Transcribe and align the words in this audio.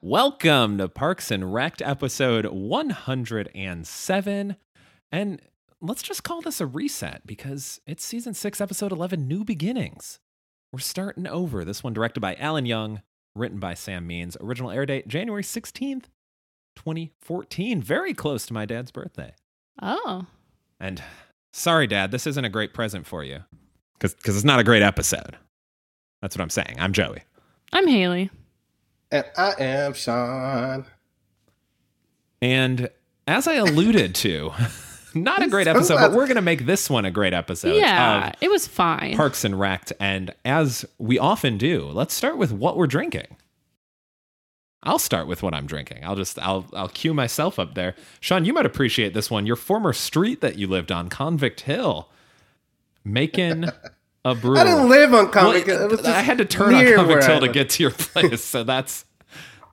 Welcome 0.00 0.78
to 0.78 0.88
Parks 0.88 1.30
and 1.30 1.52
Rec 1.52 1.82
episode 1.82 2.46
107. 2.46 4.56
And 5.12 5.42
let's 5.82 6.02
just 6.02 6.24
call 6.24 6.40
this 6.40 6.62
a 6.62 6.66
reset 6.66 7.26
because 7.26 7.82
it's 7.86 8.02
season 8.02 8.32
6, 8.32 8.62
episode 8.62 8.92
11, 8.92 9.28
New 9.28 9.44
Beginnings. 9.44 10.20
We're 10.74 10.80
starting 10.80 11.28
over. 11.28 11.64
This 11.64 11.84
one 11.84 11.92
directed 11.92 12.18
by 12.18 12.34
Alan 12.34 12.66
Young, 12.66 13.00
written 13.36 13.60
by 13.60 13.74
Sam 13.74 14.08
Means. 14.08 14.36
Original 14.40 14.72
air 14.72 14.84
date 14.84 15.06
January 15.06 15.44
16th, 15.44 16.06
2014. 16.74 17.80
Very 17.80 18.12
close 18.12 18.44
to 18.46 18.54
my 18.54 18.64
dad's 18.66 18.90
birthday. 18.90 19.34
Oh, 19.80 20.26
And 20.80 21.00
sorry, 21.52 21.86
Dad, 21.86 22.10
this 22.10 22.26
isn't 22.26 22.44
a 22.44 22.48
great 22.48 22.74
present 22.74 23.06
for 23.06 23.22
you 23.22 23.44
because 24.00 24.16
it's 24.26 24.42
not 24.42 24.58
a 24.58 24.64
great 24.64 24.82
episode. 24.82 25.36
That's 26.20 26.36
what 26.36 26.42
I'm 26.42 26.50
saying. 26.50 26.74
I'm 26.80 26.92
Joey. 26.92 27.22
I'm 27.72 27.86
Haley. 27.86 28.32
And 29.12 29.24
I 29.36 29.52
am 29.60 29.92
Sean. 29.94 30.86
And 32.42 32.88
as 33.28 33.46
I 33.46 33.54
alluded 33.54 34.16
to, 34.16 34.50
not 35.14 35.42
a 35.42 35.48
great 35.48 35.66
episode, 35.66 35.96
but 35.96 36.12
we're 36.12 36.26
going 36.26 36.36
to 36.36 36.42
make 36.42 36.66
this 36.66 36.88
one 36.90 37.04
a 37.04 37.10
great 37.10 37.32
episode. 37.32 37.74
Yeah, 37.74 38.32
it 38.40 38.50
was 38.50 38.66
fine. 38.66 39.16
Parks 39.16 39.44
and 39.44 39.58
Rec. 39.58 39.90
And 40.00 40.34
as 40.44 40.84
we 40.98 41.18
often 41.18 41.58
do, 41.58 41.86
let's 41.86 42.14
start 42.14 42.36
with 42.36 42.52
what 42.52 42.76
we're 42.76 42.86
drinking. 42.86 43.36
I'll 44.84 44.98
start 44.98 45.26
with 45.26 45.42
what 45.42 45.54
I'm 45.54 45.66
drinking. 45.66 46.04
I'll 46.04 46.14
just 46.16 46.38
I'll 46.38 46.66
I'll 46.74 46.88
cue 46.88 47.14
myself 47.14 47.58
up 47.58 47.74
there. 47.74 47.94
Sean, 48.20 48.44
you 48.44 48.52
might 48.52 48.66
appreciate 48.66 49.14
this 49.14 49.30
one. 49.30 49.46
Your 49.46 49.56
former 49.56 49.92
street 49.94 50.42
that 50.42 50.58
you 50.58 50.66
lived 50.66 50.92
on, 50.92 51.08
Convict 51.08 51.62
Hill, 51.62 52.10
making 53.02 53.64
a 54.24 54.34
brew. 54.34 54.58
I 54.58 54.64
didn't 54.64 54.90
live 54.90 55.14
on 55.14 55.30
Convict 55.30 55.66
Hill. 55.66 55.88
Was 55.88 56.04
I 56.04 56.20
had 56.20 56.38
to 56.38 56.44
turn 56.44 56.74
on 56.74 56.84
Convict 56.84 57.24
Hill 57.24 57.40
to 57.40 57.48
get 57.48 57.70
to 57.70 57.82
your 57.82 57.92
place, 57.92 58.44
so 58.44 58.62
that's 58.62 59.06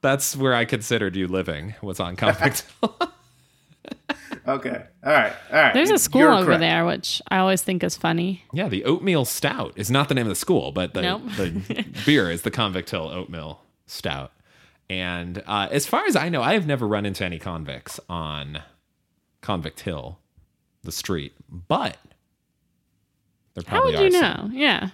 that's 0.01 0.35
where 0.35 0.53
I 0.53 0.63
considered 0.63 1.17
you 1.17 1.27
living 1.27 1.75
was 1.81 1.99
on 1.99 2.15
Convict 2.17 2.65
Hill. 2.81 2.95
Okay. 4.55 4.83
All 5.03 5.11
right. 5.13 5.33
All 5.51 5.55
right. 5.57 5.73
There's 5.73 5.89
a 5.91 5.97
school 5.97 6.21
You're 6.21 6.33
over 6.33 6.45
correct. 6.45 6.59
there, 6.61 6.85
which 6.85 7.21
I 7.29 7.37
always 7.37 7.61
think 7.61 7.83
is 7.83 7.95
funny. 7.97 8.43
yeah, 8.53 8.67
the 8.69 8.83
oatmeal 8.85 9.25
stout 9.25 9.73
is 9.75 9.89
not 9.91 10.09
the 10.09 10.15
name 10.15 10.25
of 10.25 10.29
the 10.29 10.35
school, 10.35 10.71
but 10.71 10.93
the 10.93 11.01
Nope. 11.01 11.21
the 11.37 11.85
beer 12.05 12.29
is 12.31 12.41
the 12.43 12.51
Convict 12.51 12.89
Hill 12.89 13.09
oatmeal 13.11 13.61
stout. 13.85 14.31
And 14.89 15.41
uh, 15.47 15.67
as 15.71 15.85
far 15.85 16.05
as 16.05 16.15
I 16.15 16.29
know, 16.29 16.41
I 16.41 16.53
have 16.53 16.67
never 16.67 16.87
run 16.87 17.05
into 17.05 17.23
any 17.23 17.39
convicts 17.39 17.99
on 18.09 18.61
Convict 19.41 19.79
Hill, 19.81 20.19
the 20.83 20.91
street, 20.91 21.33
but 21.49 21.97
there 23.53 23.63
probably 23.63 23.93
How 23.93 23.99
probably 23.99 24.03
would 24.05 24.13
you 24.13 24.19
are 24.19 24.35
some. 24.37 24.51
know? 24.51 24.57
Yeah. 24.57 24.89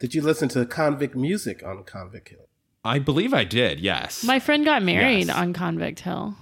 Did 0.00 0.14
you 0.14 0.22
listen 0.22 0.48
to 0.50 0.64
convict 0.66 1.14
music 1.14 1.62
on 1.64 1.84
Convict 1.84 2.28
Hill? 2.30 2.48
I 2.84 2.98
believe 2.98 3.32
I 3.32 3.44
did. 3.44 3.80
Yes. 3.80 4.24
My 4.24 4.38
friend 4.38 4.64
got 4.64 4.82
married 4.82 5.28
Yes. 5.28 5.36
on 5.36 5.52
Convict 5.54 6.00
Hill. 6.00 6.36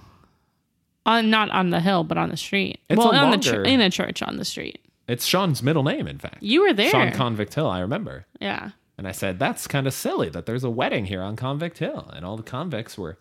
On 1.05 1.29
not 1.29 1.49
on 1.51 1.69
the 1.69 1.79
hill, 1.81 2.03
but 2.03 2.17
on 2.17 2.29
the 2.29 2.37
street. 2.37 2.79
It's 2.89 2.97
well, 2.97 3.09
on 3.09 3.31
the 3.31 3.37
longer- 3.47 3.63
ch- 3.65 3.67
in 3.67 3.81
a 3.81 3.89
church 3.89 4.21
on 4.21 4.37
the 4.37 4.45
street. 4.45 4.79
it's 5.07 5.25
Sean's 5.25 5.61
middle 5.61 5.83
name, 5.83 6.07
in 6.07 6.17
fact. 6.17 6.41
You 6.41 6.61
were 6.61 6.73
there. 6.73 6.89
Sean 6.89 7.11
Convict 7.11 7.53
Hill. 7.53 7.67
I 7.69 7.79
remember. 7.79 8.25
yeah. 8.39 8.71
And 8.97 9.07
I 9.07 9.11
said, 9.11 9.39
that's 9.39 9.65
kind 9.67 9.87
of 9.87 9.93
silly 9.93 10.29
that 10.29 10.45
there's 10.45 10.63
a 10.63 10.69
wedding 10.69 11.05
here 11.05 11.21
on 11.23 11.35
Convict 11.35 11.79
Hill. 11.79 12.09
And 12.13 12.23
all 12.23 12.37
the 12.37 12.43
convicts 12.43 12.95
were 12.97 13.17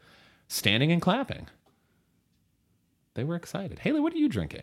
standing 0.46 0.92
and 0.92 1.00
clapping. 1.00 1.48
They 3.14 3.24
were 3.24 3.34
excited. 3.36 3.78
Haley, 3.80 3.98
what 4.00 4.12
are 4.12 4.18
you 4.18 4.28
drinking? 4.28 4.62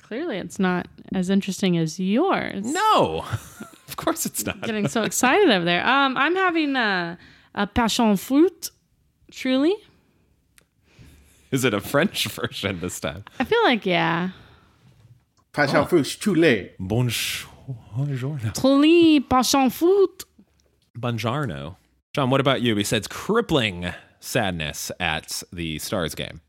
Clearly, 0.00 0.38
it's 0.38 0.58
not 0.58 0.88
as 1.12 1.28
interesting 1.30 1.76
as 1.76 2.00
yours. 2.00 2.64
No, 2.64 3.24
of 3.88 3.96
course 3.96 4.24
it's 4.24 4.46
not. 4.46 4.62
Getting 4.62 4.88
so 4.88 5.02
excited 5.02 5.50
over 5.50 5.64
there. 5.64 5.84
Um, 5.86 6.16
I'm 6.16 6.34
having 6.36 6.76
a, 6.76 7.18
a 7.54 7.66
passion 7.66 8.16
fruit. 8.16 8.70
Truly, 9.30 9.74
Is 11.50 11.64
it 11.64 11.74
a 11.74 11.80
French 11.80 12.26
version 12.28 12.80
this 12.80 13.00
time? 13.00 13.24
I 13.38 13.44
feel 13.44 13.62
like 13.62 13.86
yeah. 13.86 14.30
Passion 15.52 15.86
fruit, 15.86 16.04
choulet. 16.04 16.72
Bonjour. 16.78 18.38
Truly 18.54 19.20
passion 19.20 19.70
fruit. 19.70 20.24
Buongiorno. 20.98 21.76
Sean, 22.14 22.30
what 22.30 22.40
about 22.40 22.62
you? 22.62 22.74
Besides 22.74 23.06
crippling 23.06 23.92
sadness 24.20 24.90
at 24.98 25.42
the 25.52 25.78
Stars 25.78 26.14
game. 26.14 26.40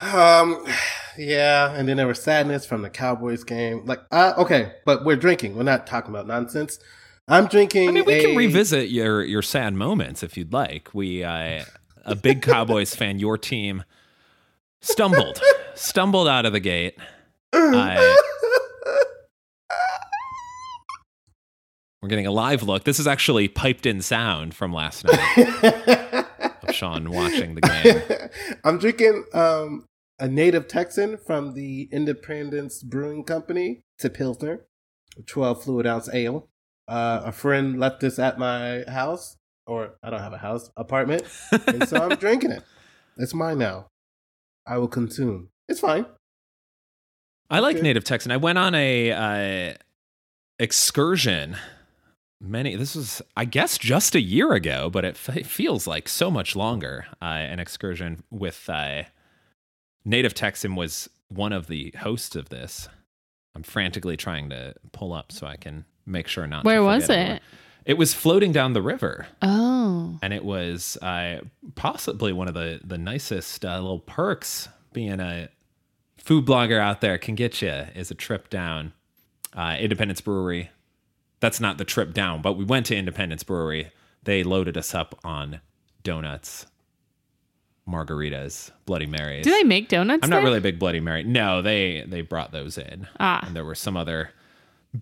Um, 0.00 0.64
yeah, 1.18 1.74
and 1.74 1.88
then 1.88 1.98
there 1.98 2.06
was 2.06 2.22
sadness 2.22 2.64
from 2.64 2.82
the 2.82 2.90
Cowboys 2.90 3.44
game. 3.44 3.84
Like, 3.84 4.00
uh, 4.10 4.32
okay, 4.38 4.72
but 4.86 5.04
we're 5.04 5.16
drinking. 5.16 5.56
We're 5.56 5.62
not 5.62 5.86
talking 5.86 6.10
about 6.10 6.26
nonsense. 6.26 6.78
I'm 7.28 7.46
drinking. 7.46 7.90
I 7.90 7.92
mean, 7.92 8.04
we 8.06 8.20
can 8.20 8.36
revisit 8.36 8.90
your 8.90 9.22
your 9.22 9.42
sad 9.42 9.74
moments 9.74 10.22
if 10.22 10.36
you'd 10.36 10.52
like. 10.52 10.94
We, 10.94 11.22
uh, 11.22 11.64
a 12.10 12.16
big 12.16 12.42
Cowboys 12.42 12.94
fan, 12.94 13.18
your 13.18 13.38
team 13.38 13.84
stumbled, 14.80 15.40
stumbled 15.74 16.28
out 16.28 16.44
of 16.46 16.52
the 16.52 16.60
gate. 16.60 16.96
I- 17.52 18.16
we're 22.02 22.08
getting 22.08 22.26
a 22.26 22.30
live 22.32 22.62
look. 22.62 22.84
This 22.84 22.98
is 22.98 23.06
actually 23.06 23.48
piped 23.48 23.84
in 23.84 24.00
sound 24.00 24.54
from 24.54 24.72
last 24.72 25.04
night 25.04 25.64
of 26.62 26.74
Sean 26.74 27.10
watching 27.10 27.54
the 27.56 27.60
game. 27.60 28.30
I'm 28.64 28.78
drinking 28.78 29.24
um, 29.34 29.84
a 30.18 30.26
native 30.26 30.66
Texan 30.66 31.18
from 31.18 31.52
the 31.52 31.88
Independence 31.92 32.82
Brewing 32.82 33.24
Company. 33.24 33.82
A 34.02 34.08
Pilsner, 34.08 34.64
12 35.26 35.62
fluid 35.64 35.86
ounce 35.86 36.08
ale. 36.14 36.48
Uh, 36.88 37.20
a 37.26 37.32
friend 37.32 37.78
left 37.78 38.00
this 38.00 38.18
at 38.18 38.38
my 38.38 38.82
house, 38.88 39.36
or 39.70 39.92
I 40.02 40.10
don't 40.10 40.18
have 40.20 40.32
a 40.32 40.38
house, 40.38 40.68
apartment, 40.76 41.22
and 41.68 41.88
so 41.88 41.96
I'm 41.98 42.16
drinking 42.18 42.50
it. 42.50 42.64
It's 43.16 43.32
mine 43.32 43.58
now. 43.58 43.86
I 44.66 44.78
will 44.78 44.88
consume. 44.88 45.50
It's 45.68 45.78
fine. 45.78 46.06
I 47.48 47.60
like 47.60 47.76
Okay. 47.76 47.82
native 47.84 48.02
Texan. 48.02 48.32
I 48.32 48.36
went 48.36 48.58
on 48.58 48.74
a 48.74 49.12
uh, 49.12 49.74
excursion. 50.58 51.56
Many. 52.40 52.74
This 52.74 52.96
was, 52.96 53.22
I 53.36 53.44
guess, 53.44 53.78
just 53.78 54.14
a 54.14 54.20
year 54.20 54.52
ago, 54.54 54.88
but 54.90 55.04
it, 55.04 55.14
f- 55.14 55.36
it 55.36 55.46
feels 55.46 55.86
like 55.86 56.08
so 56.08 56.30
much 56.30 56.56
longer. 56.56 57.06
Uh, 57.22 57.24
an 57.26 57.60
excursion 57.60 58.24
with 58.30 58.68
uh, 58.68 59.02
native 60.04 60.34
Texan 60.34 60.74
was 60.74 61.08
one 61.28 61.52
of 61.52 61.66
the 61.68 61.94
hosts 62.00 62.34
of 62.34 62.48
this. 62.48 62.88
I'm 63.54 63.62
frantically 63.62 64.16
trying 64.16 64.48
to 64.50 64.74
pull 64.92 65.12
up 65.12 65.30
so 65.32 65.46
I 65.46 65.56
can 65.56 65.84
make 66.06 66.26
sure 66.28 66.46
not. 66.46 66.62
to 66.62 66.66
Where 66.66 66.82
was 66.82 67.08
it? 67.10 67.18
it? 67.18 67.42
It 67.86 67.96
was 67.98 68.12
floating 68.14 68.52
down 68.52 68.72
the 68.74 68.82
river, 68.82 69.26
Oh, 69.42 70.18
and 70.22 70.32
it 70.32 70.44
was 70.44 70.96
uh, 70.98 71.40
possibly 71.74 72.32
one 72.32 72.46
of 72.48 72.54
the 72.54 72.80
the 72.84 72.98
nicest 72.98 73.64
uh, 73.64 73.74
little 73.80 74.00
perks 74.00 74.68
being 74.92 75.20
a 75.20 75.48
food 76.18 76.44
blogger 76.44 76.78
out 76.78 77.00
there 77.00 77.16
can 77.18 77.34
get 77.34 77.62
you 77.62 77.70
is 77.94 78.10
a 78.10 78.14
trip 78.14 78.50
down 78.50 78.92
uh, 79.54 79.76
Independence 79.80 80.20
Brewery. 80.20 80.70
That's 81.40 81.58
not 81.60 81.78
the 81.78 81.84
trip 81.86 82.12
down, 82.12 82.42
but 82.42 82.52
we 82.54 82.64
went 82.64 82.84
to 82.86 82.96
Independence 82.96 83.42
Brewery. 83.42 83.90
They 84.24 84.42
loaded 84.44 84.76
us 84.76 84.94
up 84.94 85.18
on 85.24 85.60
donuts, 86.02 86.66
margaritas, 87.88 88.70
Bloody 88.86 89.06
Marys. 89.06 89.44
do 89.44 89.50
they 89.50 89.62
make 89.64 89.88
donuts? 89.88 90.20
I'm 90.22 90.30
not 90.30 90.36
there? 90.36 90.44
really 90.44 90.58
a 90.58 90.62
big 90.62 90.78
Bloody 90.78 91.00
Mary. 91.00 91.22
No, 91.24 91.62
they 91.62 92.04
they 92.06 92.20
brought 92.20 92.52
those 92.52 92.78
in, 92.78 93.08
Ah. 93.18 93.44
and 93.46 93.56
there 93.56 93.64
were 93.64 93.74
some 93.74 93.96
other 93.96 94.30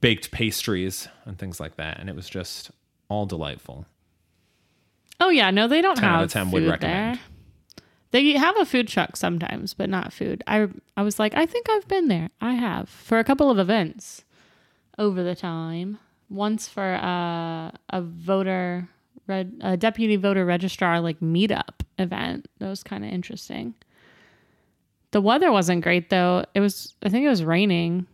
baked 0.00 0.30
pastries 0.30 1.08
and 1.24 1.38
things 1.38 1.60
like 1.60 1.76
that, 1.76 1.98
and 1.98 2.08
it 2.08 2.16
was 2.16 2.28
just 2.28 2.70
all 3.08 3.26
delightful. 3.26 3.86
Oh 5.20 5.30
yeah, 5.30 5.50
no, 5.50 5.66
they 5.68 5.80
don't 5.80 5.96
10 5.96 6.04
out 6.04 6.14
have 6.16 6.24
of 6.24 6.32
10 6.32 6.44
food 6.46 6.52
would 6.52 6.70
recommend. 6.70 7.16
there. 7.16 7.22
They 8.10 8.32
have 8.32 8.58
a 8.58 8.64
food 8.64 8.88
truck 8.88 9.16
sometimes, 9.16 9.74
but 9.74 9.90
not 9.90 10.12
food. 10.12 10.42
I 10.46 10.68
I 10.96 11.02
was 11.02 11.18
like, 11.18 11.34
I 11.34 11.44
think 11.46 11.68
I've 11.68 11.88
been 11.88 12.08
there. 12.08 12.30
I 12.40 12.54
have 12.54 12.88
for 12.88 13.18
a 13.18 13.24
couple 13.24 13.50
of 13.50 13.58
events 13.58 14.24
over 14.98 15.22
the 15.22 15.34
time. 15.34 15.98
Once 16.30 16.68
for 16.68 16.94
uh, 16.94 17.70
a 17.90 18.02
voter, 18.02 18.88
red, 19.26 19.58
a 19.62 19.76
deputy 19.76 20.16
voter 20.16 20.44
registrar 20.44 21.00
like 21.00 21.20
meetup 21.20 21.80
event. 21.98 22.46
That 22.58 22.68
was 22.68 22.82
kind 22.82 23.04
of 23.04 23.10
interesting. 23.10 23.74
The 25.10 25.20
weather 25.22 25.50
wasn't 25.50 25.82
great 25.82 26.10
though. 26.10 26.44
It 26.54 26.60
was, 26.60 26.94
I 27.02 27.08
think 27.08 27.24
it 27.24 27.30
was 27.30 27.42
raining, 27.44 28.06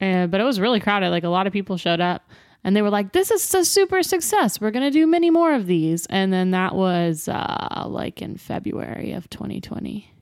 uh, 0.00 0.26
but 0.26 0.40
it 0.40 0.44
was 0.44 0.60
really 0.60 0.80
crowded. 0.80 1.10
Like 1.10 1.24
a 1.24 1.28
lot 1.28 1.46
of 1.46 1.52
people 1.52 1.76
showed 1.76 2.00
up, 2.00 2.28
and 2.64 2.74
they 2.76 2.82
were 2.82 2.90
like, 2.90 3.12
"This 3.12 3.30
is 3.30 3.52
a 3.54 3.64
super 3.64 4.02
success. 4.02 4.60
We're 4.60 4.70
gonna 4.70 4.90
do 4.90 5.06
many 5.06 5.30
more 5.30 5.54
of 5.54 5.66
these." 5.66 6.06
And 6.06 6.32
then 6.32 6.50
that 6.52 6.74
was 6.74 7.28
uh, 7.28 7.84
like 7.86 8.22
in 8.22 8.36
February 8.36 9.12
of 9.12 9.28
2020, 9.30 10.12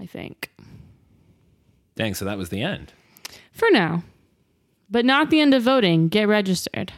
I 0.00 0.06
think. 0.06 0.50
Dang, 1.96 2.14
so 2.14 2.24
that 2.24 2.38
was 2.38 2.48
the 2.48 2.62
end. 2.62 2.92
For 3.52 3.68
now. 3.70 4.02
But 4.90 5.04
not 5.04 5.30
the 5.30 5.40
end 5.40 5.54
of 5.54 5.62
voting. 5.62 6.08
Get 6.08 6.28
registered. 6.28 6.92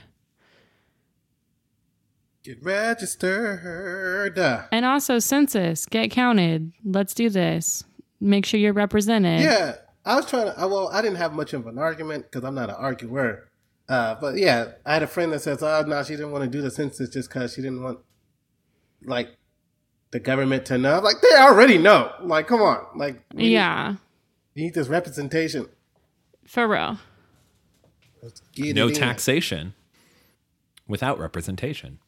Get 2.43 2.63
registered. 2.63 4.39
And 4.71 4.85
also 4.85 5.19
census, 5.19 5.85
get 5.87 6.11
counted. 6.11 6.73
Let's 6.85 7.13
do 7.13 7.29
this. 7.29 7.85
Make 8.21 8.47
sure 8.47 8.61
you're 8.61 8.73
represented. 8.73 9.41
Yeah, 9.41 9.77
I 10.07 10.17
was 10.17 10.25
trying 10.27 10.47
to. 10.47 10.59
I- 10.59 10.65
Well, 10.65 10.89
I 10.89 11.03
didn't 11.03 11.19
have 11.19 11.33
much 11.35 11.53
of 11.53 11.67
an 11.67 11.79
argument 11.79 12.25
because 12.31 12.45
I'm 12.45 12.55
not 12.55 12.71
an 12.71 12.77
arguer. 12.77 13.51
Uh, 13.89 14.15
but 14.21 14.37
yeah, 14.37 14.73
I 14.85 14.95
had 14.95 15.03
a 15.03 15.07
friend 15.07 15.33
that 15.33 15.41
says, 15.43 15.63
"Oh, 15.63 15.83
no, 15.87 16.03
she 16.03 16.15
didn't 16.15 16.31
want 16.33 16.45
to 16.45 16.51
do 16.51 16.63
the 16.63 16.71
census 16.71 17.11
just 17.11 17.29
because 17.29 17.53
she 17.55 17.61
didn't 17.63 17.83
want 17.83 17.99
like 19.05 19.37
the 20.13 20.19
government 20.21 20.65
to 20.67 20.79
know." 20.79 21.01
Like 21.01 21.17
they 21.21 21.37
already 21.37 21.77
know. 21.79 22.13
Like, 22.23 22.47
come 22.49 22.63
on. 22.63 22.87
Like, 22.99 23.23
we- 23.35 23.49
Yeah. 23.53 23.97
you 24.55 24.65
need 24.65 24.75
this 24.75 24.89
representation. 24.89 25.69
For 26.47 26.67
real. 26.67 26.99
Let's 28.23 28.41
get 28.53 28.75
no 28.75 28.89
it 28.89 28.95
taxation 28.97 29.75
without 30.89 31.19
representation. 31.19 31.99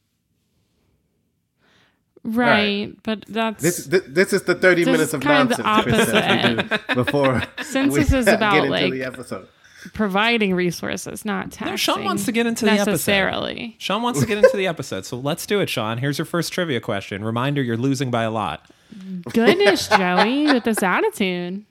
Right. 2.25 2.93
But 3.03 3.25
that's 3.29 3.63
This, 3.63 3.87
this 3.87 4.03
this 4.09 4.33
is 4.33 4.43
the 4.43 4.55
30 4.55 4.85
minutes 4.85 5.03
is 5.03 5.15
of 5.15 5.21
kind 5.21 5.51
of 5.51 5.57
the 5.57 5.63
nonsense 5.63 6.11
Chris 6.11 6.69
we 6.69 6.79
do 6.95 6.95
before 7.05 7.43
Census 7.63 8.11
we 8.11 8.19
is 8.19 8.27
about, 8.29 8.53
get 8.53 8.65
into 8.65 8.71
like, 8.71 8.93
the 8.93 9.05
episode. 9.05 9.49
providing 9.95 10.55
resources, 10.55 11.25
not 11.25 11.51
taxing. 11.53 11.69
No, 11.73 11.77
Sean 11.77 12.05
wants 12.05 12.25
to 12.25 12.33
get 12.33 12.47
into 12.47 12.65
the 12.65 12.73
episode. 12.73 12.91
necessarily. 12.93 13.77
Sean 13.79 14.03
wants 14.03 14.21
to 14.21 14.27
get 14.27 14.39
into 14.39 14.57
the 14.57 14.67
episode, 14.67 15.07
so 15.07 15.17
let's 15.17 15.47
do 15.47 15.61
it, 15.61 15.69
Sean. 15.69 15.99
Here's 15.99 16.19
your 16.19 16.25
first 16.25 16.53
trivia 16.53 16.81
question. 16.81 17.25
Reminder: 17.25 17.63
You're 17.63 17.77
losing 17.77 18.11
by 18.11 18.25
a 18.25 18.31
lot. 18.31 18.69
Goodness, 19.33 19.89
Joey, 19.97 20.47
with 20.47 20.65
this 20.65 20.83
attitude. 20.83 21.65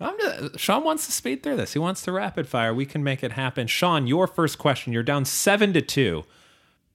I'm 0.00 0.16
just, 0.20 0.58
Sean 0.60 0.84
wants 0.84 1.06
to 1.06 1.12
speed 1.12 1.42
through 1.42 1.56
this. 1.56 1.72
He 1.72 1.78
wants 1.78 2.02
to 2.02 2.12
rapid 2.12 2.46
fire. 2.46 2.72
We 2.72 2.86
can 2.86 3.02
make 3.02 3.24
it 3.24 3.32
happen. 3.32 3.66
Sean, 3.66 4.06
your 4.06 4.26
first 4.28 4.58
question. 4.58 4.92
You're 4.92 5.02
down 5.02 5.24
seven 5.24 5.72
to 5.72 5.80
two. 5.80 6.24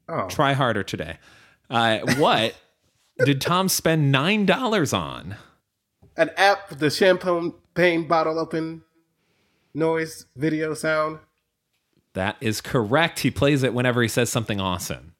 Oh. 0.08 0.28
Try 0.30 0.54
harder 0.54 0.84
today. 0.84 1.18
Uh, 1.70 2.00
what 2.18 2.56
did 3.26 3.42
Tom 3.42 3.70
spend 3.70 4.12
nine 4.12 4.46
dollars 4.46 4.94
on? 4.94 5.36
An 6.18 6.30
app 6.38 6.70
with 6.70 6.80
the 6.80 6.90
champagne 6.92 8.08
bottle 8.08 8.38
open 8.40 8.84
noise 9.74 10.26
video 10.36 10.74
sound. 10.74 11.20
That 12.14 12.38
is 12.42 12.62
correct. 12.62 13.20
He 13.20 13.32
plays 13.32 13.64
it 13.64 13.74
whenever 13.74 14.02
he 14.02 14.08
says 14.08 14.30
something 14.30 14.60
awesome. 14.60 15.16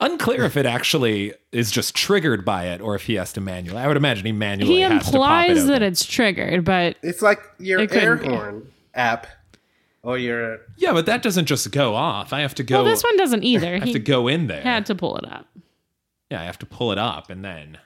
Unclear 0.00 0.44
if 0.44 0.56
it 0.56 0.66
actually 0.66 1.32
is 1.50 1.70
just 1.70 1.94
triggered 1.94 2.44
by 2.44 2.66
it 2.66 2.80
or 2.80 2.94
if 2.94 3.02
he 3.06 3.14
has 3.14 3.32
to 3.34 3.40
manually. 3.40 3.78
I 3.80 3.86
would 3.88 3.96
imagine 3.96 4.24
he 4.26 4.32
manually 4.32 4.74
He 4.74 4.80
has 4.80 5.06
to 5.06 5.12
pop 5.18 5.44
it 5.46 5.50
implies 5.50 5.66
that 5.66 5.82
it's 5.82 6.04
triggered, 6.04 6.64
but 6.64 6.96
It's 7.02 7.22
like 7.22 7.40
your 7.58 7.80
It 7.80 7.90
couldn't 7.90 8.04
air 8.04 8.16
be. 8.16 8.28
horn 8.28 8.68
app 8.94 9.26
or 10.04 10.18
your 10.18 10.60
Yeah, 10.76 10.92
but 10.92 11.06
that 11.06 11.22
doesn't 11.22 11.46
just 11.46 11.70
go 11.72 11.94
off. 11.94 12.32
I 12.32 12.40
have 12.40 12.54
to 12.56 12.62
go. 12.62 12.76
well, 12.82 12.84
this 12.84 13.02
one 13.02 13.16
doesn't 13.16 13.42
either. 13.42 13.74
I 13.74 13.78
have 13.78 13.82
He 13.88 13.92
to 13.94 13.98
go 13.98 14.28
in 14.28 14.46
there. 14.46 14.62
had 14.62 14.86
to 14.86 14.94
pull 14.94 15.16
it 15.18 15.24
up. 15.30 15.46
Yeah, 16.32 16.40
I 16.40 16.44
have 16.44 16.58
to 16.60 16.66
pull 16.66 16.92
it 16.92 16.98
up 16.98 17.28
and 17.28 17.44
then 17.44 17.76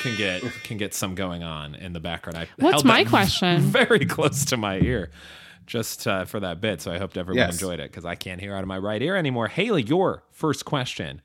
can 0.00 0.16
get 0.16 0.42
can 0.64 0.78
get 0.78 0.94
some 0.94 1.14
going 1.14 1.44
on 1.44 1.76
in 1.76 1.92
the 1.92 2.00
background. 2.00 2.36
I 2.36 2.48
What's 2.58 2.72
held 2.72 2.84
my 2.86 3.04
question? 3.04 3.60
Very 3.60 4.04
close 4.04 4.44
to 4.46 4.56
my 4.56 4.78
ear, 4.80 5.12
just 5.64 6.08
uh, 6.08 6.24
for 6.24 6.40
that 6.40 6.60
bit. 6.60 6.80
So 6.80 6.90
I 6.90 6.98
hoped 6.98 7.16
everyone 7.16 7.38
Yes. 7.38 7.52
enjoyed 7.54 7.78
it 7.78 7.92
because 7.92 8.04
I 8.04 8.16
can't 8.16 8.40
hear 8.40 8.52
out 8.52 8.62
of 8.62 8.66
my 8.66 8.78
right 8.78 9.00
ear 9.00 9.14
anymore. 9.14 9.46
Haley, 9.46 9.84
your 9.84 10.24
first 10.32 10.64
question: 10.64 11.22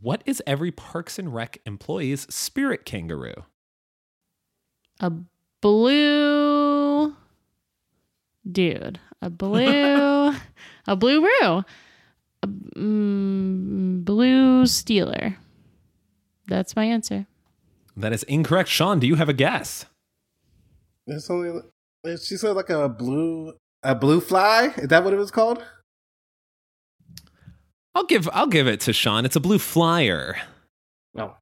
What 0.00 0.22
is 0.26 0.40
every 0.46 0.70
Parks 0.70 1.18
and 1.18 1.34
Rec 1.34 1.58
employee's 1.66 2.32
spirit 2.32 2.84
kangaroo? 2.84 3.46
A 5.00 5.10
blue 5.60 7.16
dude. 8.48 9.00
A 9.20 9.28
blue. 9.28 10.34
a 10.86 10.94
blue 10.94 11.26
roo. 11.26 11.64
A 12.42 12.46
mm, 12.46 14.04
blue 14.04 14.66
stealer. 14.66 15.36
That's 16.48 16.74
my 16.74 16.84
answer. 16.84 17.26
That 17.96 18.12
is 18.12 18.22
incorrect. 18.24 18.68
Sean, 18.68 18.98
do 18.98 19.06
you 19.06 19.16
have 19.16 19.28
a 19.28 19.32
guess? 19.32 19.86
It's 21.06 21.28
only 21.30 21.60
she 22.04 22.36
said 22.36 22.52
like 22.52 22.70
a 22.70 22.88
blue 22.88 23.52
a 23.82 23.94
blue 23.94 24.20
fly. 24.20 24.72
Is 24.76 24.88
that 24.88 25.04
what 25.04 25.12
it 25.12 25.16
was 25.16 25.30
called? 25.30 25.62
I'll 27.94 28.04
give 28.04 28.28
I'll 28.32 28.46
give 28.46 28.66
it 28.66 28.80
to 28.80 28.92
Sean. 28.92 29.24
It's 29.24 29.36
a 29.36 29.40
blue 29.40 29.58
flyer. 29.58 30.36
No. 31.14 31.34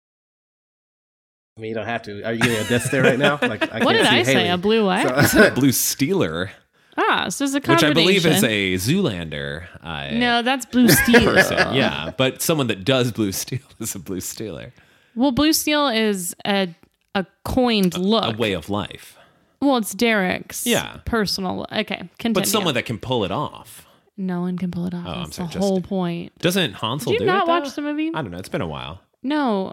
I 1.57 1.61
mean, 1.61 1.71
you 1.71 1.75
don't 1.75 1.87
have 1.87 2.03
to. 2.03 2.23
Are 2.23 2.33
you 2.33 2.41
getting 2.41 2.65
a 2.65 2.69
death 2.69 2.85
stare 2.85 3.03
right 3.03 3.19
now? 3.19 3.39
Like, 3.43 3.63
I 3.73 3.85
what 3.85 3.97
can't 3.97 3.99
did 3.99 4.07
see 4.07 4.17
I 4.17 4.23
say? 4.23 4.35
Haley. 4.35 4.49
A 4.49 4.59
blue 4.59 4.85
what? 4.85 5.07
I 5.07 5.25
said 5.25 5.53
a 5.53 5.55
blue 5.55 5.73
stealer, 5.73 6.53
ah, 6.99 7.29
so 7.31 7.45
there's 7.45 7.55
a 7.55 7.59
which 7.61 7.69
I 7.69 7.87
combination. 7.93 7.95
believe 7.95 8.27
is 8.27 8.45
a 8.45 8.75
Zoolander. 8.93 9.67
Uh, 9.83 10.11
No, 10.13 10.43
that's 10.43 10.67
blue 10.67 10.89
steel. 11.05 11.21
person. 11.25 11.75
Yeah, 11.75 12.11
but 12.19 12.43
someone 12.43 12.67
that 12.67 12.85
does 12.85 13.13
blue 13.13 13.33
steel 13.33 13.61
is 13.81 13.95
a 13.95 13.99
blue 13.99 14.21
stealer. 14.21 14.73
Well, 15.15 15.31
blue 15.33 15.53
steel 15.53 15.89
is 15.89 16.35
a 16.47 16.75
a 17.15 17.25
coined 17.45 17.97
look. 17.97 18.35
A 18.35 18.37
way 18.37 18.53
of 18.53 18.69
life. 18.69 19.17
Well, 19.61 19.77
it's 19.79 19.93
Derek's 19.93 20.67
Yeah. 20.67 20.99
personal. 21.05 21.67
Okay, 21.73 22.09
continue. 22.19 22.35
But 22.35 22.47
someone 22.47 22.75
that 22.75 22.85
can 22.87 22.99
pull 22.99 23.25
it 23.25 23.31
off. 23.33 23.87
no 24.17 24.41
one 24.43 24.57
can 24.59 24.71
pull 24.71 24.87
it 24.87 24.95
off. 24.95 25.05
Oh, 25.07 25.11
I'm 25.11 25.23
That's 25.25 25.37
sorry, 25.37 25.49
the 25.53 25.59
whole 25.61 25.81
point. 25.81 26.37
Doesn't 26.39 26.75
Hansel 26.75 27.13
Did 27.13 27.21
do 27.21 27.25
not 27.27 27.43
it? 27.43 27.47
though? 27.47 27.59
watch 27.61 27.75
the 27.75 27.83
movie? 27.83 28.11
I 28.15 28.23
don't 28.23 28.31
know. 28.31 28.39
It's 28.39 28.49
been 28.49 28.61
a 28.61 28.67
while. 28.69 29.01
No, 29.23 29.73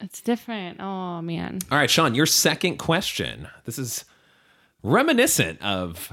it's 0.00 0.20
different. 0.20 0.80
Oh 0.80 1.22
man. 1.22 1.60
All 1.70 1.78
right, 1.78 1.88
Sean, 1.88 2.14
your 2.14 2.26
second 2.26 2.76
question. 2.78 3.48
This 3.64 3.78
is 3.78 4.04
reminiscent 4.82 5.62
of 5.62 6.12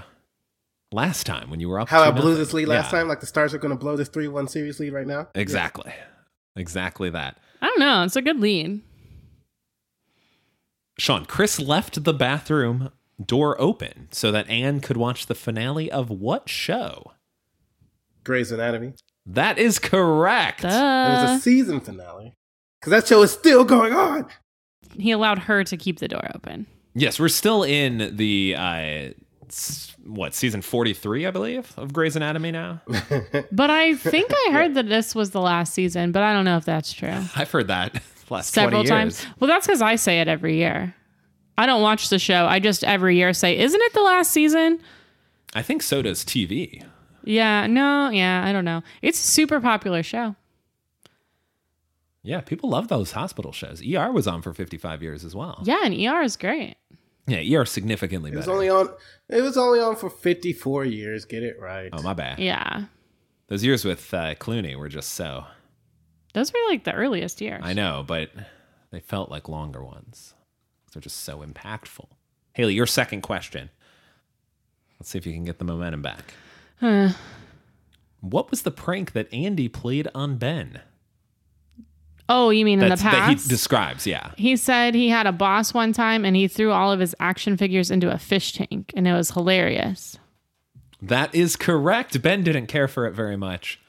last 0.92 1.26
time 1.26 1.50
when 1.50 1.60
you 1.60 1.70
were 1.70 1.80
up. 1.80 1.90
How 1.90 2.02
I 2.02 2.12
blew 2.12 2.36
this 2.36 2.54
lead 2.54 2.68
last 2.68 2.92
Yeah, 2.92 3.00
time. 3.00 3.08
Like 3.08 3.20
the 3.20 3.26
Stars 3.26 3.54
are 3.54 3.58
going 3.58 3.74
to 3.74 3.80
blow 3.80 3.96
this 3.96 4.10
three-one 4.10 4.48
series 4.48 4.80
lead 4.80 4.94
right 4.94 5.08
now. 5.08 5.28
Exactly. 5.36 5.94
Exactly 6.56 7.10
that. 7.10 7.38
I 7.62 7.68
don't 7.68 7.80
know. 7.80 8.04
It's 8.04 8.16
a 8.16 8.22
good 8.22 8.40
lead. 8.40 8.82
Sean, 10.98 11.26
Chris 11.26 11.60
left 11.60 12.04
the 12.04 12.14
bathroom 12.14 12.92
door 13.24 13.60
open 13.60 14.08
so 14.12 14.32
that 14.32 14.50
Ann 14.50 14.80
could 14.82 14.98
watch 14.98 15.26
the 15.28 15.36
finale 15.36 15.92
of 15.92 16.10
what 16.10 16.50
show? 16.50 17.14
Grey's 18.24 18.52
Anatomy. 18.52 18.94
That 19.26 19.58
is 19.58 19.80
correct. 19.80 20.64
It 20.64 20.68
was 20.68 21.32
a 21.32 21.40
season 21.40 21.80
finale 21.80 22.34
because 22.80 22.92
that 22.92 23.08
show 23.08 23.22
is 23.22 23.32
still 23.32 23.64
going 23.64 23.94
on. 23.94 24.28
he 24.98 25.12
allowed 25.12 25.40
her 25.40 25.64
to 25.64 25.78
keep 25.78 26.00
the 26.00 26.08
door 26.08 26.30
open. 26.36 26.66
Yes, 26.94 27.20
we're 27.20 27.30
still 27.30 27.64
in 27.64 28.16
the 28.18 28.56
uh 28.58 28.62
s- 28.74 29.14
what 30.06 30.33
season 30.33 30.62
43 30.62 31.25
I 31.27 31.31
believe 31.31 31.74
of 31.77 31.94
Grey's 31.94 32.15
Anatomy 32.15 32.51
now. 32.51 32.81
But 33.51 33.69
I 33.69 33.95
think 33.95 34.31
I 34.31 34.50
heard 34.51 34.75
that 34.75 34.88
this 34.88 35.13
was 35.13 35.31
the 35.31 35.42
last 35.42 35.74
season, 35.74 36.12
but 36.12 36.24
I 36.24 36.33
don't 36.33 36.45
know 36.45 36.57
if 36.57 36.66
that's 36.66 36.94
true. 36.94 37.09
I've 37.35 37.52
heard 37.52 37.68
that 37.68 38.02
last 38.30 38.54
Several 38.54 38.83
times. 38.83 39.26
Well, 39.40 39.47
that's 39.47 39.68
because 39.68 39.81
I 39.81 39.95
say 39.95 40.21
it 40.21 40.28
every 40.28 40.57
year. 40.57 40.95
I 41.57 41.66
don't 41.66 41.81
watch 41.81 42.09
the 42.09 42.19
show. 42.19 42.45
I 42.45 42.59
just 42.59 42.83
every 42.83 43.18
year 43.18 43.33
say, 43.33 43.57
"Isn't 43.57 43.81
it 43.81 43.94
the 43.94 44.02
last 44.02 44.31
season?" 44.31 44.80
I 45.54 45.61
think 45.61 45.83
so 45.83 46.02
does 46.02 46.23
TV. 46.23 46.83
Yeah. 47.23 47.68
No. 47.68 48.09
Yeah. 48.09 48.44
I 48.45 48.52
don't 48.54 48.66
know. 48.66 48.81
It's 49.02 49.19
a 49.19 49.28
super 49.28 49.59
popular 49.59 50.02
show. 50.02 50.35
Yeah, 52.23 52.42
people 52.42 52.69
love 52.69 52.87
those 52.87 53.11
hospital 53.11 53.52
shows. 53.52 53.81
ER 53.85 54.11
was 54.11 54.28
on 54.28 54.42
for 54.42 54.54
55 54.54 55.02
years 55.02 55.26
as 55.26 55.35
well. 55.35 55.61
Yeah, 55.64 55.80
and 55.83 55.94
ER 55.94 56.21
is 56.21 56.37
great. 56.37 56.76
Yeah, 57.28 57.59
ER 57.59 57.66
significantly 57.66 58.31
It 58.31 58.35
was 58.35 58.45
better. 58.45 58.54
only 58.56 58.69
on. 58.69 58.90
It 59.30 59.42
was 59.42 59.57
only 59.57 59.80
on 59.80 59.95
for 59.95 60.09
fifty-four 60.09 60.85
years. 60.85 61.25
Get 61.25 61.44
it 61.44 61.57
right. 61.59 61.90
oh, 61.94 62.01
my 62.01 62.13
bad. 62.13 62.40
Yeah. 62.40 62.85
Those 63.47 63.63
years 63.63 63.85
with 63.85 64.13
uh, 64.13 64.35
Clooney 64.35 64.75
were 64.75 64.90
just 64.90 65.09
so. 65.13 65.45
Those 66.33 66.51
were 66.54 66.59
like 66.69 66.83
the 66.85 66.94
earliest 66.94 67.42
years. 67.42 67.61
I 67.63 67.73
know, 67.73 68.04
but 68.07 68.31
they 68.92 69.01
felt 69.01 69.30
like 69.30 69.49
longer 69.49 69.83
ones. 69.83 70.33
They're 70.94 71.01
just 71.01 71.18
so 71.23 71.40
impactful. 71.40 72.07
Haley, 72.54 72.73
your 72.73 72.85
second 72.87 73.21
question. 73.21 73.69
Let's 74.99 75.09
see 75.09 75.18
if 75.18 75.25
you 75.25 75.33
can 75.33 75.44
get 75.45 75.59
the 75.59 75.66
momentum 75.66 76.01
back. 76.01 76.33
Huh. 76.80 77.09
What 78.21 78.49
was 78.51 78.61
the 78.63 78.71
prank 78.71 79.13
that 79.13 79.33
Andy 79.33 79.68
played 79.68 80.07
on 80.16 80.37
Ben? 80.37 80.81
Oh, 82.33 82.50
you 82.50 82.64
mean 82.66 82.81
in 82.81 82.90
the 82.90 82.95
past? 82.97 83.04
that 83.04 83.30
he 83.30 83.50
describes, 83.50 84.07
yeah. 84.07 84.31
he 84.38 84.56
said 84.56 84.95
he 84.95 85.09
had 85.09 85.28
a 85.28 85.31
boss 85.31 85.73
one 85.73 85.92
time 85.92 86.23
and 86.26 86.35
he 86.35 86.47
threw 86.47 86.71
all 86.71 86.92
of 86.92 87.00
his 87.00 87.14
action 87.19 87.57
figures 87.57 87.92
into 87.92 88.09
a 88.11 88.18
fish 88.18 88.54
tank 88.54 88.94
and 88.95 89.07
it 89.07 89.14
was 89.14 89.31
hilarious 89.31 90.18
That 91.02 91.33
is 91.35 91.56
correct. 91.56 92.21
Ben 92.21 92.44
didn't 92.44 92.68
care 92.68 92.88
for 92.88 93.06
it 93.07 93.11
very 93.14 93.35
much 93.38 93.80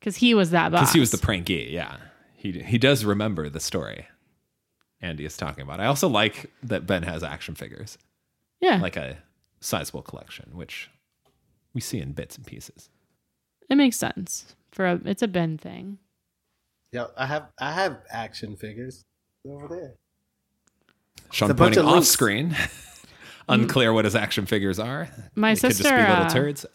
because 0.00 0.16
he 0.16 0.34
was 0.34 0.50
that 0.50 0.70
boss. 0.72 0.80
because 0.80 0.92
he 0.94 1.00
was 1.00 1.10
the 1.10 1.18
pranky, 1.18 1.70
Yeah, 1.70 1.96
he 2.36 2.52
he 2.62 2.78
does 2.78 3.04
remember 3.04 3.48
the 3.50 3.60
story. 3.60 4.06
Andy 5.00 5.24
is 5.24 5.36
talking 5.36 5.62
about. 5.62 5.78
I 5.80 5.86
also 5.86 6.08
like 6.08 6.50
that 6.62 6.86
Ben 6.86 7.02
has 7.04 7.22
action 7.22 7.54
figures, 7.54 7.98
yeah. 8.60 8.80
like 8.80 8.96
a 8.96 9.18
sizable 9.60 10.02
collection, 10.02 10.50
which 10.52 10.90
we 11.74 11.80
see 11.80 12.00
in 12.00 12.12
bits 12.12 12.36
and 12.36 12.44
pieces. 12.46 12.88
it 13.70 13.76
makes 13.76 13.96
sense 13.96 14.56
for 14.72 14.86
a. 14.86 15.00
It's 15.04 15.22
a 15.22 15.28
Ben 15.28 15.56
thing. 15.58 15.98
Yeah, 16.92 17.06
I 17.16 17.26
have. 17.26 17.48
I 17.60 17.72
have 17.72 17.98
action 18.10 18.56
figures 18.56 19.04
over 19.46 19.68
there. 19.68 19.94
Sean 21.30 21.50
a 21.50 21.54
bunch 21.54 21.74
pointing 21.74 21.80
of 21.80 21.86
off 21.86 21.92
links. 21.94 22.08
screen. 22.08 22.56
Unclear 23.50 23.92
what 23.92 24.04
his 24.04 24.14
action 24.14 24.44
figures 24.46 24.78
are. 24.78 25.08
My 25.34 25.54
They 25.54 25.60
could 25.60 25.76
sister, 25.76 25.82
just 25.84 26.06
be 26.06 26.12
little 26.12 26.28
uh. 26.28 26.66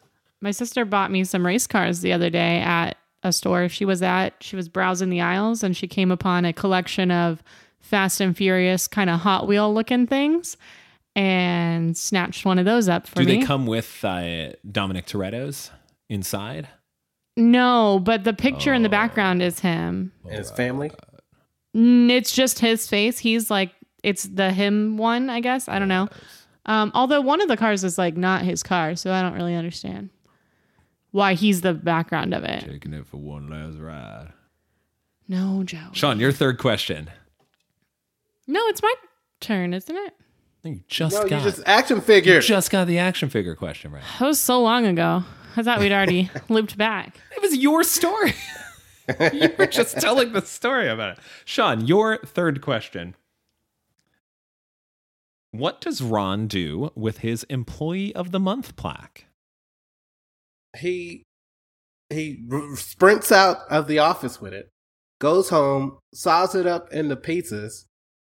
My 0.42 0.52
sister 0.52 0.86
bought 0.86 1.12
me 1.12 1.24
some 1.24 1.46
race 1.46 1.68
cars 1.68 2.02
the 2.02 2.12
other 2.14 2.30
day 2.30 2.60
at 2.62 2.98
a 3.22 3.32
store 3.32 3.70
she 3.70 3.86
was 3.86 4.02
at. 4.02 4.34
She 4.42 4.56
was 4.56 4.68
browsing 4.70 5.10
the 5.10 5.22
aisles 5.22 5.64
and 5.64 5.78
she 5.78 5.88
came 5.88 6.12
upon 6.12 6.46
a 6.46 6.54
collection 6.54 7.12
of 7.12 7.44
Fast 7.80 8.20
and 8.22 8.36
Furious 8.36 8.88
kind 8.88 9.10
of 9.10 9.20
Hot 9.22 9.48
Wheel 9.48 9.72
looking 9.74 10.08
things 10.08 10.58
and 11.16 11.96
snatched 11.96 12.44
one 12.44 12.58
of 12.58 12.66
those 12.66 12.90
up 12.90 13.06
for 13.08 13.16
Do 13.18 13.26
me. 13.26 13.40
they 13.40 13.46
come 13.46 13.66
with 13.68 14.04
uh, 14.04 14.54
Dominic 14.70 15.06
Toretto's 15.06 15.70
inside? 16.10 16.68
No, 17.36 18.00
but 18.04 18.24
the 18.24 18.34
picture 18.34 18.74
in 18.74 18.84
the 18.84 18.90
Oh. 18.90 18.92
background 18.92 19.42
is 19.42 19.60
him. 19.60 20.12
And 20.26 20.36
his 20.38 20.52
family. 20.52 20.92
Mm, 21.76 22.10
It's 22.12 22.32
just 22.36 22.60
his 22.60 22.88
face. 22.88 23.20
He's 23.20 23.50
like 23.50 23.72
it's 24.04 24.24
the 24.24 24.52
him 24.52 24.98
one, 24.98 25.30
I 25.30 25.40
guess. 25.40 25.68
I 25.70 25.80
don't 25.80 25.88
know. 25.88 26.10
Um, 26.66 26.92
although 26.94 27.22
one 27.22 27.42
of 27.42 27.48
the 27.48 27.58
cars 27.58 27.84
is 27.84 27.98
like 27.98 28.16
not 28.18 28.44
his 28.44 28.62
car, 28.64 28.96
so 28.96 29.12
I 29.14 29.22
don't 29.22 29.34
really 29.34 29.56
understand 29.56 30.10
why 31.12 31.34
he's 31.36 31.62
the 31.62 31.74
background 31.74 32.34
of 32.34 32.44
it. 32.44 32.66
Taking 32.66 32.94
it 32.94 33.06
for 33.08 33.18
one 33.18 33.48
last 33.50 33.80
ride. 33.80 34.34
No, 35.28 35.64
Joe. 35.64 35.88
Sean, 35.94 36.20
your 36.20 36.32
third 36.34 36.58
question. 36.60 37.10
No, 38.46 38.60
it's 38.68 38.82
my 38.84 38.94
turn, 39.40 39.74
isn't 39.74 39.96
it? 39.96 40.14
You 40.64 40.82
just 40.88 41.16
No, 41.16 41.24
you 41.24 41.30
got 41.30 41.44
just 41.44 41.62
action 41.66 42.02
figure. 42.02 42.36
you 42.36 42.42
just 42.42 42.70
got 42.72 42.88
the 42.88 43.00
action 43.00 43.30
figure 43.30 43.56
question 43.56 43.92
right. 43.92 44.04
That 44.20 44.26
was 44.28 44.40
so 44.40 44.62
long 44.62 44.86
ago. 44.86 45.24
I 45.56 45.64
thought 45.64 45.80
we'd 45.80 45.92
already 45.92 46.30
looped 46.50 46.78
back. 46.78 47.18
It 47.36 47.42
was 47.42 47.56
your 47.56 47.84
story. 47.84 48.34
you 49.34 49.50
were 49.58 49.68
just 49.68 50.00
telling 50.00 50.34
the 50.34 50.42
story 50.42 50.88
about 50.88 51.18
it. 51.18 51.24
Sean, 51.46 51.86
your 51.86 52.18
third 52.18 52.62
question. 52.62 53.16
What 55.52 55.82
does 55.82 56.02
Ron 56.02 56.48
do 56.48 56.92
with 56.96 57.20
his 57.20 57.44
Employee 57.44 58.16
of 58.16 58.32
the 58.32 58.40
Month 58.40 58.76
plaque? 58.76 59.26
he 60.78 61.24
he 62.10 62.44
r- 62.52 62.76
sprints 62.76 63.32
out 63.32 63.60
of 63.70 63.88
the 63.88 64.00
office 64.00 64.42
with 64.42 64.54
it, 64.54 64.70
goes 65.20 65.50
home, 65.50 65.98
saws 66.14 66.56
it 66.56 66.68
up 66.68 66.92
into 66.92 67.16
pizzas, 67.16 67.86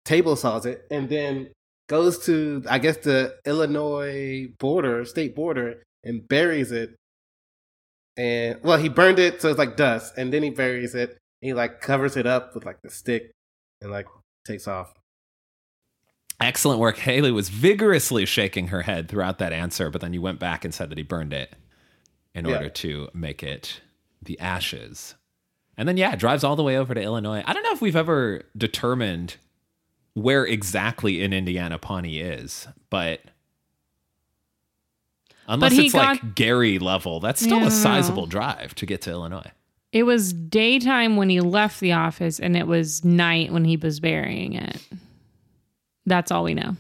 table 0.05 0.37
saws 0.37 0.67
it, 0.67 0.87
and 0.91 1.09
then 1.09 1.51
goes 1.89 2.25
to 2.27 2.63
I 2.69 2.79
guess 2.79 2.99
the 2.99 3.37
Illinois 3.47 4.49
border, 4.59 5.05
state 5.05 5.35
border, 5.35 5.83
and 6.05 6.27
buries 6.29 6.73
it. 6.73 6.95
And 8.17 8.59
well, 8.63 8.79
he 8.79 8.89
burned 8.89 9.19
it 9.19 9.43
so 9.43 9.49
it's 9.51 9.59
like 9.59 9.77
dust, 9.77 10.15
and 10.17 10.33
then 10.33 10.43
he 10.43 10.51
buries 10.51 10.95
it. 10.95 11.19
He 11.41 11.53
like 11.53 11.81
covers 11.81 12.17
it 12.17 12.27
up 12.27 12.55
with 12.55 12.65
like 12.65 12.81
the 12.83 12.91
stick, 12.91 13.33
and 13.81 13.91
like 13.91 14.07
takes 14.45 14.67
off. 14.67 14.95
Excellent 16.41 16.81
work. 16.81 16.99
Haley 16.99 17.33
was 17.33 17.49
vigorously 17.49 18.27
shaking 18.27 18.69
her 18.69 18.83
head 18.83 19.09
throughout 19.09 19.39
that 19.39 19.53
answer, 19.55 19.91
but 19.91 20.01
then 20.03 20.13
you 20.13 20.21
went 20.21 20.39
back 20.39 20.65
and 20.65 20.75
said 20.75 20.91
that 20.91 20.99
he 20.99 21.05
burned 21.05 21.33
it 21.33 21.55
in 22.35 22.45
Yeah. 22.45 22.53
order 22.57 22.69
to 22.69 23.09
make 23.15 23.43
it 23.43 23.81
the 24.23 24.39
ashes. 24.39 25.15
And 25.79 25.89
then, 25.89 25.97
yeah, 25.97 26.15
drives 26.17 26.45
all 26.45 26.57
the 26.57 26.63
way 26.63 26.77
over 26.77 26.95
to 26.95 27.01
Illinois. 27.01 27.43
I 27.47 27.53
don't 27.53 27.63
know 27.63 27.73
if 27.73 27.81
we've 27.81 27.97
ever 27.97 28.43
determined 28.57 29.37
where 30.15 30.45
exactly 30.45 31.23
in 31.23 31.33
Indiana 31.33 31.79
Pawnee 31.79 32.21
is, 32.21 32.69
but 32.91 33.21
unless 35.49 35.77
it's 35.79 35.95
like 35.95 36.21
got- 36.21 36.35
Gary 36.35 36.79
level, 36.79 37.21
that's 37.21 37.41
still 37.41 37.61
Yeah, 37.61 37.67
a 37.69 37.71
sizable 37.71 38.27
drive 38.27 38.75
to 38.77 38.87
get 38.87 39.03
to 39.03 39.11
Illinois. 39.11 39.51
It 39.93 40.03
was 40.03 40.33
daytime 40.33 41.17
when 41.17 41.29
he 41.31 41.41
left 41.41 41.81
the 41.81 41.93
office, 41.93 42.39
and 42.39 42.57
it 42.57 42.67
was 42.67 43.05
night 43.05 43.53
when 43.53 43.65
he 43.65 43.77
was 43.77 44.01
burying 44.01 44.55
it. 44.55 44.81
That's 46.05 46.31
all 46.31 46.45
we 46.45 46.55
know. 46.55 46.77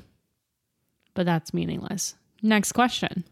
But 1.14 1.25
that's 1.26 1.54
meaningless. 1.54 2.14
Next 2.42 2.73
question. 2.73 3.25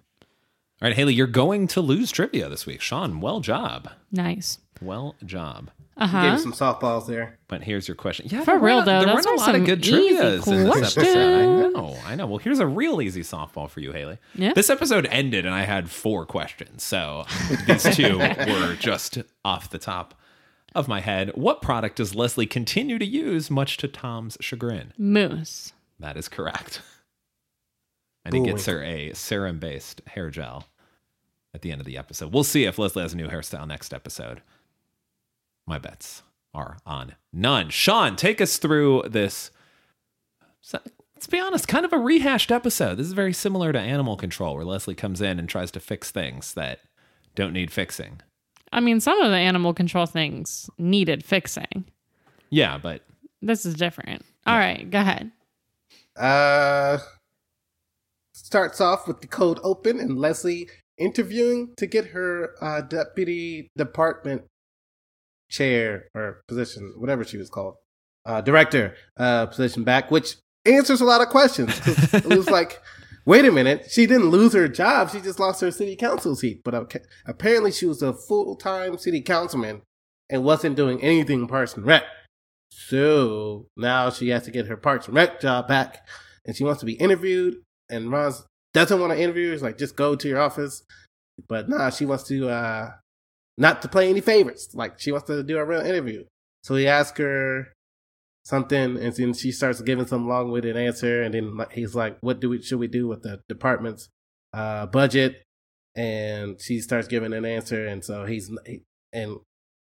All 0.83 0.89
right, 0.89 0.95
Haley, 0.97 1.15
you're 1.15 1.27
going 1.27 1.67
to 1.69 1.81
lose 1.81 2.11
trivia 2.11 2.49
this 2.49 2.67
week. 2.67 2.81
Sean, 2.81 3.21
well 3.21 3.41
job. 3.41 3.91
Nice. 4.11 4.59
Well 4.81 5.17
job. 5.25 5.71
Uh 5.97 6.07
Gave 6.07 6.11
huh. 6.11 6.33
you 6.33 6.39
some 6.39 6.53
softballs 6.53 7.07
there. 7.07 7.39
But 7.47 7.63
here's 7.63 7.87
your 7.87 7.95
question. 7.95 8.27
Yeah, 8.29 8.43
For 8.43 8.59
real, 8.59 8.83
though, 8.83 9.05
there 9.05 9.07
those 9.07 9.25
weren't 9.25 9.27
a 9.27 9.31
lot 9.31 9.49
of 9.51 9.55
some 9.55 9.65
good 9.65 9.87
easy 9.87 10.17
trivia's 10.17 10.47
in 10.49 10.65
this 10.65 10.97
episode. 10.97 11.67
I 11.67 11.69
know, 11.69 11.97
I 12.05 12.15
know. 12.17 12.27
Well, 12.27 12.39
here's 12.39 12.59
a 12.59 12.67
real 12.67 13.01
easy 13.01 13.23
softball 13.23 13.71
for 13.71 13.79
you, 13.81 13.93
Haley. 13.93 14.19
Yeah. 14.35 14.55
This 14.55 14.71
episode 14.71 15.07
ended, 15.07 15.47
and 15.47 15.55
I 15.55 15.63
had 15.63 15.89
four 15.91 16.27
questions, 16.27 16.83
so 16.83 17.25
these 17.67 17.85
two 17.95 18.19
were 18.49 18.75
just 18.75 19.19
off 19.45 19.71
the 19.71 19.79
top 19.79 20.15
of 20.75 20.89
my 20.89 21.01
head. 21.01 21.31
What 21.37 21.63
product 21.63 21.97
does 21.97 22.15
Leslie 22.15 22.47
continue 22.47 22.99
to 22.99 23.07
use, 23.07 23.49
much 23.51 23.77
to 23.77 23.87
Tom's 23.89 24.37
chagrin? 24.41 24.93
Moose. 24.99 25.73
That 26.01 26.17
is 26.17 26.29
correct. 26.29 26.83
And 28.25 28.35
he 28.35 28.43
gets 28.43 28.67
her 28.67 28.83
a 28.83 29.13
serum-based 29.13 30.01
hair 30.09 30.31
gel 30.31 30.67
at 31.55 31.63
the 31.63 31.71
end 31.71 31.81
of 31.81 31.87
the 31.87 31.99
episode. 31.99 32.33
We'll 32.33 32.43
see 32.43 32.65
if 32.65 32.79
Leslie 32.79 33.03
has 33.03 33.13
a 33.13 33.17
new 33.17 33.29
hairstyle 33.29 33.69
next 33.69 33.93
episode. 33.95 34.41
My 35.67 35.79
bets 35.79 36.23
are 36.53 36.79
on 36.87 37.15
none. 37.33 37.71
Sean, 37.71 38.17
take 38.17 38.41
us 38.41 38.59
through 38.59 39.05
this. 39.09 39.51
Let's 40.73 41.27
be 41.29 41.41
honest, 41.41 41.69
kind 41.69 41.85
of 41.85 41.93
a 41.93 41.99
rehashed 41.99 42.53
episode. 42.53 42.97
This 42.97 43.07
is 43.07 43.13
very 43.13 43.33
similar 43.33 43.73
to 43.73 43.81
Animal 43.81 44.17
Control, 44.17 44.55
where 44.55 44.65
Leslie 44.65 44.95
comes 44.95 45.21
in 45.21 45.39
and 45.39 45.49
tries 45.49 45.71
to 45.73 45.81
fix 45.81 46.11
things 46.11 46.55
that 46.55 46.81
don't 47.35 47.53
need 47.53 47.71
fixing. 47.71 48.21
I 48.73 48.81
mean, 48.81 49.01
some 49.01 49.21
of 49.21 49.31
the 49.31 49.37
animal 49.37 49.73
control 49.73 50.07
things 50.07 50.69
needed 50.79 51.25
fixing. 51.25 51.85
Yeah, 52.51 52.79
but 52.79 53.03
This 53.41 53.65
is 53.65 53.75
different. 53.75 54.25
All 54.47 54.59
right, 54.59 54.89
go 54.91 55.01
ahead. 55.01 55.31
Uh, 56.17 56.99
starts 58.35 58.81
off 58.81 59.07
with 59.09 59.21
the 59.21 59.27
cold 59.27 59.61
open 59.63 59.99
and 60.01 60.19
Leslie 60.19 60.69
interviewing 60.99 61.73
to 61.77 61.87
get 61.87 62.07
her 62.07 62.55
uh, 62.61 62.81
deputy 62.83 63.69
department 63.77 64.45
chair 65.55 66.07
or 66.15 66.43
position, 66.49 66.95
whatever 66.97 67.25
she 67.25 67.37
was 67.39 67.49
called, 67.49 67.77
uh, 68.27 68.41
director 68.41 68.95
uh, 69.17 69.47
position 69.47 69.85
back, 69.85 70.11
which 70.11 70.37
answers 70.65 71.01
a 71.01 71.05
lot 71.05 71.21
of 71.21 71.29
questions. 71.29 71.71
it 72.13 72.27
was 72.27 72.51
like, 72.59 72.81
wait 73.25 73.45
a 73.45 73.53
minute, 73.53 73.87
she 73.91 74.07
didn't 74.07 74.31
lose 74.31 74.53
her 74.53 74.69
job; 74.69 75.11
she 75.11 75.21
just 75.21 75.39
lost 75.39 75.61
her 75.61 75.71
city 75.71 75.97
council 75.97 76.35
seat. 76.35 76.63
But 76.65 76.75
okay, 76.75 77.01
apparently, 77.27 77.73
she 77.73 77.87
was 77.87 78.03
a 78.03 78.13
full 78.13 78.57
time 78.57 78.99
city 78.99 79.21
councilman 79.21 79.83
and 80.31 80.45
wasn't 80.45 80.77
doing 80.77 81.01
anything 81.03 81.47
Parks 81.47 81.75
and 81.75 81.87
Rec. 81.87 82.05
So 82.71 83.69
now 83.77 84.11
she 84.11 84.31
has 84.31 84.45
to 84.45 84.51
get 84.51 84.67
her 84.67 84.77
Parks 84.77 85.07
and 85.07 85.15
Rec 85.15 85.41
job 85.41 85.69
back, 85.69 86.07
and 86.45 86.57
she 86.57 86.65
wants 86.65 86.81
to 86.81 86.87
be 86.87 86.95
interviewed. 86.95 87.57
And 87.91 88.11
Ron 88.11 88.33
doesn't 88.73 88.99
want 88.99 89.13
to 89.13 89.21
interview. 89.21 89.53
He's 89.53 89.63
like, 89.63 89.79
just 89.79 89.95
go 89.95 90.17
to 90.17 90.29
your 90.29 90.41
office. 90.41 90.83
But 91.49 91.69
nah, 91.69 91.91
she 91.91 92.07
wants 92.07 92.25
to 92.25 92.49
uh 92.49 92.91
not 93.57 93.83
to 93.83 93.89
play 93.89 94.09
any 94.09 94.21
favorites. 94.21 94.69
Like 94.75 94.99
she 94.99 95.13
wants 95.13 95.27
to 95.29 95.43
do 95.43 95.59
a 95.59 95.65
real 95.65 95.81
interview. 95.81 96.25
So 96.63 96.75
he 96.77 96.87
asks 96.87 97.19
her 97.19 97.69
something, 98.45 98.97
and 98.97 99.15
then 99.15 99.35
she 99.35 99.53
starts 99.53 99.81
giving 99.81 100.07
some 100.07 100.29
long-winded 100.29 100.77
answer. 100.77 101.23
And 101.23 101.35
then 101.35 101.59
he's 101.73 101.95
like, 101.95 102.19
"What 102.21 102.41
do 102.41 102.51
we 102.51 102.63
should 102.63 102.79
we 102.79 102.89
do 102.89 103.07
with 103.07 103.23
the 103.23 103.41
department's 103.49 104.09
uh, 104.53 104.87
budget?" 104.87 105.43
And 105.95 106.61
she 106.61 106.81
starts 106.81 107.09
giving 107.09 107.33
an 107.33 107.45
answer, 107.45 107.87
and 107.87 108.05
so 108.05 108.25
he's 108.25 108.51
he, 108.67 108.83
and 109.13 109.39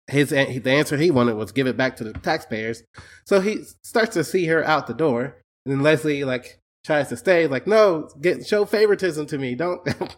his 0.09 0.31
the 0.31 0.71
answer 0.71 0.97
he 0.97 1.11
wanted 1.11 1.35
was 1.35 1.53
give 1.53 1.67
it 1.67 1.77
back 1.77 1.97
to 1.97 2.05
the 2.05 2.13
taxpayers. 2.13 2.85
So 3.27 3.41
he 3.41 3.65
starts 3.83 4.15
to 4.15 4.25
see 4.25 4.47
her 4.47 4.65
out 4.65 4.87
the 4.87 4.95
door, 4.95 5.43
and 5.65 5.75
then 5.75 5.83
Leslie 5.83 6.25
like 6.25 6.61
tries 6.85 7.09
to 7.09 7.17
stay, 7.17 7.47
like, 7.49 7.67
"No, 7.67 8.09
get 8.21 8.47
show 8.47 8.65
favoritism 8.65 9.27
to 9.27 9.39
me. 9.39 9.55
Don't." 9.55 9.81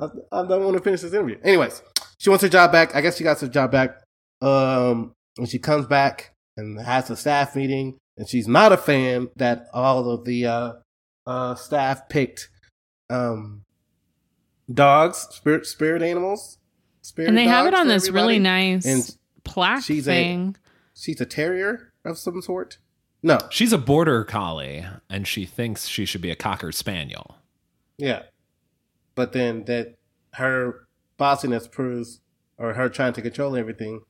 I, 0.00 0.06
I 0.30 0.46
don't 0.46 0.64
want 0.64 0.76
to 0.76 0.82
finish 0.82 1.00
this 1.00 1.12
interview. 1.12 1.38
Anyways, 1.42 1.82
she 2.18 2.30
wants 2.30 2.42
her 2.42 2.48
job 2.48 2.72
back. 2.72 2.94
I 2.94 3.00
guess 3.00 3.16
she 3.16 3.24
got 3.24 3.40
her 3.40 3.48
job 3.48 3.70
back. 3.72 3.96
Um, 4.42 5.12
and 5.38 5.48
she 5.48 5.58
comes 5.58 5.86
back 5.86 6.34
and 6.56 6.80
has 6.80 7.08
a 7.10 7.16
staff 7.16 7.54
meeting, 7.56 7.96
and 8.16 8.28
she's 8.28 8.46
not 8.48 8.72
a 8.72 8.76
fan 8.76 9.28
that 9.36 9.66
all 9.72 10.10
of 10.10 10.24
the 10.24 10.46
uh, 10.46 10.72
uh, 11.26 11.54
staff 11.54 12.08
picked 12.08 12.48
um, 13.10 13.62
dogs, 14.72 15.26
spirit 15.30 15.66
spirit 15.66 16.02
animals, 16.02 16.58
spirit. 17.02 17.28
And 17.28 17.38
they 17.38 17.44
have 17.44 17.66
it 17.66 17.74
on 17.74 17.86
for 17.86 17.92
this 17.92 18.10
really 18.10 18.38
nice 18.38 18.84
And 18.86 19.16
plaque 19.44 19.82
she's 19.84 20.08
a- 20.08 20.52
she's 20.94 21.20
a 21.20 21.26
terrier 21.26 21.92
of 22.04 22.18
some 22.18 22.42
sort. 22.42 22.78
No, 23.22 23.38
she's 23.50 23.72
a 23.72 23.78
border 23.78 24.24
collie, 24.24 24.84
and 25.10 25.26
she 25.26 25.44
thinks 25.44 25.86
she 25.88 26.04
should 26.04 26.20
be 26.22 26.30
a 26.30 26.36
cocker 26.36 26.70
spaniel. 26.70 27.36
Yeah. 27.96 28.22
But 29.16 29.32
then 29.32 29.64
that 29.64 29.94
her 30.34 30.86
bossiness 31.18 31.70
proves, 31.70 32.20
or 32.56 32.74
her 32.74 32.88
trying 32.88 33.12
to 33.14 33.22
control 33.22 33.56
everything, 33.56 34.02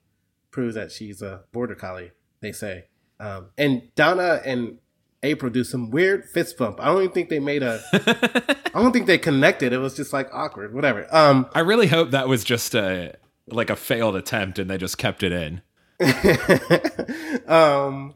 proves 0.50 0.74
that 0.74 0.92
she's 0.92 1.22
a 1.22 1.42
border 1.52 1.74
collie, 1.74 2.12
they 2.40 2.52
say. 2.52 2.84
Um, 3.20 3.50
and 3.58 3.82
Donna 3.94 4.40
and 4.44 4.78
April 5.22 5.50
do 5.50 5.64
some 5.64 5.90
weird 5.90 6.24
fist 6.26 6.56
bump. 6.56 6.80
I 6.80 6.86
don't 6.86 7.02
even 7.02 7.12
think 7.12 7.28
they 7.28 7.40
made 7.40 7.62
a, 7.62 7.80
I 8.74 8.80
don't 8.80 8.92
think 8.92 9.06
they 9.06 9.18
connected. 9.18 9.72
It 9.72 9.78
was 9.78 9.96
just 9.96 10.12
like 10.12 10.28
awkward, 10.32 10.74
whatever. 10.74 11.06
Um, 11.14 11.48
I 11.54 11.60
really 11.60 11.88
hope 11.88 12.10
that 12.12 12.28
was 12.28 12.44
just 12.44 12.74
a 12.74 13.14
like 13.48 13.70
a 13.70 13.76
failed 13.76 14.14
attempt, 14.14 14.58
and 14.58 14.70
they 14.70 14.78
just 14.78 14.98
kept 14.98 15.22
it 15.22 15.32
in. 15.32 15.62
um, 17.48 18.14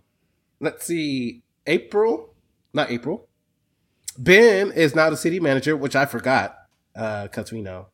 let's 0.60 0.86
see. 0.86 1.42
April, 1.66 2.34
not 2.72 2.90
April. 2.90 3.28
Ben 4.18 4.70
is 4.72 4.94
now 4.94 5.10
the 5.10 5.16
city 5.16 5.40
manager, 5.40 5.76
which 5.76 5.96
I 5.96 6.06
forgot 6.06 6.56
because 6.94 7.50
we 7.50 7.62
know. 7.62 7.86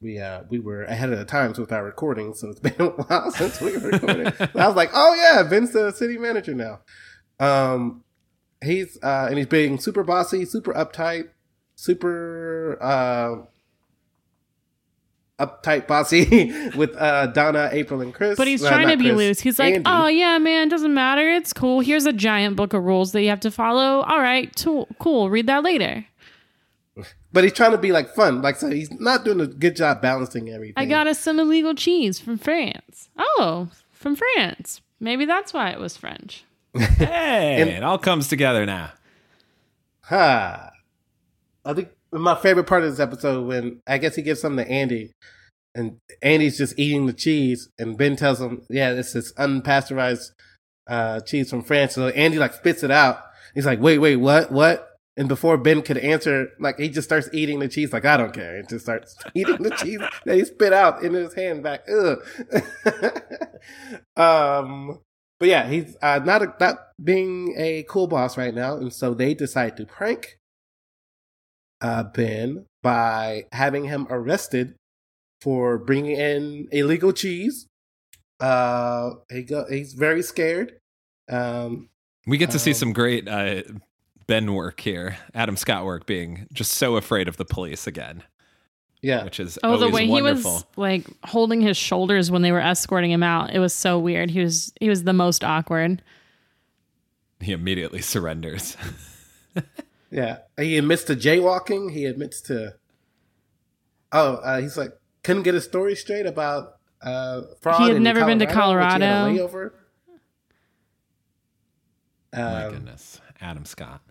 We 0.00 0.18
uh 0.18 0.42
we 0.48 0.58
were 0.60 0.84
ahead 0.84 1.12
of 1.12 1.18
the 1.18 1.24
times 1.24 1.58
with 1.58 1.72
our 1.72 1.84
recording, 1.84 2.34
so 2.34 2.48
it's 2.50 2.60
been 2.68 2.74
a 2.78 2.86
while 2.90 3.30
since 3.30 3.60
we 3.60 3.76
recorded. 3.76 4.34
I 4.54 4.66
was 4.66 4.76
like, 4.76 4.90
oh 4.94 5.14
yeah, 5.14 5.42
Ben's 5.42 5.72
the 5.72 5.90
city 5.92 6.18
manager 6.18 6.54
now. 6.54 6.80
Um, 7.40 8.04
he's 8.62 8.98
uh 9.02 9.26
and 9.28 9.38
he's 9.38 9.46
being 9.46 9.78
super 9.78 10.04
bossy, 10.04 10.44
super 10.44 10.72
uptight, 10.72 11.28
super 11.74 12.78
uh 12.80 13.36
uptight 15.38 15.86
bossy 15.86 16.52
with 16.76 16.96
uh 16.96 17.26
Donna, 17.28 17.68
April, 17.72 18.00
and 18.00 18.12
Chris. 18.12 18.36
But 18.36 18.48
he's 18.48 18.64
Uh, 18.64 18.68
trying 18.70 18.88
to 18.88 18.96
be 18.96 19.04
Chris, 19.10 19.16
loose. 19.16 19.40
He's 19.40 19.58
like, 19.58 19.74
Andy. 19.74 19.84
"Oh 19.86 20.06
yeah, 20.08 20.38
man, 20.38 20.68
doesn't 20.68 20.92
matter. 20.94 21.30
It's 21.32 21.52
cool. 21.52 21.80
Here's 21.80 22.06
a 22.06 22.12
giant 22.12 22.56
book 22.56 22.72
of 22.72 22.82
rules 22.84 23.12
that 23.12 23.22
you 23.22 23.28
have 23.28 23.40
to 23.40 23.50
follow. 23.50 24.02
All 24.02 24.20
right, 24.20 24.52
cool. 24.98 25.30
Read 25.30 25.46
that 25.46 25.62
later. 25.62 26.04
But 27.38 27.44
he's 27.44 27.52
trying 27.52 27.70
to 27.70 27.78
be 27.78 27.92
like 27.92 28.12
fun, 28.16 28.42
like 28.42 28.56
so 28.56 28.68
he's 28.68 28.90
not 28.98 29.24
doing 29.24 29.40
a 29.40 29.46
good 29.46 29.76
job 29.76 30.02
balancing 30.02 30.48
everything. 30.50 30.74
I 30.76 30.86
got 30.86 31.06
us 31.06 31.20
some 31.20 31.38
illegal 31.38 31.72
cheese 31.72 32.18
from 32.18 32.36
France. 32.36 33.10
Oh, 33.16 33.68
from 33.92 34.16
France. 34.16 34.80
Maybe 34.98 35.24
that's 35.24 35.52
why 35.54 35.70
it 35.70 35.78
was 35.78 35.96
French. 35.96 36.42
Hey, 36.76 37.60
And- 37.60 37.70
it 37.70 37.84
all 37.84 37.96
comes 37.96 38.26
together 38.26 38.66
now. 38.66 38.90
Ha. 40.06 40.70
I 41.64 41.72
think 41.74 41.90
my 42.10 42.34
favorite 42.34 42.66
part 42.66 42.82
of 42.82 42.90
this 42.90 42.98
episode 42.98 43.46
when 43.46 43.82
I 43.86 43.98
guess 43.98 44.16
he 44.16 44.22
gives 44.22 44.40
something 44.40 44.64
to 44.66 44.68
Andy, 44.68 45.12
and 45.76 45.98
Andy's 46.20 46.58
just 46.58 46.76
eating 46.76 47.06
the 47.06 47.12
cheese, 47.12 47.68
and 47.78 47.96
Ben 47.96 48.16
tells 48.16 48.40
him, 48.40 48.62
"Yeah, 48.68 48.94
this 48.94 49.14
is 49.14 49.32
unpasteurized 49.38 50.32
uh, 50.88 51.20
cheese 51.20 51.50
from 51.50 51.62
France." 51.62 51.94
So 51.94 52.08
Andy 52.08 52.40
like 52.40 52.54
spits 52.54 52.82
it 52.82 52.90
out. 52.90 53.20
He's 53.54 53.64
like, 53.66 53.80
"Wait, 53.80 53.98
wait, 53.98 54.16
what? 54.16 54.50
What?" 54.50 54.87
And 55.18 55.28
before 55.28 55.58
Ben 55.58 55.82
could 55.82 55.98
answer, 55.98 56.48
like 56.60 56.78
he 56.78 56.88
just 56.88 57.08
starts 57.08 57.28
eating 57.32 57.58
the 57.58 57.68
cheese. 57.68 57.92
Like 57.92 58.04
I 58.04 58.16
don't 58.16 58.32
care. 58.32 58.56
And 58.56 58.68
just 58.68 58.84
starts 58.84 59.16
eating 59.34 59.62
the 59.62 59.70
cheese 59.70 60.00
that 60.24 60.36
he 60.36 60.44
spit 60.44 60.72
out 60.72 61.02
in 61.02 61.12
his 61.12 61.34
hand 61.34 61.62
back. 61.62 61.84
Ugh. 61.90 62.18
um. 64.16 65.00
But 65.40 65.48
yeah, 65.48 65.68
he's 65.68 65.96
uh, 66.02 66.18
not 66.24 66.42
a, 66.42 66.52
not 66.58 66.78
being 67.02 67.54
a 67.56 67.84
cool 67.88 68.08
boss 68.08 68.36
right 68.36 68.52
now, 68.52 68.76
and 68.76 68.92
so 68.92 69.14
they 69.14 69.34
decide 69.34 69.76
to 69.76 69.86
prank 69.86 70.36
uh, 71.80 72.02
Ben 72.02 72.66
by 72.82 73.44
having 73.52 73.84
him 73.84 74.08
arrested 74.10 74.74
for 75.40 75.78
bringing 75.78 76.16
in 76.16 76.66
illegal 76.72 77.12
cheese. 77.12 77.68
Uh, 78.40 79.10
he 79.30 79.42
go, 79.44 79.64
he's 79.70 79.92
very 79.92 80.22
scared. 80.22 80.76
Um, 81.30 81.88
We 82.26 82.36
get 82.36 82.50
to 82.50 82.58
see 82.58 82.72
Um, 82.72 82.74
some 82.74 82.92
great 82.92 83.28
uh, 83.28 83.62
Ben 84.28 84.54
work 84.54 84.78
here. 84.80 85.16
Adam 85.34 85.56
Scott 85.56 85.84
work 85.84 86.06
being 86.06 86.46
just 86.52 86.72
so 86.72 86.96
afraid 86.96 87.26
of 87.28 87.36
the 87.38 87.44
police 87.44 87.86
again, 87.88 88.22
yeah, 89.02 89.24
which 89.24 89.40
is 89.40 89.58
Oh, 89.64 89.76
the 89.78 89.88
way 89.88 90.06
wonderful. 90.06 90.50
he 90.50 90.56
was 90.56 90.64
like 90.76 91.06
holding 91.24 91.60
his 91.60 91.76
shoulders 91.76 92.30
when 92.30 92.42
they 92.42 92.52
were 92.52 92.60
escorting 92.60 93.10
him 93.10 93.22
out. 93.24 93.52
It 93.54 93.58
was 93.58 93.72
so 93.72 93.98
weird. 93.98 94.30
He 94.30 94.40
was 94.40 94.72
he 94.80 94.88
was 94.88 95.02
the 95.04 95.12
most 95.14 95.42
awkward. 95.42 96.02
He 97.40 97.52
immediately 97.52 98.02
surrenders. 98.02 98.76
yeah. 100.10 100.38
He 100.58 100.76
admits 100.76 101.04
to 101.04 101.16
jaywalking. 101.16 101.90
He 101.92 102.04
admits 102.04 102.40
to. 102.42 102.74
Oh, 104.12 104.34
uh, 104.36 104.60
he's 104.60 104.76
like 104.76 104.92
couldn't 105.22 105.42
get 105.44 105.54
a 105.54 105.60
story 105.60 105.94
straight 105.96 106.26
about 106.26 106.76
uh, 107.00 107.42
fraud. 107.60 107.80
He 107.80 107.88
had 107.88 107.96
in 107.96 108.02
never 108.02 108.24
been 108.26 108.38
to 108.40 108.44
which 108.44 108.50
he 108.52 108.54
had 108.58 108.60
a 108.60 108.62
Colorado. 108.62 109.04
layover. 109.30 109.70
My 112.34 112.64
Um, 112.66 112.72
goodness, 112.74 113.20
Adam 113.40 113.64
Scott. 113.64 114.02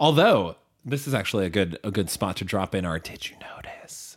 Although 0.00 0.56
this 0.84 1.06
is 1.06 1.12
actually 1.12 1.44
a 1.44 1.50
good 1.50 1.78
a 1.84 1.90
good 1.90 2.08
spot 2.08 2.36
to 2.38 2.44
drop 2.44 2.74
in 2.74 2.86
our 2.86 2.98
did 2.98 3.28
you 3.28 3.36
notice? 3.36 4.16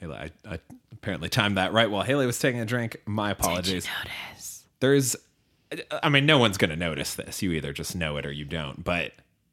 Haley, 0.00 0.16
I, 0.16 0.30
I 0.54 0.58
apparently 0.90 1.28
timed 1.28 1.58
that 1.58 1.72
right 1.72 1.90
while 1.90 2.02
Haley 2.02 2.26
was 2.26 2.38
taking 2.38 2.60
a 2.60 2.64
drink. 2.64 2.96
My 3.06 3.30
apologies. 3.30 3.86
Notice. 4.04 4.64
There's, 4.80 5.16
I 6.02 6.08
mean, 6.08 6.26
no 6.26 6.38
one's 6.38 6.58
gonna 6.58 6.76
notice 6.76 7.14
this. 7.14 7.42
You 7.42 7.52
either 7.52 7.72
just 7.72 7.94
know 7.94 8.16
it 8.16 8.26
or 8.26 8.32
you 8.32 8.46
don't. 8.46 8.82
But 8.82 9.12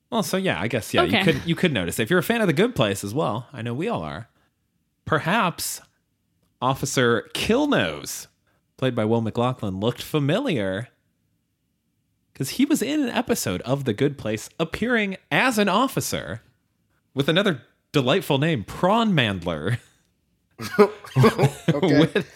well, 0.10 0.24
so 0.24 0.38
yeah, 0.38 0.60
I 0.60 0.68
guess 0.68 0.94
yeah, 0.94 1.04
you 1.04 1.24
could 1.24 1.42
you 1.46 1.56
could 1.56 1.74
notice 1.74 2.00
if 2.00 2.10
you're 2.10 2.20
a 2.20 2.24
fan 2.24 2.42
of 2.42 2.48
The 2.48 2.54
Good 2.54 2.74
Place 2.74 3.04
as 3.04 3.14
well. 3.14 3.48
I 3.52 3.62
know 3.62 3.74
we 3.74 3.90
all 3.90 4.02
are. 4.02 4.30
Perhaps 5.04 5.82
Officer 6.62 7.30
Killnose, 7.34 8.28
played 8.78 8.96
by 8.96 9.04
Will 9.04 9.22
McLaughlin, 9.22 9.80
looked 9.80 10.02
familiar 10.02 10.88
because 12.34 12.52
he 12.52 12.66
was 12.66 12.82
in 12.82 13.02
an 13.02 13.10
episode 13.10 13.62
of 13.62 13.86
The 13.86 13.94
Good 13.94 14.18
Place, 14.18 14.50
appearing 14.60 15.18
as 15.32 15.58
an 15.58 15.70
officer 15.70 16.42
with 17.14 17.28
another 17.30 17.62
delightful 17.92 18.38
name, 18.38 18.64
Prawn 18.64 19.12
Mandler, 19.14 19.80
okay. 20.80 22.00
with, 22.00 22.32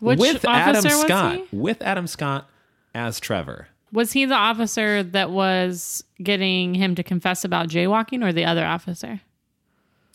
Which 0.00 0.18
with 0.18 0.44
Adam 0.44 0.76
officer 0.76 0.88
was 0.96 1.00
Scott, 1.02 1.34
he? 1.36 1.44
with 1.56 1.82
Adam 1.82 2.06
Scott 2.06 2.48
as 2.94 3.20
Trevor. 3.20 3.68
Was 3.92 4.12
he 4.12 4.24
the 4.24 4.34
officer 4.34 5.02
that 5.02 5.30
was 5.30 6.02
getting 6.22 6.74
him 6.74 6.94
to 6.96 7.02
confess 7.02 7.44
about 7.44 7.68
jaywalking 7.68 8.24
or 8.24 8.32
the 8.32 8.44
other 8.44 8.64
officer? 8.66 9.20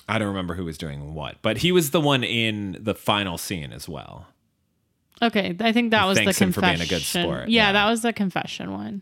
I 0.10 0.18
don't 0.20 0.28
remember 0.28 0.56
who 0.56 0.66
was 0.66 0.78
doing 0.78 1.14
what, 1.14 1.38
but 1.42 1.60
he 1.60 1.72
was 1.72 1.92
the 1.92 2.02
one 2.02 2.24
in 2.24 2.78
the 2.80 2.94
final 2.94 3.38
scene 3.38 3.72
as 3.72 3.88
well. 3.88 4.28
Okay, 5.22 5.56
I 5.60 5.72
think 5.72 5.92
that 5.92 6.02
He 6.02 6.08
was 6.10 6.18
the 6.18 6.24
thanks 6.26 6.42
him 6.42 6.52
confession. 6.52 6.52
for 6.52 6.78
being 6.80 6.82
a 6.82 6.90
good 6.90 7.02
sport, 7.06 7.48
Yeah, 7.50 7.68
yeah. 7.68 7.72
that 7.74 7.90
was 7.90 8.02
the 8.02 8.12
confession 8.12 8.72
one. 8.74 9.02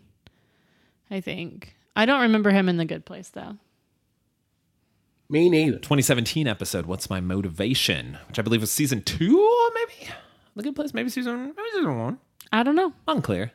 I 1.12 1.22
think. 1.22 1.76
I 1.96 2.06
don't 2.06 2.22
remember 2.22 2.52
him 2.52 2.70
in 2.70 2.78
the 2.78 2.86
good 2.86 3.06
place 3.06 3.30
though. 3.30 3.58
Me 5.30 5.50
neither. 5.50 5.78
2017 5.78 6.48
episode, 6.48 6.88
What's 6.88 7.10
My 7.10 7.20
Motivation? 7.20 8.18
Which 8.28 8.40
I 8.40 8.42
believe 8.42 8.62
was 8.62 8.72
season 8.72 9.04
two, 9.04 9.70
maybe? 9.76 10.12
The 10.56 10.64
Good 10.64 10.76
Place, 10.76 10.94
maybe 10.94 11.10
season, 11.10 11.54
maybe 11.56 11.70
season 11.74 12.00
one. 12.00 12.18
I 12.52 12.64
don't 12.64 12.76
know. 12.76 12.94
Unclear. 13.08 13.52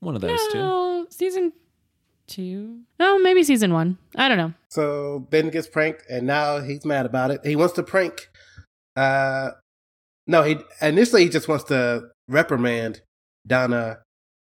One 0.00 0.16
of 0.16 0.20
those 0.20 0.40
two. 0.52 0.58
No, 0.58 1.06
season 1.08 1.52
two. 2.26 2.80
No, 2.98 3.18
maybe 3.18 3.42
season 3.44 3.72
one. 3.72 3.96
I 4.16 4.28
don't 4.28 4.36
know. 4.36 4.52
So 4.68 5.26
Ben 5.30 5.50
gets 5.50 5.68
pranked, 5.68 6.02
and 6.10 6.26
now 6.26 6.60
he's 6.60 6.84
mad 6.84 7.06
about 7.06 7.30
it. 7.30 7.40
He 7.46 7.56
wants 7.56 7.74
to 7.74 7.82
prank. 7.82 8.28
Uh, 8.96 9.52
no, 10.26 10.42
he 10.42 10.58
initially 10.82 11.22
he 11.22 11.28
just 11.30 11.48
wants 11.48 11.64
to 11.64 12.08
reprimand 12.28 13.00
Donna, 13.46 13.98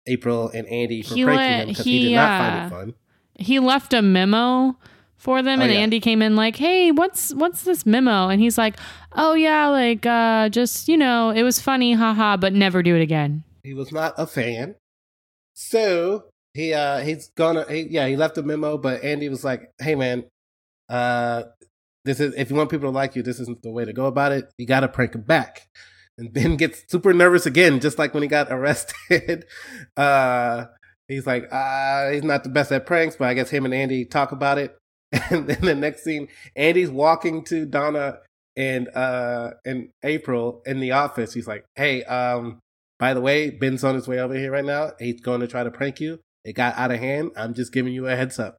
April, 0.08 0.50
and 0.50 0.68
Andy 0.68 1.02
for 1.02 1.16
He 1.16 1.24
pranking 1.24 1.60
him 1.60 1.68
because 1.70 1.86
he, 1.86 2.00
he, 2.00 2.10
did 2.10 2.16
not 2.16 2.32
uh, 2.32 2.44
find 2.44 2.66
it 2.66 2.70
fun. 2.70 2.94
He 3.36 3.60
left 3.60 3.94
a 3.94 4.02
memo 4.02 4.78
for 5.20 5.42
them 5.42 5.60
Oh, 5.60 5.64
and 5.64 5.72
yeah. 5.72 5.80
Andy 5.80 6.00
came 6.00 6.22
in 6.22 6.36
like, 6.36 6.56
"Hey, 6.56 6.92
what's 6.92 7.34
what's 7.36 7.64
this 7.64 7.86
memo?" 7.86 8.30
And 8.30 8.42
he's 8.42 8.58
like, 8.58 8.78
"Oh 9.14 9.34
yeah, 9.34 9.68
like 9.68 10.06
uh 10.06 10.50
just, 10.50 10.88
you 10.88 10.98
know, 10.98 11.30
it 11.30 11.44
was 11.44 11.60
funny, 11.62 11.94
haha, 11.94 12.38
but 12.38 12.54
never 12.54 12.82
do 12.82 12.96
it 12.96 13.02
again." 13.02 13.44
He 13.64 13.74
was 13.74 13.92
not 13.92 14.14
a 14.18 14.26
fan. 14.26 14.76
So 15.54 16.26
he 16.54 16.74
uh 16.74 17.00
he's 17.00 17.30
gonna 17.36 17.66
he, 17.70 17.82
yeah 17.90 18.08
he 18.08 18.16
left 18.16 18.38
a 18.38 18.44
memo, 18.44 18.78
but 18.78 19.04
Andy 19.04 19.30
was 19.30 19.44
like, 19.44 19.74
"Hey 19.80 19.96
man, 19.96 20.24
uh, 20.88 21.44
this 22.06 22.20
is 22.20 22.34
if 22.36 22.50
you 22.50 22.56
want 22.56 22.70
people 22.72 22.90
to 22.90 22.96
like 22.96 23.16
you, 23.16 23.22
this 23.22 23.40
isn't 23.42 23.62
the 23.62 23.72
way 23.72 23.86
to 23.86 23.94
go 23.94 24.06
about 24.06 24.32
it. 24.32 24.52
You 24.58 24.66
got 24.66 24.80
to 24.82 24.88
prank 24.88 25.14
him 25.14 25.22
back." 25.22 25.68
And 26.20 26.34
Ben 26.34 26.58
gets 26.58 26.84
super 26.88 27.14
nervous 27.14 27.46
again, 27.46 27.80
just 27.80 27.98
like 27.98 28.14
when 28.14 28.24
he 28.24 28.30
got 28.30 28.48
arrested. 28.52 29.46
uh, 29.96 30.66
he's 31.08 31.26
like, 31.26 31.48
uh, 31.52 32.10
he's 32.12 32.24
not 32.24 32.44
the 32.44 32.50
best 32.50 32.72
at 32.72 32.86
pranks, 32.86 33.16
but 33.16 33.30
I 33.30 33.34
guess 33.34 33.50
him 33.50 33.66
and 33.66 33.74
Andy 33.74 34.06
talk 34.06 34.32
about 34.32 34.58
it. 34.58 34.76
And 35.32 35.48
then 35.48 35.62
the 35.62 35.74
next 35.74 36.04
scene, 36.04 36.28
Andy's 36.56 36.92
walking 36.92 37.44
to 37.46 37.66
Donna 37.66 38.20
and 38.56 38.90
uh 38.90 39.52
and 39.66 39.90
April 40.04 40.62
in 40.68 40.80
the 40.82 40.92
office. 40.92 41.34
He's 41.34 41.48
like, 41.48 41.66
"Hey, 41.76 42.04
um, 42.04 42.60
by 43.00 43.16
the 43.16 43.22
way, 43.22 43.50
Ben's 43.50 43.84
on 43.84 43.96
his 43.96 44.08
way 44.08 44.20
over 44.20 44.36
here 44.36 44.52
right 44.52 44.66
now. 44.66 44.92
He's 45.00 45.20
going 45.20 45.40
to 45.40 45.48
try 45.48 45.64
to 45.64 45.72
prank 45.72 46.00
you. 46.00 46.20
It 46.46 46.54
got 46.54 46.78
out 46.78 46.92
of 46.92 47.00
hand. 47.00 47.32
I'm 47.36 47.56
just 47.56 47.74
giving 47.74 47.94
you 47.94 48.06
a 48.08 48.16
heads 48.16 48.38
up." 48.38 48.58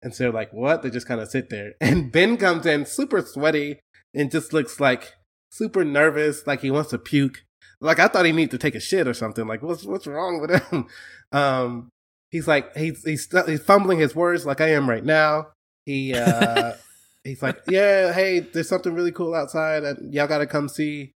And 0.00 0.14
so 0.14 0.24
they're 0.24 0.32
like, 0.32 0.52
"What?" 0.52 0.82
They 0.82 0.88
just 0.88 1.08
kind 1.08 1.20
of 1.20 1.28
sit 1.28 1.50
there, 1.50 1.72
and 1.80 2.10
Ben 2.10 2.38
comes 2.38 2.64
in 2.64 2.86
super 2.86 3.20
sweaty 3.20 3.80
and 4.14 4.30
just 4.30 4.54
looks 4.54 4.80
like 4.80 5.12
super 5.52 5.84
nervous, 5.84 6.46
like 6.46 6.62
he 6.62 6.70
wants 6.70 6.90
to 6.90 6.98
puke. 6.98 7.44
Like 7.80 7.98
I 7.98 8.08
thought 8.08 8.24
he 8.24 8.32
needed 8.32 8.52
to 8.52 8.58
take 8.58 8.74
a 8.74 8.80
shit 8.80 9.06
or 9.06 9.14
something. 9.14 9.46
Like 9.46 9.62
what's 9.62 9.84
what's 9.84 10.06
wrong 10.06 10.40
with 10.40 10.50
him? 10.50 10.86
Um, 11.34 11.88
he's 12.30 12.46
like 12.46 12.76
he's 12.76 13.02
he's 13.04 13.26
he's 13.46 13.62
fumbling 13.62 13.98
his 13.98 14.14
words 14.14 14.44
like 14.44 14.60
I 14.60 14.72
am 14.72 14.86
right 14.86 15.02
now. 15.02 15.46
He 15.86 16.12
uh 16.14 16.74
he's 17.24 17.42
like, 17.42 17.58
yeah, 17.68 18.12
hey, 18.12 18.40
there's 18.40 18.68
something 18.68 18.92
really 18.92 19.12
cool 19.12 19.34
outside, 19.34 19.82
and 19.82 20.12
y'all 20.12 20.26
gotta 20.26 20.46
come 20.46 20.68
see. 20.68 21.12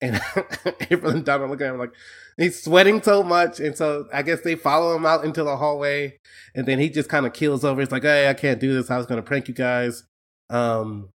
And 0.00 0.18
April 0.90 1.12
and 1.12 1.26
Donna 1.26 1.44
look 1.44 1.60
at 1.60 1.74
him 1.74 1.78
like 1.78 1.92
he's 2.38 2.62
sweating 2.62 3.02
so 3.02 3.22
much, 3.22 3.60
and 3.60 3.76
so 3.76 4.08
I 4.14 4.22
guess 4.22 4.40
they 4.40 4.54
follow 4.54 4.96
him 4.96 5.04
out 5.04 5.26
into 5.26 5.44
the 5.44 5.58
hallway, 5.58 6.16
and 6.54 6.64
then 6.64 6.78
he 6.78 6.88
just 6.88 7.10
kind 7.10 7.26
of 7.26 7.34
keels 7.34 7.62
over. 7.62 7.82
He's 7.82 7.92
like, 7.92 8.04
hey, 8.04 8.30
I 8.30 8.32
can't 8.32 8.60
do 8.60 8.72
this. 8.72 8.90
I 8.90 8.96
was 8.96 9.04
gonna 9.04 9.20
prank 9.20 9.46
you 9.46 9.52
guys. 9.52 10.04
Um, 10.48 11.10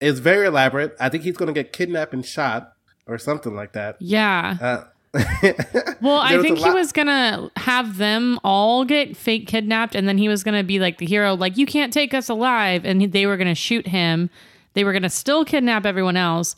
it's 0.00 0.18
very 0.20 0.46
elaborate. 0.46 0.94
I 1.00 1.08
think 1.08 1.24
he's 1.24 1.36
gonna 1.36 1.52
get 1.52 1.72
kidnapped 1.72 2.12
and 2.12 2.24
shot 2.24 2.72
or 3.06 3.18
something 3.18 3.54
like 3.54 3.72
that. 3.72 3.96
Yeah. 4.00 4.56
Uh, 4.60 4.84
Well, 6.00 6.18
I 6.18 6.30
There 6.32 6.38
was 6.38 6.44
a 6.50 6.54
think 6.54 6.58
he 6.58 6.70
was 6.70 6.92
gonna 6.92 7.50
have 7.56 7.98
them 7.98 8.38
all 8.44 8.84
get 8.84 9.16
fake 9.16 9.46
kidnapped, 9.46 9.94
and 9.94 10.08
then 10.08 10.18
he 10.18 10.28
was 10.28 10.42
gonna 10.42 10.64
be 10.64 10.78
like 10.78 10.98
the 10.98 11.06
hero, 11.06 11.34
like 11.34 11.56
you 11.56 11.66
can't 11.66 11.92
take 11.92 12.12
us 12.12 12.28
alive, 12.28 12.84
and 12.84 13.12
they 13.12 13.26
were 13.26 13.36
gonna 13.36 13.54
shoot 13.54 13.86
him. 13.86 14.28
They 14.74 14.84
were 14.84 14.92
gonna 14.92 15.10
still 15.10 15.44
kidnap 15.44 15.86
everyone 15.86 16.16
else, 16.16 16.56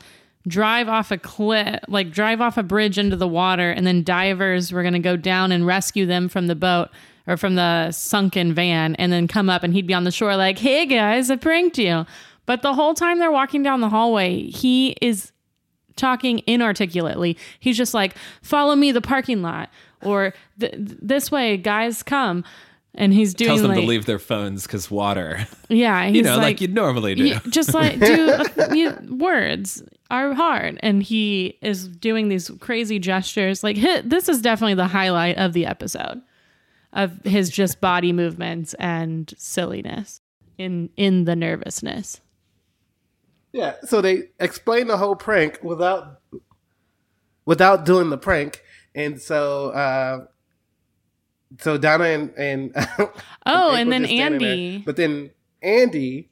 drive 0.48 0.88
off 0.88 1.10
a 1.10 1.18
cliff, 1.18 1.80
like 1.88 2.10
drive 2.10 2.40
off 2.40 2.56
a 2.56 2.62
bridge 2.62 2.98
into 2.98 3.16
the 3.16 3.28
water, 3.28 3.70
and 3.70 3.86
then 3.86 4.02
divers 4.02 4.72
were 4.72 4.82
gonna 4.82 4.98
go 5.00 5.16
down 5.16 5.52
and 5.52 5.66
rescue 5.66 6.06
them 6.06 6.28
from 6.28 6.46
the 6.46 6.54
boat 6.56 6.88
or 7.26 7.36
from 7.36 7.56
the 7.56 7.90
sunken 7.90 8.54
van, 8.54 8.94
and 8.96 9.12
then 9.12 9.28
come 9.28 9.50
up, 9.50 9.62
and 9.62 9.74
he'd 9.74 9.86
be 9.86 9.94
on 9.94 10.04
the 10.04 10.10
shore 10.12 10.34
like, 10.36 10.58
"Hey 10.58 10.86
guys, 10.86 11.30
I 11.30 11.36
pranked 11.36 11.76
you." 11.78 12.06
But 12.46 12.62
the 12.62 12.74
whole 12.74 12.94
time 12.94 13.18
they're 13.18 13.30
walking 13.30 13.62
down 13.62 13.80
the 13.80 13.88
hallway, 13.88 14.42
he 14.50 14.96
is 15.02 15.32
talking 15.96 16.40
inarticulately. 16.46 17.36
He's 17.60 17.76
just 17.76 17.92
like, 17.94 18.14
"Follow 18.42 18.76
me 18.76 18.92
the 18.92 19.00
parking 19.00 19.42
lot," 19.42 19.70
or 20.02 20.32
th- 20.60 20.72
th- 20.72 20.98
"This 21.02 21.30
way, 21.30 21.56
guys, 21.56 22.02
come." 22.02 22.44
And 22.98 23.12
he's 23.12 23.34
doing 23.34 23.48
Tells 23.48 23.60
them 23.60 23.72
like, 23.72 23.80
to 23.80 23.86
leave 23.86 24.06
their 24.06 24.18
phones 24.18 24.62
because 24.66 24.90
water. 24.90 25.46
yeah, 25.68 26.06
he's 26.06 26.16
You 26.16 26.22
know, 26.22 26.36
like, 26.36 26.42
like, 26.42 26.60
you'd 26.62 26.74
normally 26.74 27.14
do. 27.14 27.26
you- 27.26 27.40
just 27.50 27.74
like 27.74 27.98
do 28.00 28.38
you, 28.74 28.96
words 29.16 29.82
are 30.10 30.32
hard, 30.32 30.78
and 30.82 31.02
he 31.02 31.58
is 31.60 31.88
doing 31.88 32.28
these 32.30 32.50
crazy 32.60 32.98
gestures. 32.98 33.62
Like 33.62 33.76
hi- 33.76 34.00
this 34.02 34.28
is 34.30 34.40
definitely 34.40 34.74
the 34.74 34.86
highlight 34.86 35.36
of 35.36 35.52
the 35.52 35.66
episode 35.66 36.22
of 36.94 37.22
his 37.24 37.50
just 37.50 37.80
body 37.82 38.12
movements 38.12 38.72
and 38.78 39.34
silliness 39.36 40.22
in 40.56 40.88
in 40.96 41.24
the 41.24 41.36
nervousness. 41.36 42.20
Yeah, 43.56 43.76
so 43.84 44.00
they 44.02 44.24
explain 44.38 44.86
the 44.88 44.98
whole 44.98 45.16
prank 45.16 45.60
without 45.62 46.20
without 47.46 47.86
doing 47.86 48.10
the 48.10 48.18
prank, 48.18 48.62
and 48.94 49.18
so 49.20 49.70
uh 49.70 50.26
so 51.60 51.78
Donna 51.78 52.04
and 52.04 52.30
and 52.36 52.72
Oh, 52.76 53.10
April 53.46 53.76
and 53.76 53.92
then 53.92 54.02
just 54.02 54.12
standing 54.12 54.40
there. 54.40 54.50
Andy. 54.52 54.78
but 54.84 54.96
then 54.96 55.30
Andy, 55.62 56.30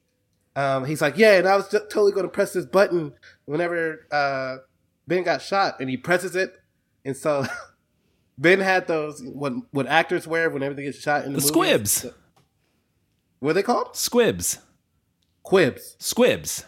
um, 0.54 0.84
he's 0.84 1.00
like, 1.00 1.16
yeah, 1.16 1.38
and 1.38 1.48
I 1.48 1.56
was 1.56 1.68
just 1.70 1.84
totally 1.90 2.12
going 2.12 2.26
to 2.26 2.30
press 2.32 2.52
this 2.52 2.66
button 2.66 3.14
whenever 3.46 4.06
uh 4.12 4.56
Ben 5.06 5.22
got 5.22 5.40
shot, 5.40 5.80
and 5.80 5.88
he 5.88 5.96
presses 5.96 6.36
it, 6.36 6.52
and 7.06 7.16
so 7.16 7.46
Ben 8.38 8.60
had 8.60 8.86
those 8.86 9.22
what 9.22 9.54
what 9.70 9.86
actors 9.86 10.26
wear 10.26 10.50
whenever 10.50 10.74
they 10.74 10.82
get 10.82 10.94
shot 10.94 11.24
in 11.24 11.32
the, 11.32 11.40
The 11.40 11.52
movies. 11.52 11.90
squibs. 11.92 12.06
What 13.40 13.50
are 13.50 13.54
they 13.54 13.62
called? 13.62 13.94
Squibs. 13.96 14.58
Quibs. 15.42 15.96
Squibs. 15.98 16.64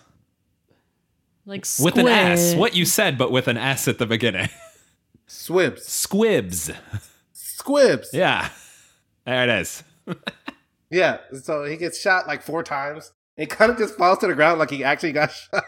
Like 1.46 1.64
With 1.80 1.96
an 1.96 2.09
S. 2.09 2.54
What 2.54 2.74
you 2.74 2.85
said, 2.85 3.16
but 3.16 3.30
with 3.32 3.48
an 3.48 3.56
S 3.56 3.88
at 3.88 3.98
the 3.98 4.06
beginning. 4.06 4.48
Swibs. 5.28 5.80
Squibs. 5.80 6.70
Squibs. 7.32 8.09
Yeah. 8.12 8.48
There 9.24 9.42
it 9.48 9.61
is. 9.61 9.82
Yeah, 10.90 11.18
so 11.42 11.64
he 11.64 11.76
gets 11.76 12.00
shot 12.00 12.26
like 12.28 12.42
four 12.42 12.62
times. 12.62 13.12
It 13.37 13.50
kind 13.50 13.70
of 13.72 13.76
just 13.76 13.96
falls 13.96 14.18
to 14.18 14.28
the 14.28 14.35
ground 14.35 14.59
like 14.61 14.70
he 14.70 14.85
actually 14.85 15.12
got 15.12 15.32
shot. 15.52 15.64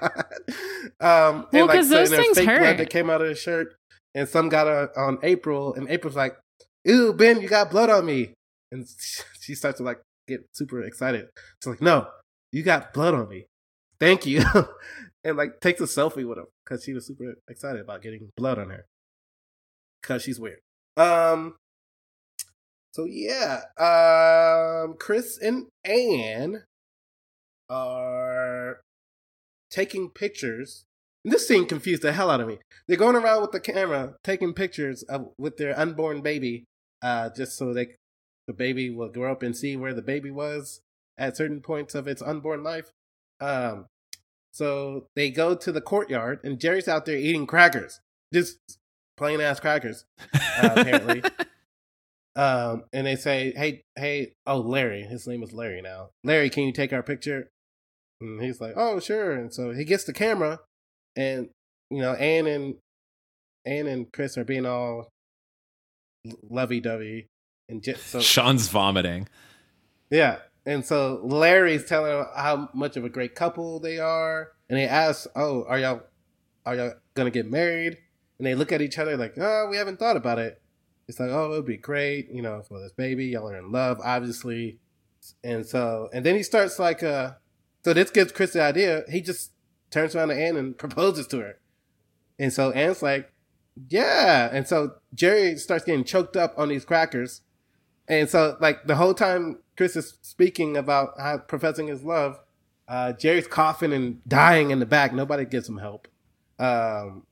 um, 1.00 1.00
Well, 1.00 1.46
and, 1.52 1.66
like, 1.66 1.70
'cause 1.78 1.88
those 1.88 2.10
there's 2.10 2.22
things 2.22 2.38
fake 2.38 2.46
blood 2.46 2.76
that 2.78 2.90
came 2.90 3.10
out 3.10 3.20
of 3.20 3.28
his 3.28 3.38
shirt, 3.38 3.74
and 4.14 4.28
some 4.28 4.48
got 4.48 4.68
a, 4.68 4.90
on 4.96 5.18
April, 5.22 5.74
and 5.74 5.88
April's 5.90 6.16
like, 6.16 6.36
"Ooh, 6.88 7.12
Ben, 7.12 7.40
you 7.42 7.48
got 7.48 7.70
blood 7.70 7.90
on 7.90 8.06
me," 8.06 8.32
and 8.70 8.86
she 9.40 9.54
starts 9.54 9.78
to 9.78 9.82
like 9.84 10.00
get 10.28 10.46
super 10.52 10.82
excited. 10.82 11.26
She's 11.62 11.66
like, 11.70 11.82
"No, 11.82 12.06
you 12.52 12.62
got 12.62 12.94
blood 12.94 13.12
on 13.14 13.28
me. 13.28 13.46
Thank 14.00 14.24
you," 14.24 14.44
and 15.28 15.36
like 15.36 15.60
takes 15.60 15.80
a 15.80 15.84
selfie 15.84 16.26
with 16.26 16.38
him 16.38 16.46
because 16.64 16.82
she 16.84 16.94
was 16.94 17.06
super 17.06 17.34
excited 17.48 17.80
about 17.80 18.02
getting 18.02 18.30
blood 18.36 18.58
on 18.58 18.70
her 18.70 18.86
because 20.02 20.22
she's 20.22 20.40
weird. 20.40 20.60
Um, 20.96 21.56
so 22.92 23.04
yeah, 23.04 23.60
um, 23.78 24.96
Chris 24.98 25.38
and 25.38 25.66
Ann 25.84 26.64
are 27.68 28.80
taking 29.70 30.10
pictures. 30.10 30.84
And 31.24 31.32
this 31.32 31.46
scene 31.46 31.66
confused 31.66 32.02
the 32.02 32.12
hell 32.12 32.30
out 32.30 32.40
of 32.40 32.48
me. 32.48 32.58
They're 32.86 32.96
going 32.96 33.16
around 33.16 33.42
with 33.42 33.52
the 33.52 33.60
camera, 33.60 34.14
taking 34.24 34.54
pictures 34.54 35.02
of 35.04 35.28
with 35.36 35.56
their 35.58 35.78
unborn 35.78 36.22
baby, 36.22 36.64
uh, 37.02 37.30
just 37.36 37.56
so 37.56 37.74
they 37.74 37.96
the 38.46 38.54
baby 38.54 38.88
will 38.88 39.10
grow 39.10 39.30
up 39.30 39.42
and 39.42 39.54
see 39.54 39.76
where 39.76 39.92
the 39.92 40.00
baby 40.00 40.30
was 40.30 40.80
at 41.18 41.36
certain 41.36 41.60
points 41.60 41.94
of 41.94 42.08
its 42.08 42.22
unborn 42.22 42.62
life. 42.62 42.90
Um, 43.40 43.86
so 44.58 45.06
they 45.14 45.30
go 45.30 45.54
to 45.54 45.70
the 45.70 45.80
courtyard, 45.80 46.40
and 46.42 46.58
Jerry's 46.58 46.88
out 46.88 47.06
there 47.06 47.16
eating 47.16 47.46
crackers, 47.46 48.00
just 48.34 48.58
plain 49.16 49.40
ass 49.40 49.60
crackers, 49.60 50.04
uh, 50.34 50.70
apparently. 50.76 51.22
Um, 52.36 52.84
and 52.92 53.04
they 53.04 53.16
say, 53.16 53.52
"Hey, 53.56 53.82
hey, 53.96 54.34
oh 54.46 54.58
Larry, 54.60 55.02
his 55.02 55.26
name 55.26 55.42
is 55.42 55.52
Larry 55.52 55.82
now. 55.82 56.10
Larry, 56.22 56.50
can 56.50 56.62
you 56.62 56.72
take 56.72 56.92
our 56.92 57.02
picture?" 57.02 57.48
And 58.20 58.40
he's 58.40 58.60
like, 58.60 58.74
"Oh, 58.76 59.00
sure." 59.00 59.32
And 59.32 59.52
so 59.52 59.72
he 59.72 59.84
gets 59.84 60.04
the 60.04 60.12
camera, 60.12 60.60
and 61.16 61.48
you 61.90 62.00
know, 62.00 62.12
Ann 62.12 62.46
and 62.46 62.76
Ann 63.66 63.88
and 63.88 64.12
Chris 64.12 64.38
are 64.38 64.44
being 64.44 64.66
all 64.66 65.08
lovey 66.48 66.78
dovey, 66.78 67.26
and 67.68 67.82
just, 67.82 68.06
so 68.06 68.20
Sean's 68.20 68.68
vomiting. 68.68 69.28
yeah. 70.08 70.36
And 70.68 70.84
so 70.84 71.22
Larry's 71.24 71.86
telling 71.86 72.26
how 72.36 72.68
much 72.74 72.98
of 72.98 73.04
a 73.06 73.08
great 73.08 73.34
couple 73.34 73.80
they 73.80 73.98
are, 73.98 74.52
and 74.68 74.78
they 74.78 74.86
ask, 74.86 75.26
"Oh, 75.34 75.64
are 75.64 75.78
y'all 75.78 76.02
are 76.66 76.76
y'all 76.76 76.92
gonna 77.14 77.30
get 77.30 77.50
married?" 77.50 77.96
And 78.36 78.46
they 78.46 78.54
look 78.54 78.70
at 78.70 78.82
each 78.82 78.98
other 78.98 79.16
like, 79.16 79.32
"Oh, 79.38 79.68
we 79.70 79.78
haven't 79.78 79.98
thought 79.98 80.18
about 80.18 80.38
it." 80.38 80.60
It's 81.08 81.18
like, 81.18 81.30
"Oh, 81.30 81.46
it 81.46 81.48
would 81.56 81.64
be 81.64 81.78
great, 81.78 82.28
you 82.30 82.42
know, 82.42 82.60
for 82.60 82.80
this 82.80 82.92
baby. 82.92 83.28
Y'all 83.28 83.48
are 83.48 83.56
in 83.56 83.72
love, 83.72 83.98
obviously." 84.04 84.78
And 85.42 85.64
so, 85.64 86.10
and 86.12 86.24
then 86.26 86.34
he 86.34 86.42
starts 86.42 86.78
like, 86.78 87.02
uh, 87.02 87.32
so 87.82 87.94
this 87.94 88.10
gives 88.10 88.30
Chris 88.30 88.52
the 88.52 88.60
idea. 88.62 89.04
He 89.10 89.22
just 89.22 89.52
turns 89.90 90.14
around 90.14 90.28
to 90.28 90.34
Ann 90.34 90.58
and 90.58 90.76
proposes 90.84 91.26
to 91.28 91.38
her, 91.38 91.60
and 92.38 92.52
so 92.52 92.72
Ann's 92.72 93.00
like, 93.00 93.32
"Yeah." 93.88 94.50
And 94.52 94.68
so 94.68 94.96
Jerry 95.14 95.56
starts 95.56 95.86
getting 95.86 96.04
choked 96.04 96.36
up 96.36 96.52
on 96.58 96.68
these 96.68 96.84
crackers. 96.84 97.40
And 98.06 98.28
so, 98.28 98.56
like 98.60 98.86
the 98.86 98.96
whole 98.96 99.14
time 99.14 99.60
Chris 99.78 99.94
is 99.94 100.18
speaking 100.22 100.76
about 100.76 101.14
how 101.20 101.38
professing 101.38 101.86
his 101.86 102.02
love, 102.02 102.40
uh, 102.88 103.12
Jerry's 103.12 103.46
coughing 103.46 103.92
and 103.92 104.20
dying 104.26 104.72
in 104.72 104.80
the 104.80 104.86
back. 104.86 105.14
Nobody 105.14 105.44
gives 105.44 105.68
him 105.68 105.78
help. 105.78 106.08
Um, 106.58 107.24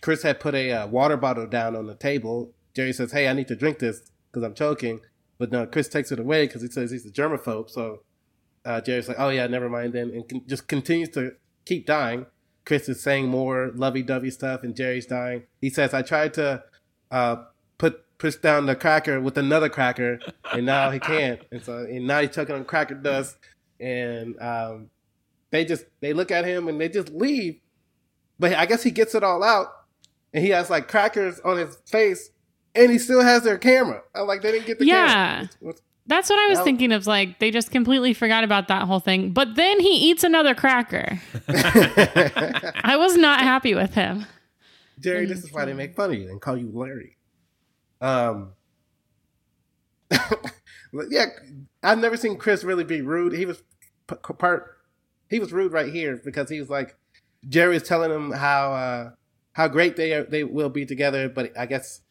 Chris 0.00 0.24
had 0.24 0.40
put 0.40 0.56
a 0.56 0.72
uh, 0.72 0.86
water 0.88 1.16
bottle 1.16 1.46
down 1.46 1.76
on 1.76 1.86
the 1.86 1.94
table. 1.94 2.52
Jerry 2.74 2.92
says, 2.92 3.12
"Hey, 3.12 3.28
I 3.28 3.32
need 3.34 3.46
to 3.46 3.54
drink 3.54 3.78
this 3.78 4.10
because 4.28 4.42
I'm 4.42 4.54
choking." 4.54 4.98
But 5.38 5.52
no, 5.52 5.64
Chris 5.64 5.88
takes 5.88 6.10
it 6.10 6.18
away 6.18 6.48
because 6.48 6.62
he 6.62 6.68
says 6.68 6.90
he's 6.90 7.06
a 7.06 7.10
germaphobe. 7.12 7.70
So 7.70 8.02
uh, 8.64 8.80
Jerry's 8.80 9.06
like, 9.06 9.20
"Oh 9.20 9.28
yeah, 9.28 9.46
never 9.46 9.68
mind 9.68 9.92
then," 9.92 10.10
and 10.10 10.28
con- 10.28 10.42
just 10.48 10.66
continues 10.66 11.10
to 11.10 11.36
keep 11.64 11.86
dying. 11.86 12.26
Chris 12.64 12.88
is 12.88 13.00
saying 13.00 13.28
more 13.28 13.70
lovey-dovey 13.76 14.32
stuff, 14.32 14.64
and 14.64 14.74
Jerry's 14.74 15.06
dying. 15.06 15.44
He 15.60 15.70
says, 15.70 15.94
"I 15.94 16.02
tried 16.02 16.34
to 16.34 16.64
uh, 17.12 17.44
put 17.78 18.05
push 18.18 18.36
down 18.36 18.66
the 18.66 18.74
cracker 18.76 19.20
with 19.20 19.36
another 19.38 19.68
cracker, 19.68 20.18
and 20.52 20.66
now 20.66 20.90
he 20.90 20.98
can't." 20.98 21.40
And 21.52 21.62
so, 21.64 21.78
and 21.78 22.06
now 22.06 22.20
he's 22.20 22.34
choking 22.34 22.54
on 22.54 22.64
cracker 22.64 22.94
dust, 22.94 23.36
and 23.80 24.40
um, 24.40 24.90
they 25.50 25.64
just 25.64 25.84
they 26.00 26.12
look 26.12 26.30
at 26.30 26.44
him 26.44 26.68
and 26.68 26.80
they 26.80 26.88
just 26.88 27.10
leave. 27.10 27.60
But 28.38 28.52
I 28.54 28.66
guess 28.66 28.82
he 28.82 28.90
gets 28.90 29.14
it 29.14 29.22
all 29.24 29.42
out, 29.42 29.68
and 30.34 30.44
he 30.44 30.50
has 30.50 30.68
like 30.70 30.88
crackers 30.88 31.40
on 31.40 31.56
his 31.58 31.76
face, 31.86 32.30
and 32.74 32.90
he 32.90 32.98
still 32.98 33.22
has 33.22 33.42
their 33.44 33.58
camera. 33.58 34.02
I'm 34.14 34.26
like, 34.26 34.42
they 34.42 34.52
didn't 34.52 34.66
get 34.66 34.78
the 34.78 34.86
Yeah. 34.86 35.46
camera. 35.60 35.74
That's 36.08 36.30
what 36.30 36.38
I 36.38 36.46
was 36.50 36.60
thinking 36.60 36.92
of. 36.92 37.06
Like 37.08 37.40
they 37.40 37.50
just 37.50 37.72
completely 37.72 38.14
forgot 38.14 38.44
about 38.44 38.68
that 38.68 38.82
whole 38.84 39.00
thing. 39.00 39.32
But 39.32 39.56
then 39.56 39.80
he 39.80 40.08
eats 40.10 40.22
another 40.22 40.54
cracker. 40.54 41.20
I 41.48 42.96
was 42.96 43.16
not 43.16 43.40
happy 43.40 43.74
with 43.74 43.94
him. 43.94 44.24
Jerry, 45.00 45.26
this 45.26 45.42
is 45.42 45.52
why 45.52 45.64
they 45.64 45.72
make 45.72 45.96
fun 45.96 46.12
of 46.12 46.16
you 46.18 46.30
and 46.30 46.40
call 46.40 46.56
you 46.56 46.70
Larry. 46.72 47.15
Um, 48.00 48.52
yeah, 51.08 51.26
I've 51.82 51.98
never 51.98 52.16
seen 52.16 52.36
Chris 52.36 52.64
really 52.64 52.84
be 52.84 53.00
rude. 53.00 53.32
He 53.32 53.46
was 53.46 53.62
part. 54.06 54.76
He 55.28 55.40
was 55.40 55.52
rude 55.52 55.72
right 55.72 55.92
here 55.92 56.20
because 56.24 56.48
he 56.48 56.60
was 56.60 56.70
like, 56.70 56.96
Jerry 57.48 57.74
was 57.74 57.82
telling 57.82 58.10
him 58.10 58.30
how 58.32 58.72
uh, 58.72 59.10
how 59.52 59.68
great 59.68 59.96
they 59.96 60.12
are, 60.12 60.24
they 60.24 60.44
will 60.44 60.68
be 60.68 60.86
together, 60.86 61.28
but 61.28 61.56
I 61.58 61.66
guess 61.66 62.02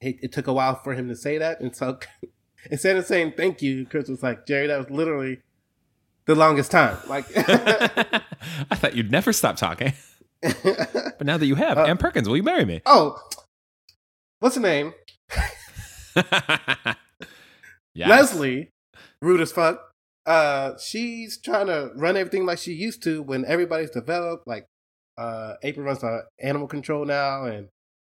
it, 0.00 0.16
it 0.22 0.32
took 0.32 0.46
a 0.46 0.52
while 0.52 0.76
for 0.82 0.94
him 0.94 1.08
to 1.08 1.16
say 1.16 1.38
that, 1.38 1.60
and 1.60 1.74
so 1.76 1.98
instead 2.70 2.96
of 2.96 3.04
saying 3.06 3.34
thank 3.36 3.60
you, 3.62 3.86
Chris 3.86 4.08
was 4.08 4.22
like, 4.22 4.46
Jerry, 4.46 4.66
that 4.68 4.78
was 4.78 4.90
literally 4.90 5.40
the 6.26 6.34
longest 6.34 6.70
time. 6.70 6.96
Like, 7.08 7.24
I 7.36 8.22
thought 8.74 8.96
you'd 8.96 9.12
never 9.12 9.32
stop 9.32 9.56
talking. 9.56 9.92
But 10.42 11.22
now 11.26 11.36
that 11.38 11.46
you 11.46 11.54
have, 11.56 11.78
Uh, 11.78 11.84
Ann 11.84 11.96
Perkins, 11.98 12.28
will 12.28 12.36
you 12.36 12.42
marry 12.42 12.64
me? 12.64 12.80
oh, 12.86 13.18
what's 14.40 14.54
the 14.54 14.60
name? 14.60 14.92
Yes. 17.96 18.10
Leslie, 18.10 18.68
rude 19.22 19.40
as 19.40 19.52
fuck. 19.52 19.90
Uh, 20.26 20.76
she's 20.76 21.38
trying 21.38 21.68
to 21.68 21.90
run 21.94 22.16
everything 22.16 22.44
like 22.44 22.58
she 22.58 22.74
used 22.74 23.02
to 23.04 23.22
when 23.22 23.46
everybody's 23.46 23.90
developed. 23.90 24.46
Like, 24.46 24.66
uh, 25.16 25.54
April 25.62 25.86
runs 25.86 26.00
the 26.00 26.24
animal 26.38 26.68
control 26.68 27.06
now, 27.06 27.44
and 27.44 27.68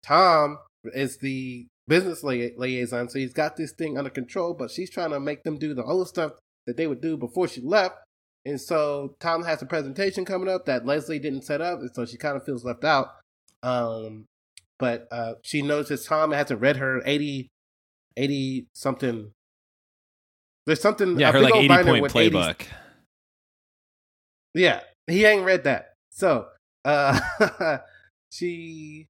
Tom 0.05 0.59
is 0.85 1.19
the 1.19 1.67
business 1.89 2.23
lia- 2.23 2.53
liaison, 2.57 3.09
so 3.09 3.19
he's 3.19 3.33
got 3.33 3.57
this 3.57 3.73
thing 3.73 3.99
under 3.99 4.11
control. 4.11 4.55
But 4.55 4.71
she's 4.71 4.89
trying 4.89 5.11
to 5.11 5.19
make 5.19 5.43
them 5.43 5.59
do 5.59 5.75
the 5.75 5.83
old 5.83 6.07
stuff 6.07 6.33
that 6.67 6.77
they 6.77 6.87
would 6.87 7.01
do 7.01 7.17
before 7.17 7.49
she 7.49 7.61
left. 7.61 7.97
And 8.45 8.61
so 8.61 9.17
Tom 9.19 9.43
has 9.43 9.63
a 9.63 9.67
presentation 9.67 10.25
coming 10.25 10.49
up 10.49 10.67
that 10.67 10.87
Leslie 10.87 11.19
didn't 11.19 11.43
set 11.43 11.61
up, 11.61 11.81
and 11.81 11.91
so 11.93 12.05
she 12.05 12.19
kind 12.19 12.37
of 12.37 12.45
feels 12.45 12.65
left 12.65 12.85
out. 12.85 13.09
Um, 13.65 14.27
but 14.79 15.09
uh, 15.11 15.35
she 15.43 15.63
notices 15.63 16.05
Tom 16.05 16.31
hasn't 16.31 16.61
read 16.61 16.77
her 16.77 17.03
80, 17.05 17.49
80 18.17 18.67
something. 18.75 19.31
There's 20.67 20.81
something. 20.81 21.19
Yeah, 21.19 21.31
a 21.31 21.33
her 21.33 21.41
like 21.41 21.55
old 21.55 21.65
80 21.65 21.69
binder 21.69 21.91
point 21.91 22.03
with 22.03 22.17
80 22.17 22.31
playbook. 22.37 22.67
yeah, 24.55 24.81
he 25.07 25.25
ain't 25.25 25.45
read 25.45 25.65
that. 25.65 25.95
So, 26.11 26.47
uh, 26.85 27.19
she, 28.33 29.07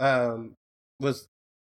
um, 0.00 0.54
was 1.00 1.26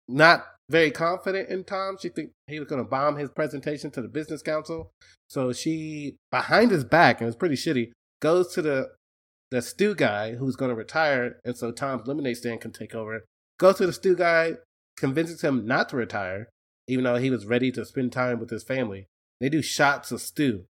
not 0.07 0.45
very 0.69 0.91
confident 0.91 1.49
in 1.49 1.63
Tom. 1.63 1.97
She 1.99 2.09
think 2.09 2.31
he 2.47 2.59
was 2.59 2.67
going 2.67 2.83
to 2.83 2.89
bomb 2.89 3.17
his 3.17 3.29
presentation 3.29 3.91
to 3.91 4.01
the 4.01 4.07
business 4.07 4.41
council. 4.41 4.91
So 5.29 5.53
she, 5.53 6.17
behind 6.31 6.71
his 6.71 6.83
back, 6.83 7.19
and 7.19 7.27
it's 7.27 7.37
pretty 7.37 7.55
shitty, 7.55 7.91
goes 8.21 8.53
to 8.53 8.61
the 8.61 8.91
the 9.51 9.61
stew 9.61 9.93
guy 9.93 10.33
who's 10.33 10.55
going 10.55 10.69
to 10.69 10.75
retire, 10.75 11.39
and 11.45 11.55
so 11.55 11.71
Tom's 11.71 12.07
lemonade 12.07 12.37
stand 12.37 12.59
can 12.61 12.71
take 12.71 12.95
over. 12.95 13.23
Goes 13.59 13.77
to 13.77 13.85
the 13.85 13.93
stew 13.93 14.15
guy, 14.15 14.53
convinces 14.97 15.41
him 15.41 15.65
not 15.65 15.89
to 15.89 15.97
retire, 15.97 16.49
even 16.87 17.03
though 17.03 17.17
he 17.17 17.29
was 17.29 17.45
ready 17.45 17.71
to 17.71 17.85
spend 17.85 18.11
time 18.11 18.39
with 18.39 18.49
his 18.49 18.63
family. 18.63 19.07
They 19.39 19.49
do 19.49 19.61
shots 19.61 20.11
of 20.11 20.21
stew. 20.21 20.65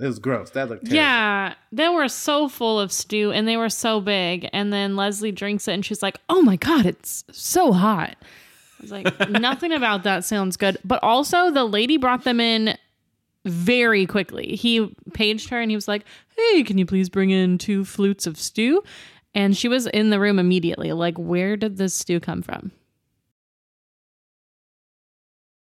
It 0.00 0.06
was 0.06 0.18
gross. 0.18 0.50
That 0.50 0.70
looked 0.70 0.86
terrible. 0.86 0.96
Yeah, 0.96 1.54
they 1.72 1.88
were 1.88 2.08
so 2.08 2.48
full 2.48 2.80
of 2.80 2.90
stew 2.90 3.32
and 3.32 3.46
they 3.46 3.58
were 3.58 3.68
so 3.68 4.00
big. 4.00 4.48
And 4.52 4.72
then 4.72 4.96
Leslie 4.96 5.32
drinks 5.32 5.68
it 5.68 5.72
and 5.72 5.84
she's 5.84 6.02
like, 6.02 6.18
oh 6.30 6.42
my 6.42 6.56
God, 6.56 6.86
it's 6.86 7.24
so 7.30 7.72
hot. 7.72 8.16
I 8.20 8.82
was 8.82 8.92
like, 8.92 9.30
nothing 9.30 9.72
about 9.72 10.04
that 10.04 10.24
sounds 10.24 10.56
good. 10.56 10.78
But 10.84 11.02
also, 11.02 11.50
the 11.50 11.64
lady 11.64 11.98
brought 11.98 12.24
them 12.24 12.40
in 12.40 12.78
very 13.44 14.06
quickly. 14.06 14.56
He 14.56 14.94
paged 15.12 15.50
her 15.50 15.60
and 15.60 15.70
he 15.70 15.76
was 15.76 15.88
like, 15.88 16.04
hey, 16.36 16.62
can 16.62 16.78
you 16.78 16.86
please 16.86 17.10
bring 17.10 17.30
in 17.30 17.58
two 17.58 17.84
flutes 17.84 18.26
of 18.26 18.38
stew? 18.38 18.82
And 19.34 19.56
she 19.56 19.68
was 19.68 19.86
in 19.86 20.10
the 20.10 20.18
room 20.18 20.38
immediately. 20.38 20.92
Like, 20.92 21.16
where 21.18 21.56
did 21.56 21.76
this 21.76 21.94
stew 21.94 22.20
come 22.20 22.42
from? 22.42 22.72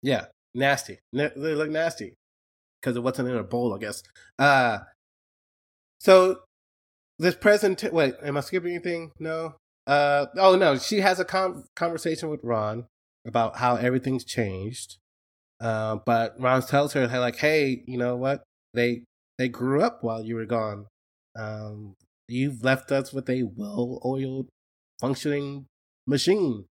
Yeah, 0.02 0.26
nasty. 0.54 1.00
They 1.14 1.30
look 1.36 1.70
nasty 1.70 2.14
because 2.82 2.96
it 2.96 3.02
wasn't 3.04 3.30
in 3.30 3.36
a 3.36 3.44
bowl, 3.44 3.74
I 3.74 3.80
guess. 3.80 4.04
Uh 4.38 4.80
so 6.00 6.42
this 7.20 7.36
present. 7.36 7.84
Wait, 7.92 8.16
am 8.24 8.38
I 8.38 8.42
skipping 8.42 8.72
anything? 8.76 9.12
No. 9.20 9.56
Uh 9.86 10.28
oh 10.38 10.56
no, 10.56 10.78
she 10.78 11.00
has 11.00 11.20
a 11.20 11.26
con- 11.26 11.64
conversation 11.76 12.30
with 12.30 12.42
Ron 12.44 12.86
about 13.26 13.58
how 13.58 13.76
everything's 13.76 14.24
changed. 14.24 14.98
Uh, 15.60 15.98
but 16.06 16.36
Ron 16.40 16.62
tells 16.62 16.94
her 16.94 17.08
like, 17.08 17.38
"Hey, 17.38 17.84
you 17.88 17.98
know 17.98 18.16
what? 18.16 18.44
They 18.74 19.04
they 19.38 19.50
grew 19.50 19.82
up 19.82 20.04
while 20.04 20.24
you 20.24 20.36
were 20.36 20.46
gone. 20.46 20.88
Um, 21.36 21.96
you've 22.28 22.64
left 22.64 22.92
us 22.92 23.14
with 23.14 23.30
a 23.30 23.44
well-oiled, 23.44 24.50
functioning 25.00 25.66
machine 26.06 26.66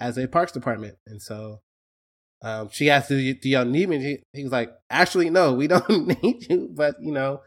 as 0.00 0.18
a 0.18 0.28
parks 0.28 0.52
department, 0.52 0.96
and 1.06 1.22
so 1.22 1.60
um, 2.46 2.68
she 2.70 2.90
asked, 2.90 3.08
"Do 3.08 3.16
y'all 3.16 3.64
need 3.64 3.88
me?" 3.88 3.98
He, 3.98 4.22
he 4.32 4.42
was 4.44 4.52
like, 4.52 4.72
"Actually, 4.88 5.30
no, 5.30 5.52
we 5.52 5.66
don't 5.72 6.22
need 6.22 6.48
you." 6.48 6.70
But 6.72 6.94
you 7.00 7.10
know, 7.10 7.42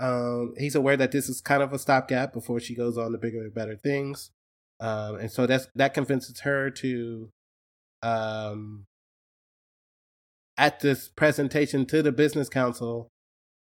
um, 0.00 0.54
he's 0.58 0.74
aware 0.74 0.96
that 0.96 1.12
this 1.12 1.28
is 1.28 1.40
kind 1.40 1.62
of 1.62 1.72
a 1.72 1.78
stopgap 1.78 2.32
before 2.32 2.58
she 2.58 2.74
goes 2.74 2.98
on 2.98 3.12
to 3.12 3.18
bigger 3.18 3.42
and 3.42 3.54
better 3.54 3.76
things. 3.76 4.32
Um, 4.80 5.16
and 5.16 5.30
so 5.30 5.46
that's 5.46 5.68
that 5.76 5.94
convinces 5.94 6.40
her 6.40 6.68
to, 6.68 7.30
um, 8.02 8.86
at 10.58 10.80
this 10.80 11.08
presentation 11.08 11.86
to 11.86 12.02
the 12.02 12.10
business 12.10 12.48
council, 12.48 13.08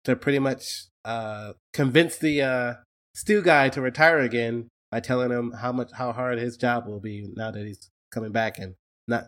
to 0.05 0.15
pretty 0.15 0.39
much 0.39 0.87
uh 1.05 1.55
convince 1.73 2.17
the 2.19 2.43
uh 2.43 2.75
stew 3.17 3.43
guy 3.43 3.69
to 3.71 3.81
retire 3.81 4.21
again 4.21 4.69
by 4.93 5.01
telling 5.01 5.33
him 5.33 5.53
how 5.53 5.73
much 5.73 5.91
how 5.95 6.13
hard 6.13 6.39
his 6.39 6.57
job 6.57 6.87
will 6.87 7.01
be 7.01 7.27
now 7.35 7.51
that 7.51 7.67
he's 7.67 7.91
coming 8.13 8.31
back 8.31 8.59
and 8.59 8.75
not 9.09 9.25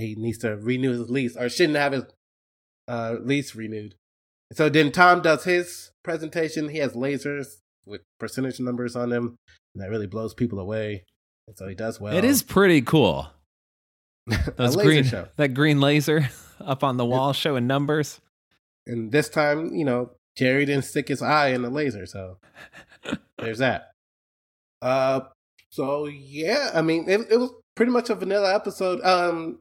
he 0.00 0.14
needs 0.16 0.38
to 0.38 0.56
renew 0.56 0.90
his 0.92 1.10
lease 1.10 1.36
or 1.36 1.48
shouldn't 1.48 1.76
have 1.76 1.92
his 1.92 2.04
uh, 2.88 3.16
lease 3.20 3.54
renewed. 3.54 3.94
So 4.52 4.68
then 4.68 4.90
Tom 4.90 5.22
does 5.22 5.44
his 5.44 5.92
presentation. 6.02 6.68
He 6.68 6.78
has 6.78 6.92
lasers 6.92 7.60
with 7.86 8.02
percentage 8.18 8.58
numbers 8.60 8.96
on 8.96 9.10
them, 9.10 9.36
and 9.74 9.82
that 9.82 9.90
really 9.90 10.06
blows 10.06 10.34
people 10.34 10.58
away. 10.58 11.04
And 11.46 11.56
so 11.56 11.68
he 11.68 11.74
does 11.74 12.00
well. 12.00 12.16
It 12.16 12.24
is 12.24 12.42
pretty 12.42 12.82
cool. 12.82 13.28
Those 14.56 14.76
green, 14.76 15.04
show. 15.04 15.28
that 15.36 15.54
green 15.54 15.80
laser 15.80 16.28
up 16.60 16.84
on 16.84 16.96
the 16.96 17.06
wall 17.06 17.32
showing 17.32 17.66
numbers. 17.66 18.20
And 18.86 19.10
this 19.12 19.28
time, 19.28 19.74
you 19.74 19.84
know, 19.84 20.12
Jerry 20.36 20.64
didn't 20.64 20.84
stick 20.84 21.08
his 21.08 21.22
eye 21.22 21.48
in 21.48 21.62
the 21.62 21.70
laser, 21.70 22.06
so 22.06 22.38
there's 23.38 23.58
that. 23.58 23.90
Uh, 24.82 25.20
so 25.70 26.06
yeah, 26.06 26.70
I 26.74 26.82
mean, 26.82 27.08
it, 27.08 27.26
it 27.30 27.36
was 27.36 27.50
pretty 27.74 27.92
much 27.92 28.10
a 28.10 28.14
vanilla 28.14 28.54
episode. 28.54 29.00
Um, 29.02 29.60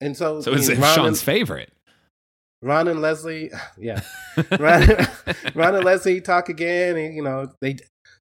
and 0.00 0.16
so 0.16 0.40
So 0.40 0.52
it's 0.52 0.68
Ron 0.70 0.94
Sean's 0.94 1.06
and- 1.06 1.18
favorite. 1.18 1.72
Ron 2.60 2.88
and 2.88 3.00
Leslie, 3.00 3.50
yeah, 3.78 4.00
Ron, 4.58 4.88
Ron 5.54 5.74
and 5.76 5.84
Leslie 5.84 6.20
talk 6.20 6.48
again, 6.48 6.96
and 6.96 7.14
you 7.14 7.22
know 7.22 7.52
they. 7.60 7.76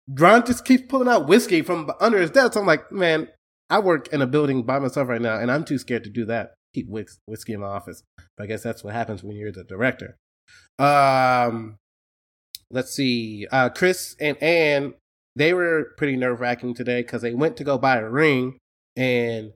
Ron 0.10 0.46
just 0.46 0.64
keeps 0.64 0.84
pulling 0.88 1.08
out 1.10 1.28
whiskey 1.28 1.62
from 1.62 1.92
under 2.00 2.20
his 2.20 2.30
desk. 2.32 2.56
I'm 2.56 2.66
like, 2.66 2.92
man, 2.92 3.28
I 3.70 3.80
work 3.80 4.08
in 4.14 4.22
a 4.22 4.28
building 4.28 4.64
by 4.64 4.80
myself 4.80 5.10
right 5.10 5.22
now, 5.22 5.38
and 5.40 5.52
I'm 5.52 5.66
too 5.66 5.78
scared 5.78 6.04
to 6.06 6.10
do 6.10 6.24
that. 6.26 6.54
Keep 6.74 6.88
whis- 6.88 7.18
whiskey 7.26 7.54
in 7.54 7.60
my 7.60 7.68
office. 7.68 8.04
But 8.38 8.44
I 8.44 8.48
guess 8.48 8.64
that's 8.64 8.84
what 8.86 8.94
happens 8.94 9.22
when 9.24 9.36
you're 9.36 9.52
the 9.52 9.64
director. 9.66 10.16
Um, 10.80 11.76
let's 12.72 12.94
see. 12.94 13.48
Uh, 13.52 13.68
Chris 13.70 14.16
and 14.22 14.42
Ann, 14.42 14.94
they 15.36 15.54
were 15.54 15.94
pretty 15.98 16.16
nerve 16.16 16.40
wracking 16.40 16.74
today 16.74 17.02
because 17.02 17.22
they 17.22 17.34
went 17.34 17.58
to 17.58 17.64
go 17.66 17.78
buy 17.78 17.98
a 17.98 18.10
ring, 18.10 18.58
and 18.96 19.52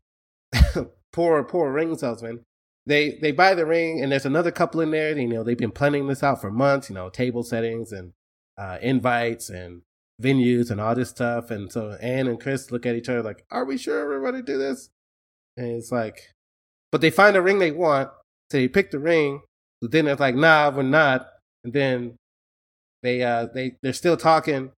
poor, 1.14 1.44
poor 1.44 1.72
ring 1.72 1.98
salesman. 1.98 2.44
They 2.86 3.20
they 3.22 3.32
buy 3.32 3.54
the 3.54 3.66
ring 3.66 4.02
and 4.02 4.12
there's 4.12 4.26
another 4.26 4.50
couple 4.50 4.82
in 4.82 4.90
there 4.90 5.16
you 5.16 5.28
know 5.28 5.44
they've 5.44 5.58
been 5.58 5.72
planning 5.72 6.08
this 6.08 6.24
out 6.24 6.42
for 6.42 6.50
months 6.50 6.90
you 6.90 6.96
know 6.96 7.10
table 7.10 7.44
settings 7.44 7.92
and 7.92 8.14
uh, 8.58 8.80
invites 8.82 9.50
and 9.50 9.84
venues 10.22 10.72
and 10.72 10.82
all 10.82 10.96
this 10.96 11.10
stuff. 11.10 11.52
And 11.52 11.72
so 11.72 11.92
ann 12.02 12.28
and 12.28 12.40
chris 12.40 12.72
look 12.72 12.86
at 12.86 12.96
each 12.96 13.10
other 13.10 13.22
like 13.22 13.46
are 13.52 13.66
we 13.66 13.78
sure 13.78 14.08
we're 14.08 14.22
going 14.22 14.44
to 14.44 14.52
do 14.52 14.58
this? 14.58 14.90
And 15.58 15.68
it's 15.68 15.92
like 15.92 16.32
but 16.92 17.02
they 17.02 17.12
find 17.12 17.36
a 17.36 17.42
ring 17.42 17.60
they 17.60 17.72
want 17.72 18.10
so 18.52 18.58
they 18.58 18.68
pick 18.68 18.92
the 18.92 19.00
ring 19.00 19.42
but 19.82 19.92
then 19.92 20.08
it's 20.08 20.20
like 20.20 20.36
nah 20.36 20.70
we're 20.70 20.84
not. 20.84 21.28
And 21.64 21.74
then 21.74 22.16
they 23.04 23.22
uh 23.22 23.48
they 23.54 23.78
they're 23.84 23.94
still 23.94 24.18
talking 24.18 24.72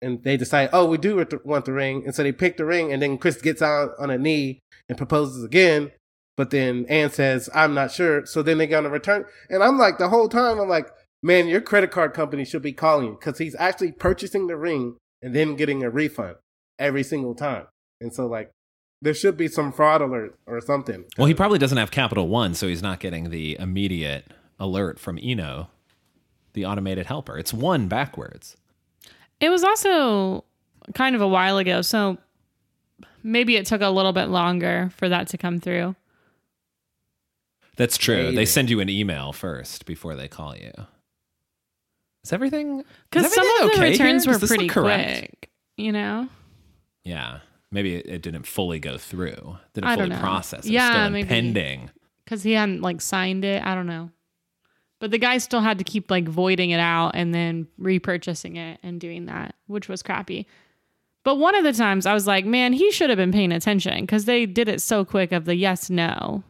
and 0.00 0.22
they 0.22 0.36
decide 0.36 0.70
oh 0.72 0.86
we 0.86 0.98
do 0.98 1.26
want 1.44 1.64
the 1.64 1.72
ring. 1.72 2.04
And 2.04 2.14
so 2.14 2.22
they 2.22 2.32
pick 2.32 2.56
the 2.56 2.64
ring 2.64 2.92
and 2.92 3.02
then 3.02 3.18
chris 3.18 3.40
gets 3.40 3.62
on 3.62 3.90
on 3.98 4.10
a 4.10 4.18
knee 4.18 4.60
and 4.92 4.98
proposes 4.98 5.42
again 5.42 5.90
but 6.36 6.50
then 6.50 6.86
Ann 6.88 7.10
says, 7.10 7.50
I'm 7.54 7.74
not 7.74 7.92
sure. 7.92 8.24
So 8.26 8.42
then 8.42 8.58
they're 8.58 8.66
going 8.66 8.84
to 8.84 8.90
return. 8.90 9.24
And 9.50 9.62
I'm 9.62 9.78
like, 9.78 9.98
the 9.98 10.08
whole 10.08 10.28
time, 10.28 10.58
I'm 10.58 10.68
like, 10.68 10.90
man, 11.22 11.46
your 11.46 11.60
credit 11.60 11.90
card 11.90 12.14
company 12.14 12.44
should 12.44 12.62
be 12.62 12.72
calling 12.72 13.06
you 13.06 13.12
because 13.12 13.38
he's 13.38 13.54
actually 13.58 13.92
purchasing 13.92 14.46
the 14.46 14.56
ring 14.56 14.96
and 15.20 15.34
then 15.34 15.56
getting 15.56 15.82
a 15.82 15.90
refund 15.90 16.36
every 16.78 17.02
single 17.02 17.34
time. 17.34 17.66
And 18.00 18.14
so, 18.14 18.26
like, 18.26 18.50
there 19.02 19.14
should 19.14 19.36
be 19.36 19.48
some 19.48 19.72
fraud 19.72 20.00
alert 20.00 20.38
or 20.46 20.60
something. 20.60 21.04
Well, 21.18 21.26
he 21.26 21.34
probably 21.34 21.58
doesn't 21.58 21.78
have 21.78 21.90
Capital 21.90 22.28
One, 22.28 22.54
so 22.54 22.66
he's 22.66 22.82
not 22.82 23.00
getting 23.00 23.30
the 23.30 23.56
immediate 23.58 24.26
alert 24.58 24.98
from 24.98 25.18
Eno, 25.22 25.68
the 26.54 26.64
automated 26.64 27.06
helper. 27.06 27.36
It's 27.36 27.52
one 27.52 27.88
backwards. 27.88 28.56
It 29.40 29.50
was 29.50 29.64
also 29.64 30.44
kind 30.94 31.14
of 31.14 31.20
a 31.20 31.28
while 31.28 31.58
ago, 31.58 31.82
so 31.82 32.16
maybe 33.22 33.56
it 33.56 33.66
took 33.66 33.80
a 33.80 33.88
little 33.88 34.12
bit 34.12 34.26
longer 34.26 34.90
for 34.96 35.08
that 35.08 35.28
to 35.28 35.38
come 35.38 35.60
through. 35.60 35.94
That's 37.76 37.96
true. 37.96 38.24
Maybe. 38.24 38.36
They 38.36 38.44
send 38.46 38.70
you 38.70 38.80
an 38.80 38.88
email 38.88 39.32
first 39.32 39.86
before 39.86 40.14
they 40.14 40.28
call 40.28 40.56
you. 40.56 40.72
Is 42.24 42.32
everything? 42.32 42.84
Because 43.10 43.32
some 43.32 43.44
everything 43.46 43.64
of 43.66 43.72
the 43.72 43.78
okay 43.80 43.90
returns 43.92 44.24
here? 44.24 44.32
were 44.32 44.38
Does 44.38 44.40
this 44.42 44.50
look 44.50 44.58
pretty 44.58 44.68
correct? 44.68 45.18
quick, 45.20 45.50
you 45.76 45.90
know? 45.92 46.28
Yeah, 47.04 47.38
maybe 47.70 47.96
it, 47.96 48.06
it 48.06 48.22
didn't 48.22 48.46
fully 48.46 48.78
go 48.78 48.98
through. 48.98 49.56
Didn't 49.74 49.88
I 49.88 49.96
fully 49.96 50.08
don't 50.10 50.16
know. 50.18 50.22
process. 50.22 50.66
It 50.66 50.72
Yeah, 50.72 50.90
still 50.90 51.10
maybe. 51.10 51.22
impending. 51.22 51.90
Because 52.24 52.42
he 52.44 52.52
hadn't 52.52 52.82
like 52.82 53.00
signed 53.00 53.44
it. 53.44 53.62
I 53.64 53.74
don't 53.74 53.86
know. 53.88 54.10
But 55.00 55.10
the 55.10 55.18
guy 55.18 55.38
still 55.38 55.60
had 55.62 55.78
to 55.78 55.84
keep 55.84 56.10
like 56.12 56.28
voiding 56.28 56.70
it 56.70 56.78
out 56.78 57.16
and 57.16 57.34
then 57.34 57.66
repurchasing 57.80 58.56
it 58.56 58.78
and 58.84 59.00
doing 59.00 59.26
that, 59.26 59.56
which 59.66 59.88
was 59.88 60.00
crappy. 60.02 60.46
But 61.24 61.36
one 61.36 61.54
of 61.54 61.64
the 61.64 61.72
times 61.72 62.06
I 62.06 62.14
was 62.14 62.26
like, 62.26 62.44
man, 62.44 62.72
he 62.72 62.90
should 62.90 63.10
have 63.10 63.16
been 63.16 63.32
paying 63.32 63.52
attention 63.52 64.00
because 64.02 64.24
they 64.24 64.46
did 64.46 64.68
it 64.68 64.82
so 64.82 65.04
quick 65.04 65.32
of 65.32 65.44
the 65.44 65.54
yes, 65.54 65.88
no. 65.88 66.42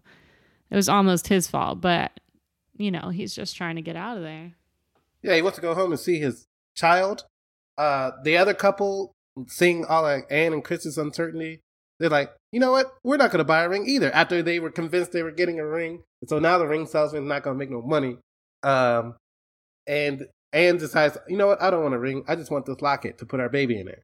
It 0.70 0.76
was 0.76 0.88
almost 0.88 1.28
his 1.28 1.48
fault, 1.48 1.80
but 1.80 2.18
you 2.76 2.90
know, 2.90 3.10
he's 3.10 3.34
just 3.34 3.56
trying 3.56 3.76
to 3.76 3.82
get 3.82 3.96
out 3.96 4.16
of 4.16 4.22
there. 4.22 4.52
Yeah, 5.22 5.36
he 5.36 5.42
wants 5.42 5.56
to 5.56 5.62
go 5.62 5.74
home 5.74 5.92
and 5.92 6.00
see 6.00 6.18
his 6.18 6.46
child. 6.74 7.24
Uh, 7.76 8.12
the 8.24 8.36
other 8.36 8.54
couple, 8.54 9.12
seeing 9.46 9.84
all 9.84 10.02
like 10.02 10.26
Ann 10.30 10.52
and 10.52 10.64
Chris's 10.64 10.98
uncertainty, 10.98 11.60
they're 12.00 12.10
like, 12.10 12.32
you 12.50 12.58
know 12.58 12.72
what? 12.72 12.94
We're 13.04 13.18
not 13.18 13.30
going 13.30 13.38
to 13.38 13.44
buy 13.44 13.62
a 13.62 13.68
ring 13.68 13.86
either. 13.86 14.10
After 14.12 14.42
they 14.42 14.58
were 14.58 14.70
convinced 14.70 15.12
they 15.12 15.22
were 15.22 15.30
getting 15.30 15.60
a 15.60 15.66
ring, 15.66 16.02
and 16.20 16.28
so 16.28 16.38
now 16.38 16.58
the 16.58 16.66
ring 16.66 16.86
salesman's 16.86 17.28
not 17.28 17.42
going 17.42 17.54
to 17.54 17.58
make 17.58 17.70
no 17.70 17.82
money. 17.82 18.18
Um, 18.62 19.14
and 19.86 20.26
Ann 20.52 20.78
decides, 20.78 21.18
you 21.28 21.36
know 21.36 21.46
what? 21.46 21.62
I 21.62 21.70
don't 21.70 21.82
want 21.82 21.94
a 21.94 21.98
ring. 21.98 22.24
I 22.26 22.36
just 22.36 22.50
want 22.50 22.66
this 22.66 22.80
locket 22.80 23.18
to 23.18 23.26
put 23.26 23.40
our 23.40 23.48
baby 23.48 23.78
in 23.78 23.86
there. 23.86 24.02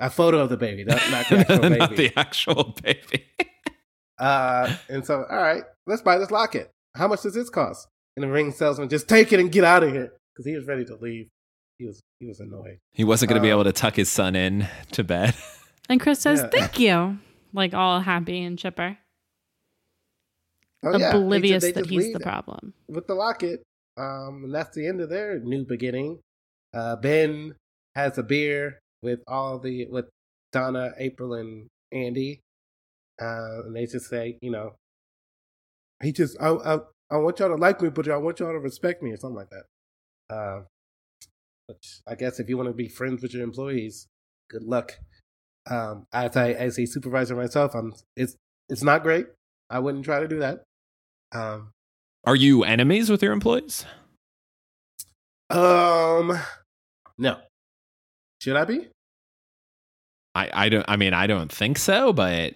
A 0.00 0.10
photo 0.10 0.38
of 0.40 0.48
the 0.48 0.56
baby, 0.56 0.84
not, 0.84 1.00
not 1.10 1.28
the 1.28 1.38
actual 1.48 1.58
baby. 1.60 1.78
not 1.78 1.96
the 1.96 2.12
actual 2.18 2.74
baby. 2.82 3.24
uh, 4.18 4.74
and 4.88 5.06
so, 5.06 5.24
all 5.30 5.36
right, 5.42 5.62
let's 5.86 6.02
buy 6.02 6.18
this 6.18 6.30
locket. 6.30 6.70
How 6.96 7.06
much 7.08 7.22
does 7.22 7.34
this 7.34 7.48
cost? 7.50 7.86
And 8.16 8.22
the 8.24 8.28
ring 8.28 8.52
salesman 8.52 8.88
just 8.88 9.08
take 9.08 9.32
it 9.32 9.40
and 9.40 9.50
get 9.50 9.64
out 9.64 9.82
of 9.82 9.92
here 9.92 10.12
because 10.34 10.46
he 10.46 10.54
was 10.56 10.66
ready 10.66 10.84
to 10.84 10.96
leave. 10.96 11.28
He 11.78 11.86
was 11.86 12.00
he 12.20 12.26
was 12.26 12.38
annoyed. 12.40 12.78
He 12.92 13.02
wasn't 13.04 13.30
going 13.30 13.40
to 13.40 13.44
be 13.44 13.50
Uh, 13.50 13.54
able 13.56 13.64
to 13.64 13.72
tuck 13.72 13.96
his 13.96 14.08
son 14.10 14.36
in 14.36 14.68
to 14.92 15.02
bed. 15.04 15.34
And 15.88 16.00
Chris 16.00 16.18
says, 16.20 16.40
Yeah. 16.40 16.48
"Thank 16.48 16.78
you," 16.78 17.18
like 17.52 17.74
all 17.74 18.00
happy 18.00 18.42
and 18.42 18.58
chipper, 18.58 18.96
Oh, 20.82 20.92
yeah. 20.96 21.12
They 21.12 21.18
ju- 21.18 21.24
oblivious 21.24 21.62
they 21.62 21.72
that 21.72 21.86
he's 21.86 22.12
the 22.12 22.20
problem. 22.20 22.72
with 22.88 23.06
the 23.06 23.14
locket. 23.14 23.62
Um, 23.96 24.44
and 24.44 24.54
that's 24.54 24.74
the 24.74 24.86
end 24.86 25.00
of 25.00 25.08
their 25.10 25.38
new 25.38 25.64
beginning. 25.64 26.20
Uh, 26.72 26.96
ben 26.96 27.54
has 27.94 28.16
a 28.18 28.22
beer 28.22 28.80
with 29.04 29.20
all 29.28 29.58
the 29.58 29.86
with 29.86 30.06
Donna, 30.52 30.92
April, 30.98 31.34
and 31.34 31.68
Andy, 31.92 32.40
uh, 33.20 33.62
and 33.66 33.76
they 33.76 33.86
just 33.86 34.08
say, 34.08 34.38
you 34.40 34.50
know, 34.50 34.74
he 36.02 36.10
just 36.10 36.36
I 36.40 36.48
I, 36.48 36.78
I 37.10 37.16
want 37.18 37.38
y'all 37.38 37.50
to 37.50 37.56
like 37.56 37.80
me, 37.82 37.90
but 37.90 38.08
I 38.08 38.16
want 38.16 38.40
y'all 38.40 38.52
to 38.52 38.58
respect 38.58 39.02
me 39.02 39.12
or 39.12 39.16
something 39.18 39.36
like 39.36 39.50
that. 39.50 40.34
Uh, 40.34 40.62
which 41.66 42.00
I 42.08 42.14
guess 42.14 42.40
if 42.40 42.48
you 42.48 42.56
want 42.56 42.68
to 42.68 42.74
be 42.74 42.88
friends 42.88 43.22
with 43.22 43.34
your 43.34 43.44
employees, 43.44 44.08
good 44.50 44.64
luck. 44.64 44.98
Um, 45.70 46.06
as 46.12 46.36
I 46.36 46.50
as 46.50 46.78
a 46.78 46.86
supervisor 46.86 47.36
myself, 47.36 47.74
I'm 47.74 47.94
it's 48.16 48.36
it's 48.68 48.82
not 48.82 49.02
great. 49.02 49.26
I 49.70 49.78
wouldn't 49.78 50.04
try 50.04 50.20
to 50.20 50.28
do 50.28 50.40
that. 50.40 50.64
Um, 51.32 51.70
Are 52.24 52.36
you 52.36 52.64
enemies 52.64 53.10
with 53.10 53.22
your 53.22 53.32
employees? 53.32 53.86
Um, 55.50 56.38
no. 57.18 57.38
Should 58.40 58.56
I 58.56 58.64
be? 58.64 58.88
I, 60.34 60.50
I 60.52 60.68
don't. 60.68 60.84
I 60.88 60.96
mean, 60.96 61.14
I 61.14 61.26
don't 61.26 61.50
think 61.52 61.78
so. 61.78 62.12
But 62.12 62.54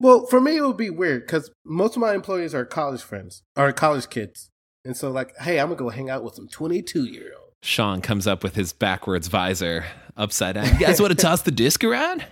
Well, 0.00 0.26
for 0.26 0.40
me, 0.40 0.56
it 0.56 0.62
would 0.62 0.76
be 0.76 0.90
weird 0.90 1.26
because 1.26 1.50
most 1.64 1.94
of 1.96 2.00
my 2.00 2.14
employees 2.14 2.54
are 2.54 2.64
college 2.64 3.02
friends 3.02 3.42
or 3.56 3.72
college 3.72 4.10
kids, 4.10 4.50
and 4.84 4.96
so 4.96 5.10
like, 5.10 5.36
hey, 5.38 5.60
I'm 5.60 5.66
gonna 5.68 5.76
go 5.78 5.88
hang 5.90 6.10
out 6.10 6.24
with 6.24 6.34
some 6.34 6.48
22 6.48 7.04
year 7.04 7.32
old. 7.38 7.52
Sean 7.62 8.00
comes 8.00 8.26
up 8.26 8.42
with 8.42 8.56
his 8.56 8.72
backwards 8.72 9.28
visor 9.28 9.84
upside 10.16 10.56
down. 10.56 10.66
You 10.72 10.78
guys 10.80 11.00
want 11.00 11.12
to 11.16 11.22
toss 11.22 11.42
the 11.42 11.52
disc 11.52 11.84
around? 11.84 12.24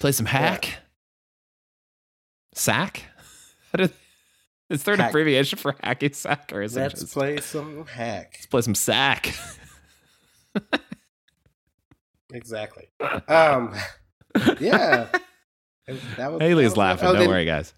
Play 0.00 0.12
some 0.12 0.26
hack. 0.26 0.76
Sack. 2.54 3.04
How 3.72 3.84
did- 3.84 3.92
Is 4.68 4.82
there 4.84 4.94
an 4.94 5.00
Hack. 5.00 5.10
abbreviation 5.10 5.58
for 5.58 5.72
hacky 5.74 6.14
sack, 6.14 6.50
or 6.52 6.60
is 6.62 6.76
it 6.76 6.80
Let's 6.80 7.00
just 7.00 7.12
play 7.14 7.38
some 7.38 7.86
hack. 7.86 8.32
let's 8.34 8.46
play 8.46 8.60
some 8.62 8.74
sack? 8.74 9.34
Exactly. 12.32 12.88
Um, 13.28 13.74
yeah. 14.60 15.08
That 16.16 16.32
was- 16.32 16.40
Haley's 16.40 16.40
that 16.40 16.70
was- 16.70 16.76
laughing. 16.76 17.08
oh, 17.08 17.12
Don't 17.14 17.28
worry, 17.28 17.44
guys. 17.44 17.74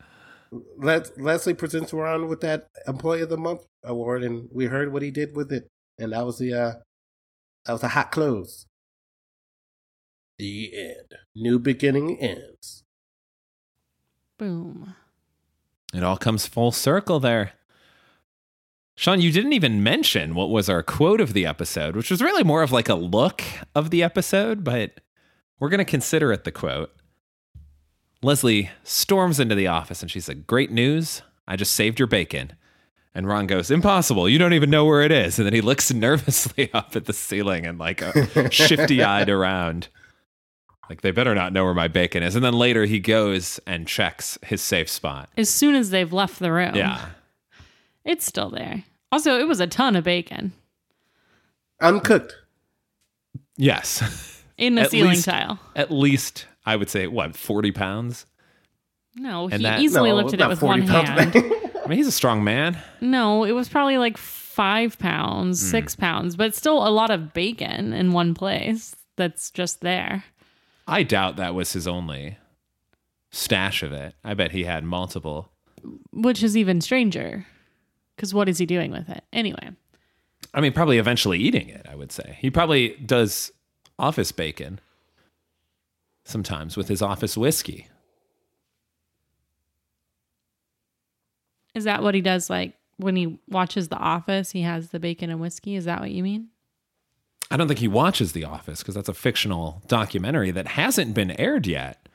Les- 0.78 1.10
Leslie 1.18 1.54
presents 1.54 1.92
around 1.92 2.28
with 2.28 2.40
that 2.42 2.68
Employee 2.86 3.22
of 3.22 3.28
the 3.28 3.36
Month 3.36 3.66
award, 3.82 4.22
and 4.22 4.48
we 4.52 4.66
heard 4.66 4.92
what 4.92 5.02
he 5.02 5.10
did 5.10 5.34
with 5.34 5.52
it, 5.52 5.68
and 5.98 6.12
that 6.12 6.24
was 6.24 6.38
the 6.38 6.54
uh, 6.54 6.72
that 7.66 7.72
was 7.72 7.82
a 7.82 7.88
hot 7.88 8.12
close. 8.12 8.66
The 10.38 10.70
end. 10.76 11.14
New 11.34 11.58
beginning 11.58 12.18
ends. 12.20 12.84
Boom. 14.38 14.94
It 15.92 16.02
all 16.04 16.16
comes 16.16 16.46
full 16.46 16.70
circle 16.72 17.18
there. 17.20 17.52
Sean, 18.96 19.20
you 19.20 19.32
didn't 19.32 19.52
even 19.54 19.82
mention 19.82 20.34
what 20.34 20.50
was 20.50 20.68
our 20.68 20.82
quote 20.82 21.20
of 21.20 21.32
the 21.32 21.44
episode, 21.46 21.96
which 21.96 22.10
was 22.10 22.22
really 22.22 22.44
more 22.44 22.62
of 22.62 22.70
like 22.72 22.88
a 22.88 22.94
look 22.94 23.42
of 23.74 23.90
the 23.90 24.02
episode, 24.02 24.62
but 24.62 25.00
we're 25.58 25.68
going 25.68 25.78
to 25.78 25.84
consider 25.84 26.32
it 26.32 26.44
the 26.44 26.52
quote. 26.52 26.90
Leslie 28.22 28.70
storms 28.84 29.38
into 29.40 29.54
the 29.54 29.66
office 29.66 30.00
and 30.00 30.10
she 30.10 30.20
said, 30.20 30.46
Great 30.46 30.70
news. 30.70 31.22
I 31.46 31.56
just 31.56 31.74
saved 31.74 31.98
your 31.98 32.06
bacon. 32.08 32.52
And 33.14 33.26
Ron 33.28 33.46
goes, 33.46 33.70
Impossible. 33.70 34.28
You 34.28 34.38
don't 34.38 34.54
even 34.54 34.70
know 34.70 34.84
where 34.86 35.02
it 35.02 35.12
is. 35.12 35.38
And 35.38 35.46
then 35.46 35.52
he 35.54 35.60
looks 35.60 35.92
nervously 35.94 36.72
up 36.72 36.94
at 36.96 37.04
the 37.06 37.12
ceiling 37.12 37.66
and 37.66 37.78
like 37.78 38.02
shifty 38.50 39.02
eyed 39.02 39.28
around. 39.28 39.88
Like, 40.88 41.00
they 41.00 41.12
better 41.12 41.34
not 41.34 41.52
know 41.54 41.64
where 41.64 41.72
my 41.74 41.88
bacon 41.88 42.22
is. 42.22 42.34
And 42.36 42.44
then 42.44 42.52
later 42.52 42.84
he 42.84 43.00
goes 43.00 43.58
and 43.66 43.88
checks 43.88 44.36
his 44.44 44.60
safe 44.60 44.88
spot. 44.90 45.30
As 45.36 45.48
soon 45.48 45.74
as 45.74 45.88
they've 45.90 46.12
left 46.12 46.38
the 46.38 46.52
room, 46.52 46.74
Yeah. 46.74 47.06
It's 48.04 48.24
still 48.26 48.50
there. 48.50 48.84
Also, 49.12 49.38
it 49.38 49.46
was 49.48 49.60
a 49.60 49.66
ton 49.66 49.96
of 49.96 50.04
bacon 50.04 50.52
Uncooked. 51.80 52.34
Yes. 53.56 54.42
in 54.56 54.74
the 54.74 54.82
At 54.82 54.90
ceiling 54.90 55.10
least- 55.10 55.24
tile. 55.24 55.58
At 55.76 55.90
least 55.90 56.46
I 56.66 56.76
would 56.76 56.88
say 56.88 57.06
what, 57.06 57.36
40 57.36 57.72
pounds? 57.72 58.26
No, 59.16 59.44
And 59.44 59.54
he 59.54 59.62
that- 59.62 59.80
easily 59.80 60.10
No, 60.10 60.16
lifted 60.16 60.40
it 60.40 60.48
with 60.48 60.62
one 60.62 60.82
hand. 60.82 61.36
I 61.84 61.86
mean, 61.88 61.98
he's 61.98 62.06
a 62.06 62.12
strong 62.12 62.42
man. 62.42 62.78
No, 63.00 63.44
it 63.44 63.52
was 63.52 63.68
probably 63.68 63.98
like 63.98 64.16
five 64.16 64.98
pounds, 64.98 65.60
Hmm. 65.60 65.70
six 65.70 65.94
pounds, 65.94 66.36
but 66.36 66.54
still 66.54 66.86
a 66.86 66.88
lot 66.90 67.10
of 67.10 67.32
bacon 67.34 67.92
in 67.92 68.12
one 68.12 68.34
place 68.34 68.96
that's 69.16 69.50
just 69.50 69.82
there. 69.82 70.24
I 70.88 71.02
doubt 71.02 71.36
that 71.36 71.54
was 71.54 71.72
his 71.74 71.86
only 71.86 72.38
stash 73.30 73.82
of 73.82 73.92
it. 73.92 74.14
I 74.24 74.34
bet 74.34 74.52
he 74.52 74.64
had 74.64 74.84
multiple. 74.84 75.50
Which 76.12 76.42
is 76.42 76.56
even 76.56 76.80
stranger. 76.80 77.46
Because 78.16 78.32
what 78.32 78.48
is 78.48 78.58
he 78.58 78.66
doing 78.66 78.90
with 78.90 79.08
it? 79.08 79.24
Anyway, 79.32 79.70
I 80.52 80.60
mean, 80.60 80.72
probably 80.72 80.98
eventually 80.98 81.38
eating 81.38 81.68
it, 81.68 81.86
I 81.88 81.94
would 81.94 82.12
say. 82.12 82.38
He 82.40 82.50
probably 82.50 82.90
does 83.04 83.50
office 83.98 84.32
bacon 84.32 84.80
sometimes 86.24 86.76
with 86.76 86.88
his 86.88 87.02
office 87.02 87.36
whiskey. 87.36 87.88
is 91.74 91.84
that 91.84 92.02
what 92.02 92.14
he 92.14 92.20
does 92.20 92.48
like 92.48 92.74
when 92.96 93.16
he 93.16 93.38
watches 93.48 93.88
The 93.88 93.96
Office? 93.96 94.52
He 94.52 94.62
has 94.62 94.90
the 94.90 95.00
bacon 95.00 95.28
and 95.30 95.40
whiskey. 95.40 95.74
Is 95.74 95.84
that 95.84 96.00
what 96.00 96.12
you 96.12 96.22
mean? 96.22 96.48
I 97.50 97.56
don't 97.56 97.68
think 97.68 97.80
he 97.80 97.88
watches 97.88 98.32
The 98.32 98.44
Office 98.44 98.80
because 98.80 98.94
that's 98.94 99.08
a 99.08 99.14
fictional 99.14 99.82
documentary 99.86 100.50
that 100.52 100.68
hasn't 100.68 101.14
been 101.14 101.32
aired 101.32 101.66
yet. 101.66 102.08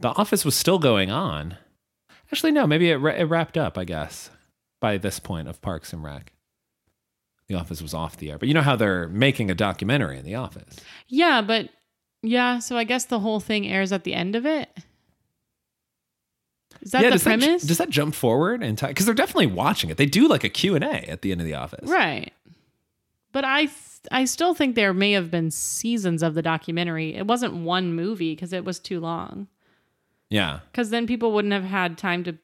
The 0.00 0.08
Office 0.08 0.44
was 0.44 0.56
still 0.56 0.78
going 0.78 1.10
on. 1.10 1.56
Actually, 2.32 2.52
no, 2.52 2.66
maybe 2.66 2.90
it, 2.90 2.96
ra- 2.96 3.14
it 3.14 3.24
wrapped 3.24 3.56
up, 3.56 3.78
I 3.78 3.84
guess, 3.84 4.30
by 4.80 4.98
this 4.98 5.18
point 5.18 5.48
of 5.48 5.60
Parks 5.60 5.92
and 5.92 6.02
Rec. 6.02 6.32
The 7.46 7.54
Office 7.56 7.82
was 7.82 7.94
off 7.94 8.16
the 8.16 8.30
air. 8.30 8.38
But 8.38 8.48
you 8.48 8.54
know 8.54 8.62
how 8.62 8.76
they're 8.76 9.08
making 9.08 9.50
a 9.50 9.54
documentary 9.54 10.18
in 10.18 10.24
The 10.24 10.36
Office? 10.36 10.76
Yeah, 11.08 11.42
but 11.42 11.68
yeah, 12.22 12.58
so 12.58 12.76
I 12.76 12.84
guess 12.84 13.04
the 13.04 13.18
whole 13.18 13.40
thing 13.40 13.66
airs 13.66 13.92
at 13.92 14.04
the 14.04 14.14
end 14.14 14.36
of 14.36 14.46
it. 14.46 14.68
Is 16.82 16.92
that 16.92 17.02
the 17.02 17.10
does 17.10 17.22
premise? 17.22 17.62
That, 17.62 17.68
does 17.68 17.78
that 17.78 17.90
jump 17.90 18.14
forward 18.14 18.60
time? 18.78 18.90
Because 18.90 19.04
they're 19.04 19.14
definitely 19.14 19.48
watching 19.48 19.90
it. 19.90 19.96
They 19.96 20.06
do 20.06 20.28
like 20.28 20.44
a 20.44 20.48
Q&A 20.48 20.80
at 20.80 21.22
the 21.22 21.32
end 21.32 21.40
of 21.40 21.46
The 21.46 21.54
Office. 21.54 21.88
Right. 21.88 22.32
But 23.32 23.44
I 23.44 23.66
th- 23.66 23.74
I 24.10 24.24
still 24.24 24.54
think 24.54 24.74
there 24.74 24.94
may 24.94 25.12
have 25.12 25.30
been 25.30 25.50
seasons 25.50 26.22
of 26.22 26.34
the 26.34 26.42
documentary. 26.42 27.14
It 27.14 27.26
wasn't 27.26 27.54
one 27.54 27.94
movie 27.94 28.34
because 28.34 28.52
it 28.52 28.64
was 28.64 28.78
too 28.78 28.98
long. 28.98 29.46
Yeah. 30.30 30.60
Because 30.70 30.90
then 30.90 31.06
people 31.06 31.32
wouldn't 31.32 31.52
have 31.52 31.64
had 31.64 31.98
time 31.98 32.24
to. 32.24 32.38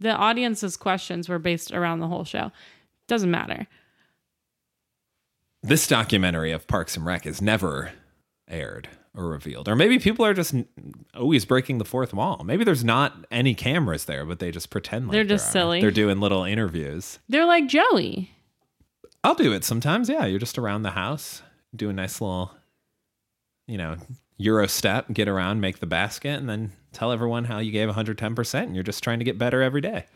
The 0.00 0.12
audience's 0.12 0.76
questions 0.76 1.28
were 1.28 1.38
based 1.38 1.72
around 1.72 2.00
the 2.00 2.08
whole 2.08 2.24
show. 2.24 2.52
Doesn't 3.08 3.30
matter. 3.30 3.66
This 5.62 5.86
documentary 5.86 6.52
of 6.52 6.66
Parks 6.66 6.96
and 6.96 7.06
Rec 7.06 7.26
is 7.26 7.40
never 7.40 7.92
aired 8.48 8.88
or 9.14 9.26
revealed. 9.28 9.68
Or 9.68 9.74
maybe 9.74 9.98
people 9.98 10.24
are 10.24 10.34
just 10.34 10.54
always 11.14 11.44
breaking 11.44 11.78
the 11.78 11.84
fourth 11.84 12.12
wall. 12.12 12.42
Maybe 12.44 12.64
there's 12.64 12.84
not 12.84 13.26
any 13.30 13.54
cameras 13.54 14.04
there, 14.04 14.24
but 14.24 14.38
they 14.38 14.50
just 14.50 14.70
pretend 14.70 15.06
like 15.06 15.12
They're 15.12 15.24
just 15.24 15.50
silly. 15.50 15.80
They're 15.80 15.90
doing 15.90 16.20
little 16.20 16.44
interviews. 16.44 17.18
They're 17.28 17.46
like 17.46 17.66
Joey. 17.66 18.32
I'll 19.24 19.34
do 19.34 19.52
it 19.52 19.64
sometimes. 19.64 20.08
Yeah, 20.08 20.26
you're 20.26 20.38
just 20.38 20.58
around 20.58 20.82
the 20.82 20.90
house, 20.90 21.42
do 21.74 21.88
a 21.90 21.92
nice 21.92 22.20
little, 22.20 22.52
you 23.66 23.78
know, 23.78 23.96
Euro 24.38 24.68
step, 24.68 25.06
get 25.12 25.26
around, 25.28 25.60
make 25.60 25.80
the 25.80 25.86
basket, 25.86 26.38
and 26.38 26.48
then 26.48 26.72
tell 26.96 27.12
everyone 27.12 27.44
how 27.44 27.58
you 27.58 27.70
gave 27.70 27.88
110%. 27.88 28.62
And 28.62 28.74
you're 28.74 28.82
just 28.82 29.04
trying 29.04 29.18
to 29.18 29.24
get 29.24 29.38
better 29.38 29.62
every 29.62 29.80
day. 29.80 30.06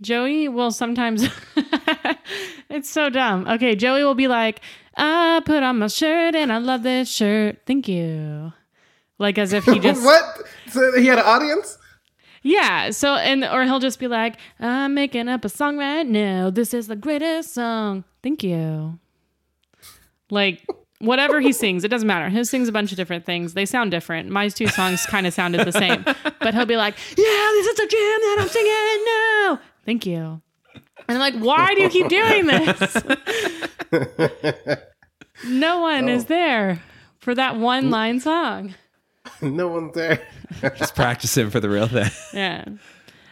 Joey 0.00 0.48
will 0.48 0.70
sometimes. 0.70 1.26
it's 2.70 2.88
so 2.88 3.10
dumb. 3.10 3.46
Okay, 3.48 3.74
Joey 3.74 4.04
will 4.04 4.14
be 4.14 4.28
like, 4.28 4.60
I 4.96 5.40
put 5.44 5.62
on 5.62 5.78
my 5.78 5.88
shirt 5.88 6.34
and 6.34 6.52
I 6.52 6.58
love 6.58 6.82
this 6.82 7.10
shirt. 7.10 7.60
Thank 7.66 7.88
you. 7.88 8.52
Like 9.18 9.38
as 9.38 9.52
if 9.52 9.64
he 9.64 9.78
just. 9.80 10.04
what? 10.04 10.22
So 10.70 10.98
he 10.98 11.06
had 11.06 11.18
an 11.18 11.24
audience? 11.24 11.78
Yeah. 12.42 12.90
So, 12.90 13.14
and, 13.14 13.44
or 13.44 13.64
he'll 13.64 13.80
just 13.80 13.98
be 13.98 14.06
like, 14.06 14.36
I'm 14.60 14.94
making 14.94 15.28
up 15.28 15.44
a 15.44 15.48
song 15.48 15.78
right 15.78 16.06
now. 16.06 16.50
This 16.50 16.72
is 16.72 16.86
the 16.86 16.96
greatest 16.96 17.54
song. 17.54 18.04
Thank 18.22 18.44
you. 18.44 18.98
Like, 20.30 20.64
whatever 21.00 21.40
he 21.40 21.52
sings, 21.52 21.84
it 21.84 21.88
doesn't 21.88 22.06
matter. 22.06 22.28
He 22.28 22.44
sings 22.44 22.68
a 22.68 22.72
bunch 22.72 22.90
of 22.90 22.96
different 22.96 23.24
things. 23.24 23.54
They 23.54 23.66
sound 23.66 23.90
different. 23.90 24.30
My 24.30 24.48
two 24.48 24.68
songs 24.68 25.04
kind 25.06 25.26
of 25.26 25.34
sounded 25.34 25.66
the 25.66 25.72
same, 25.72 26.04
but 26.40 26.54
he'll 26.54 26.66
be 26.66 26.76
like, 26.76 26.96
"Yeah, 27.16 27.24
this 27.24 27.66
is 27.66 27.76
the 27.76 27.86
jam 27.86 28.20
that 28.20 28.36
I'm 28.40 28.48
singing 28.48 29.04
now." 29.06 29.60
Thank 29.84 30.06
you. 30.06 30.42
And 31.08 31.18
I'm 31.18 31.18
like, 31.18 31.34
"Why 31.34 31.74
do 31.74 31.82
you 31.82 31.88
keep 31.88 32.08
doing 32.08 32.46
this?" 32.46 32.96
no 35.46 35.80
one 35.80 36.08
is 36.08 36.24
oh. 36.24 36.28
there 36.28 36.82
for 37.18 37.34
that 37.34 37.56
one 37.56 37.86
mm. 37.86 37.90
line 37.90 38.20
song. 38.20 38.74
no 39.42 39.68
one's 39.68 39.94
there. 39.94 40.26
Just 40.76 40.94
practicing 40.94 41.50
for 41.50 41.60
the 41.60 41.68
real 41.68 41.88
thing. 41.88 42.10
Yeah. 42.32 42.64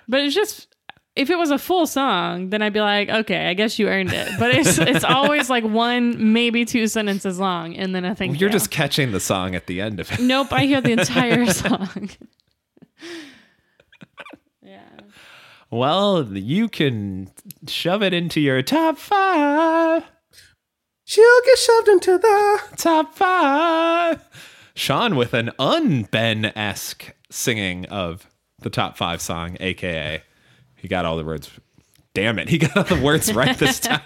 But 0.09 0.21
it's 0.21 0.35
just 0.35 0.74
if 1.17 1.31
it 1.31 1.39
was 1.39 1.51
a 1.51 1.59
full 1.59 1.87
song, 1.87 2.51
then 2.51 2.61
I'd 2.61 2.73
be 2.73 2.81
like, 2.81 3.09
okay, 3.09 3.49
I 3.49 3.55
guess 3.55 3.79
you 3.79 3.89
earned 3.89 4.13
it. 4.13 4.29
But 4.39 4.55
it's 4.55 4.79
it's 4.79 5.05
always 5.05 5.49
like 5.49 5.65
one, 5.65 6.33
maybe 6.33 6.65
two 6.65 6.89
sentences 6.89 7.39
long, 7.39 7.77
and 7.77 7.95
then 7.95 8.05
I 8.05 8.15
think 8.15 8.41
You're 8.41 8.51
just 8.51 8.71
catching 8.71 9.13
the 9.13 9.21
song 9.21 9.55
at 9.55 9.67
the 9.67 9.81
end 9.81 10.01
of 10.01 10.11
it. 10.11 10.21
nope. 10.21 10.53
I 10.53 10.67
hear 10.67 10.81
the 10.81 10.93
entire 11.01 11.47
song. 11.47 12.11
yeah. 14.63 14.79
Well, 15.71 16.25
you 16.33 16.69
can 16.69 17.31
shove 17.69 18.03
it 18.03 18.13
into 18.13 18.41
your 18.41 18.63
top 18.63 18.99
five. 18.99 20.05
She'll 21.05 21.41
get 21.45 21.59
shoved 21.59 21.89
into 21.89 22.19
the. 22.19 22.61
Top 22.77 23.15
five. 23.15 24.21
Sean 24.75 25.17
with 25.17 25.35
an 25.35 25.51
un-Ben 25.59 26.47
esque 26.57 27.15
singing 27.31 27.85
of 27.87 28.27
the 28.61 28.71
top 28.71 28.97
five 28.97 29.21
song, 29.21 29.57
aka 29.61 30.23
he 30.85 30.89
got 30.89 31.05
all 31.07 31.17
the 31.17 31.25
words. 31.25 31.51
Damn 32.13 32.39
it, 32.39 32.49
he 32.51 32.59
got 32.59 32.77
all 32.77 32.85
the 32.85 33.03
words 33.03 33.33
right 33.33 33.57
this 33.59 33.81
time. 33.81 34.03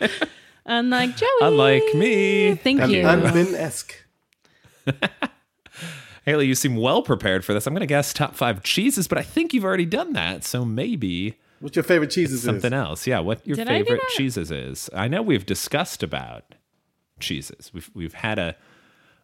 Unlike 0.65 1.17
Joey. 1.17 1.29
Unlike 1.43 1.95
me. 1.95 2.55
Thank 2.55 2.81
I'm 2.81 2.91
you. 2.91 3.03
unbin 3.03 3.53
esque. 3.55 3.95
Haley, 6.25 6.47
you 6.47 6.55
seem 6.55 6.77
well 6.77 7.03
prepared 7.03 7.45
for 7.45 7.53
this. 7.55 7.67
I'm 7.67 7.73
going 7.73 7.81
to 7.81 7.87
guess 7.87 8.13
top 8.13 8.35
five 8.35 8.63
cheeses, 8.63 9.09
but 9.09 9.19
I 9.19 9.23
think 9.23 9.53
you've 9.55 9.65
already 9.65 9.87
done 9.87 10.13
that. 10.13 10.45
So 10.45 10.65
maybe 10.65 11.39
What's 11.61 11.75
your 11.75 11.83
favorite 11.83 12.11
cheeses? 12.11 12.43
something 12.43 12.73
is? 12.73 12.79
else. 12.79 13.07
Yeah, 13.07 13.21
what 13.21 13.45
your 13.47 13.57
Did 13.57 13.67
favorite 13.67 14.03
cheeses 14.11 14.51
is. 14.51 14.89
I 14.95 15.09
know 15.09 15.23
we've 15.23 15.47
discussed 15.47 16.03
about 16.03 16.55
cheeses. 17.19 17.73
We've 17.75 17.91
we've 17.95 18.15
had 18.15 18.39
a 18.39 18.57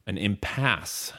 an 0.07 0.19
impasse 0.19 1.13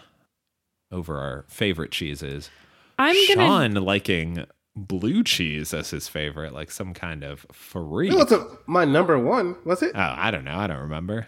over 0.91 1.17
our 1.19 1.45
favorite 1.47 1.91
cheeses. 1.91 2.49
I'm 2.97 3.15
gonna. 3.27 3.47
Sean 3.47 3.73
liking 3.75 4.45
blue 4.75 5.23
cheese 5.23 5.73
as 5.73 5.89
his 5.91 6.07
favorite, 6.07 6.53
like 6.53 6.71
some 6.71 6.93
kind 6.93 7.23
of 7.23 7.45
freak. 7.51 8.11
It 8.11 8.17
wasn't 8.17 8.49
my 8.67 8.85
number 8.85 9.17
one, 9.17 9.55
was 9.65 9.81
it? 9.81 9.91
Oh, 9.95 10.13
I 10.17 10.31
don't 10.31 10.43
know. 10.43 10.57
I 10.57 10.67
don't 10.67 10.81
remember. 10.81 11.27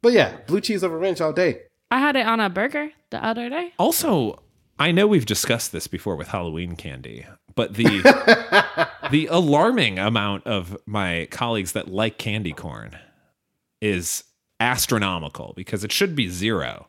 But 0.00 0.12
yeah, 0.12 0.38
blue 0.46 0.60
cheese 0.60 0.82
over 0.82 0.98
ranch 0.98 1.20
all 1.20 1.32
day. 1.32 1.62
I 1.90 1.98
had 1.98 2.16
it 2.16 2.26
on 2.26 2.40
a 2.40 2.50
burger 2.50 2.90
the 3.10 3.24
other 3.24 3.48
day. 3.48 3.72
Also, 3.78 4.42
I 4.78 4.90
know 4.90 5.06
we've 5.06 5.26
discussed 5.26 5.72
this 5.72 5.86
before 5.86 6.16
with 6.16 6.28
Halloween 6.28 6.74
candy, 6.74 7.26
but 7.54 7.74
the 7.74 8.88
the 9.10 9.26
alarming 9.26 9.98
amount 9.98 10.46
of 10.46 10.76
my 10.86 11.28
colleagues 11.30 11.72
that 11.72 11.88
like 11.88 12.18
candy 12.18 12.52
corn 12.52 12.98
is 13.80 14.24
astronomical 14.58 15.52
because 15.54 15.84
it 15.84 15.92
should 15.92 16.16
be 16.16 16.28
zero. 16.28 16.88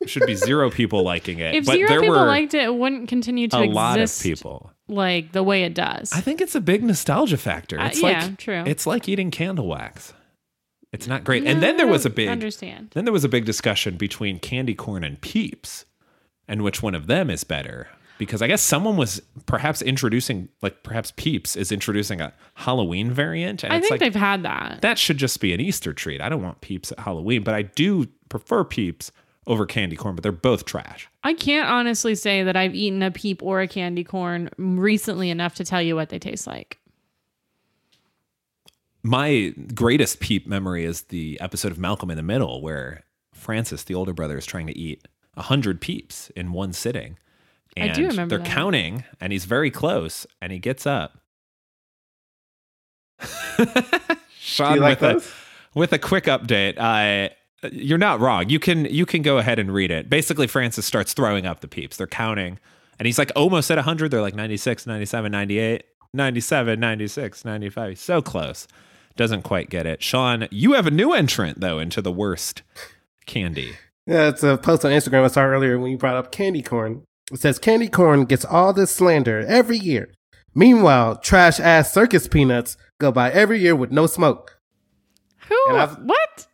It 0.00 0.10
should 0.10 0.26
be 0.26 0.34
zero 0.34 0.70
people 0.70 1.02
liking 1.02 1.38
it. 1.38 1.54
If 1.54 1.66
but 1.66 1.74
zero 1.74 1.88
there 1.88 2.00
people 2.00 2.16
were 2.16 2.26
liked 2.26 2.54
it, 2.54 2.64
it 2.64 2.74
wouldn't 2.74 3.08
continue 3.08 3.48
to 3.48 3.56
a 3.56 3.62
exist 3.62 3.74
lot 3.74 4.00
of 4.00 4.18
people. 4.20 4.72
Like 4.90 5.32
the 5.32 5.42
way 5.42 5.62
it 5.64 5.74
does. 5.74 6.12
I 6.12 6.20
think 6.20 6.40
it's 6.40 6.54
a 6.54 6.60
big 6.60 6.82
nostalgia 6.82 7.36
factor. 7.36 7.78
Uh, 7.80 7.86
It's 7.86 8.02
yeah, 8.02 8.24
like 8.26 8.38
true. 8.38 8.62
It's 8.66 8.86
like 8.86 9.08
eating 9.08 9.30
candle 9.30 9.66
wax. 9.68 10.12
It's 10.92 11.06
not 11.06 11.22
great. 11.24 11.44
and 11.46 11.62
then 11.62 11.76
there 11.76 11.86
was 11.86 12.04
a 12.04 12.10
big 12.10 12.28
understand. 12.28 12.90
Then 12.94 13.04
there 13.04 13.12
was 13.12 13.24
a 13.24 13.28
big 13.28 13.44
discussion 13.44 13.96
between 13.96 14.38
candy 14.40 14.74
corn 14.74 15.04
and 15.04 15.20
peeps 15.20 15.84
and 16.48 16.62
which 16.62 16.82
one 16.82 16.94
of 16.96 17.06
them 17.06 17.30
is 17.30 17.44
better. 17.44 17.88
Because 18.18 18.42
I 18.42 18.48
guess 18.48 18.60
someone 18.60 18.98
was 18.98 19.22
perhaps 19.46 19.80
introducing, 19.80 20.50
like 20.60 20.82
perhaps 20.82 21.10
Peeps 21.16 21.56
is 21.56 21.72
introducing 21.72 22.20
a 22.20 22.34
Halloween 22.54 23.10
variant. 23.12 23.64
And 23.64 23.72
I 23.72 23.76
it's 23.76 23.84
think 23.88 23.92
like, 23.92 24.00
they've 24.00 24.20
had 24.20 24.42
that. 24.42 24.82
that 24.82 24.98
should 24.98 25.16
just 25.16 25.40
be 25.40 25.54
an 25.54 25.60
Easter 25.60 25.94
treat. 25.94 26.20
I 26.20 26.28
don't 26.28 26.42
want 26.42 26.60
Peeps 26.60 26.92
at 26.92 26.98
Halloween, 26.98 27.42
but 27.44 27.54
I 27.54 27.62
do 27.62 28.08
prefer 28.28 28.62
Peeps 28.64 29.10
over 29.46 29.66
candy 29.66 29.96
corn, 29.96 30.14
but 30.14 30.22
they're 30.22 30.32
both 30.32 30.64
trash. 30.64 31.08
I 31.24 31.34
can't 31.34 31.68
honestly 31.68 32.14
say 32.14 32.42
that 32.42 32.56
I've 32.56 32.74
eaten 32.74 33.02
a 33.02 33.10
peep 33.10 33.42
or 33.42 33.60
a 33.60 33.68
candy 33.68 34.04
corn 34.04 34.50
recently 34.58 35.30
enough 35.30 35.54
to 35.56 35.64
tell 35.64 35.80
you 35.82 35.94
what 35.96 36.08
they 36.10 36.18
taste 36.18 36.46
like. 36.46 36.78
My 39.02 39.54
greatest 39.74 40.20
Peep 40.20 40.46
memory 40.46 40.84
is 40.84 41.02
the 41.04 41.40
episode 41.40 41.72
of 41.72 41.78
Malcolm 41.78 42.10
in 42.10 42.16
the 42.18 42.22
Middle 42.22 42.60
where 42.60 43.04
Francis, 43.32 43.82
the 43.84 43.94
older 43.94 44.12
brother, 44.12 44.36
is 44.36 44.44
trying 44.44 44.66
to 44.66 44.76
eat 44.76 45.08
a 45.34 45.42
hundred 45.42 45.80
Peeps 45.80 46.28
in 46.36 46.52
one 46.52 46.72
sitting. 46.74 47.16
I 47.78 47.80
And 47.86 47.94
do 47.94 48.08
remember 48.08 48.36
they're 48.36 48.44
that. 48.44 48.52
counting, 48.52 49.04
and 49.20 49.32
he's 49.32 49.46
very 49.46 49.70
close, 49.70 50.26
and 50.42 50.52
he 50.52 50.58
gets 50.58 50.86
up. 50.86 51.18
Do 53.58 53.66
Sean 54.38 54.74
you 54.74 54.80
like 54.80 55.00
with 55.00 55.34
a 55.74 55.78
with 55.78 55.92
a 55.92 55.98
quick 55.98 56.24
update. 56.24 56.76
Uh, 56.78 57.32
you're 57.72 57.98
not 57.98 58.20
wrong. 58.20 58.48
You 58.48 58.58
can 58.58 58.84
you 58.86 59.04
can 59.06 59.22
go 59.22 59.38
ahead 59.38 59.58
and 59.58 59.72
read 59.72 59.90
it. 59.90 60.08
Basically, 60.08 60.46
Francis 60.46 60.86
starts 60.86 61.12
throwing 61.12 61.46
up 61.46 61.60
the 61.60 61.68
peeps. 61.68 61.96
They're 61.96 62.06
counting, 62.06 62.58
and 62.98 63.06
he's 63.06 63.18
like 63.18 63.32
almost 63.36 63.70
at 63.70 63.76
100. 63.76 64.10
They're 64.10 64.20
like 64.22 64.34
96, 64.34 64.86
97, 64.86 65.30
98, 65.32 65.84
97, 66.14 66.80
96, 66.80 67.44
95. 67.44 67.88
He's 67.90 68.00
so 68.00 68.22
close. 68.22 68.66
Doesn't 69.16 69.42
quite 69.42 69.68
get 69.70 69.86
it. 69.86 70.02
Sean, 70.02 70.48
you 70.50 70.72
have 70.72 70.86
a 70.86 70.90
new 70.90 71.12
entrant 71.12 71.60
though 71.60 71.78
into 71.78 72.00
the 72.00 72.12
worst 72.12 72.62
candy. 73.26 73.72
Yeah, 74.06 74.28
it's 74.28 74.42
a 74.42 74.56
post 74.56 74.84
on 74.84 74.92
Instagram 74.92 75.24
I 75.24 75.28
saw 75.28 75.42
earlier 75.42 75.78
when 75.78 75.90
you 75.92 75.98
brought 75.98 76.16
up 76.16 76.32
candy 76.32 76.62
corn. 76.62 77.02
It 77.30 77.38
says 77.40 77.58
candy 77.58 77.88
corn 77.88 78.24
gets 78.24 78.44
all 78.44 78.72
this 78.72 78.90
slander 78.90 79.40
every 79.46 79.76
year. 79.78 80.08
Meanwhile, 80.54 81.16
trash 81.18 81.60
ass 81.60 81.92
circus 81.92 82.26
peanuts 82.26 82.76
go 82.98 83.12
by 83.12 83.30
every 83.30 83.60
year 83.60 83.76
with 83.76 83.92
no 83.92 84.06
smoke. 84.06 84.58
Who? 85.48 85.76
I've- 85.76 85.94
What? 86.02 86.46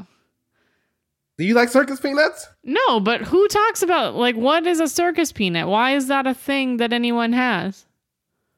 Do 1.39 1.45
you 1.45 1.55
like 1.55 1.69
circus 1.69 2.01
peanuts? 2.01 2.47
No, 2.65 2.99
but 3.01 3.21
who 3.23 3.47
talks 3.49 3.83
about 3.83 4.15
like 4.15 4.37
what 4.37 4.67
is 4.67 4.81
a 4.81 4.89
circus 4.89 5.33
peanut? 5.33 5.69
Why 5.69 5.95
is 5.95 6.09
that 6.09 6.27
a 6.27 6.33
thing 6.35 6.79
that 6.79 6.93
anyone 6.93 7.33
has? 7.35 7.85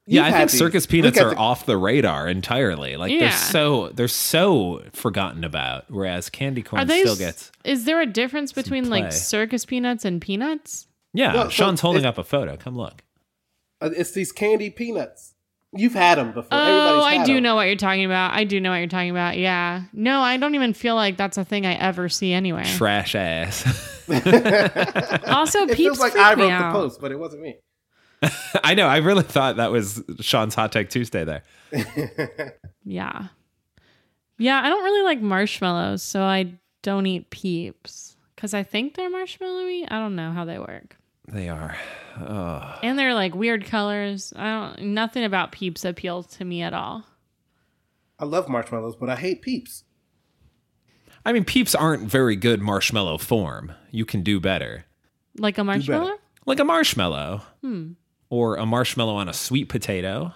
Yeah, 0.06 0.24
You've 0.26 0.34
I 0.34 0.38
think 0.38 0.50
these. 0.52 0.58
circus 0.58 0.86
peanuts 0.86 1.18
are 1.18 1.30
the- 1.30 1.36
off 1.36 1.66
the 1.66 1.76
radar 1.76 2.28
entirely. 2.28 2.96
Like 2.96 3.10
Yeah. 3.12 3.18
they're 3.28 3.32
so 3.32 3.88
they're 3.90 4.08
so 4.08 4.82
forgotten 4.92 5.44
about. 5.44 5.84
Whereas 5.88 6.30
candy 6.30 6.62
corn 6.62 6.80
Are 6.82 6.84
they? 6.86 7.00
still 7.00 7.12
s- 7.12 7.18
gets. 7.18 7.52
Is 7.64 7.84
there 7.84 8.00
a 8.00 8.06
difference 8.06 8.52
between 8.52 8.86
play. 8.86 9.02
like 9.02 9.12
circus 9.12 9.64
peanuts 9.64 10.04
and 10.04 10.20
peanuts? 10.22 10.86
Yeah, 11.12 11.34
Well, 11.34 11.44
so 11.46 11.50
Sean's 11.50 11.80
holding 11.80 12.02
it's- 12.04 12.12
up 12.14 12.18
a 12.18 12.24
photo. 12.24 12.56
Come 12.56 12.76
look. 12.76 13.02
Uh, 13.80 13.90
It's 13.96 14.12
these 14.12 14.30
candy 14.32 14.70
peanuts. 14.70 15.34
You've 15.74 15.92
had 15.92 16.16
them 16.18 16.28
before. 16.32 16.48
Oh, 16.52 16.58
Everybody's 17.00 17.20
I 17.20 17.24
do 17.24 17.32
do 17.32 17.36
'em. 17.38 17.42
know 17.42 17.54
what 17.54 17.66
you're 17.66 17.76
talking 17.76 18.04
about. 18.06 18.32
I 18.32 18.44
do 18.44 18.58
know 18.58 18.70
what 18.70 18.76
you're 18.78 18.86
talking 18.86 19.10
about. 19.10 19.36
Yeah. 19.36 19.82
No, 19.92 20.20
I 20.20 20.36
don't 20.38 20.54
even 20.54 20.72
feel 20.72 20.94
like 20.94 21.16
that's 21.18 21.36
a 21.36 21.44
thing 21.44 21.66
I 21.66 21.74
ever 21.74 22.08
see 22.08 22.32
anywhere. 22.32 22.64
Trash 22.64 23.14
ass. 23.14 23.64
Also, 25.26 25.62
It 25.64 25.68
peeps 25.68 25.76
feels 25.76 26.00
like 26.00 26.12
freak 26.12 26.24
I 26.24 26.34
me 26.34 26.42
wrote 26.44 26.48
the 26.48 26.54
out. 26.54 26.72
post, 26.72 27.00
but 27.00 27.12
it 27.12 27.18
wasn't 27.18 27.42
me. 27.42 27.56
I 28.64 28.74
know. 28.74 28.86
I 28.86 28.96
really 28.98 29.22
thought 29.22 29.56
that 29.56 29.70
was 29.70 30.02
Sean's 30.20 30.54
Hot 30.54 30.72
Tech 30.72 30.88
Tuesday 30.90 31.24
there. 31.24 31.42
Yeah. 32.84 33.26
Yeah, 34.38 34.62
I 34.64 34.70
don't 34.70 34.82
really 34.84 35.02
like 35.02 35.20
marshmallows, 35.20 36.02
so 36.02 36.22
I 36.22 36.54
don't 36.82 37.04
eat 37.06 37.28
peeps 37.28 38.16
because 38.34 38.54
I 38.54 38.62
think 38.62 38.94
they're 38.94 39.10
marshmallowy. 39.10 39.84
I 39.90 39.98
don't 39.98 40.16
know 40.16 40.32
how 40.32 40.46
they 40.46 40.58
work. 40.58 40.96
They 41.32 41.48
are. 41.48 41.76
Oh. 42.20 42.78
And 42.82 42.98
they're 42.98 43.14
like 43.14 43.34
weird 43.34 43.66
colors. 43.66 44.32
I 44.34 44.76
don't 44.76 44.94
nothing 44.94 45.24
about 45.24 45.52
peeps 45.52 45.84
appeals 45.84 46.26
to 46.38 46.44
me 46.44 46.62
at 46.62 46.74
all. 46.74 47.04
I 48.18 48.24
love 48.24 48.48
marshmallows, 48.48 48.96
but 48.96 49.08
I 49.08 49.16
hate 49.16 49.42
peeps. 49.42 49.84
I 51.24 51.32
mean, 51.32 51.44
peeps 51.44 51.74
aren't 51.74 52.04
very 52.04 52.36
good 52.36 52.60
marshmallow 52.60 53.18
form. 53.18 53.72
You 53.90 54.04
can 54.04 54.22
do 54.22 54.40
better. 54.40 54.86
Like 55.36 55.58
a 55.58 55.64
marshmallow? 55.64 56.16
Like 56.46 56.58
a 56.58 56.64
marshmallow. 56.64 57.42
Hmm. 57.60 57.92
Or 58.30 58.56
a 58.56 58.66
marshmallow 58.66 59.14
on 59.14 59.28
a 59.28 59.34
sweet 59.34 59.68
potato. 59.68 60.34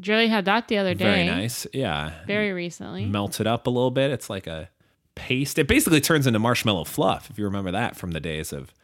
Joey 0.00 0.26
had 0.28 0.46
that 0.46 0.68
the 0.68 0.78
other 0.78 0.94
day. 0.94 1.04
Very 1.04 1.26
nice. 1.26 1.66
Yeah. 1.72 2.14
Very 2.26 2.52
recently. 2.52 3.04
Melted 3.04 3.46
up 3.46 3.66
a 3.66 3.70
little 3.70 3.90
bit. 3.90 4.10
It's 4.10 4.28
like 4.28 4.46
a 4.46 4.70
paste. 5.14 5.58
It 5.58 5.68
basically 5.68 6.00
turns 6.00 6.26
into 6.26 6.38
marshmallow 6.38 6.84
fluff, 6.84 7.30
if 7.30 7.38
you 7.38 7.44
remember 7.44 7.70
that 7.70 7.96
from 7.96 8.10
the 8.10 8.20
days 8.20 8.52
of 8.52 8.74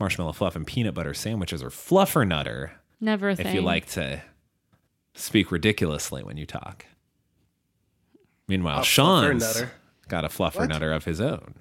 marshmallow 0.00 0.32
fluff 0.32 0.56
and 0.56 0.66
peanut 0.66 0.94
butter 0.94 1.14
sandwiches 1.14 1.62
or 1.62 1.68
fluffer 1.68 2.26
nutter, 2.26 2.72
Never 3.00 3.28
a 3.30 3.36
thing. 3.36 3.46
if 3.46 3.54
you 3.54 3.60
like 3.60 3.86
to 3.90 4.22
speak 5.14 5.52
ridiculously 5.52 6.22
when 6.24 6.36
you 6.36 6.46
talk. 6.46 6.86
Meanwhile, 8.48 8.80
A 8.80 8.84
Sean's 8.84 9.44
fluffernutter. 9.44 9.70
got 10.08 10.24
a 10.24 10.28
fluffer 10.28 10.56
What? 10.56 10.68
nutter 10.70 10.92
of 10.92 11.04
his 11.04 11.20
own. 11.20 11.54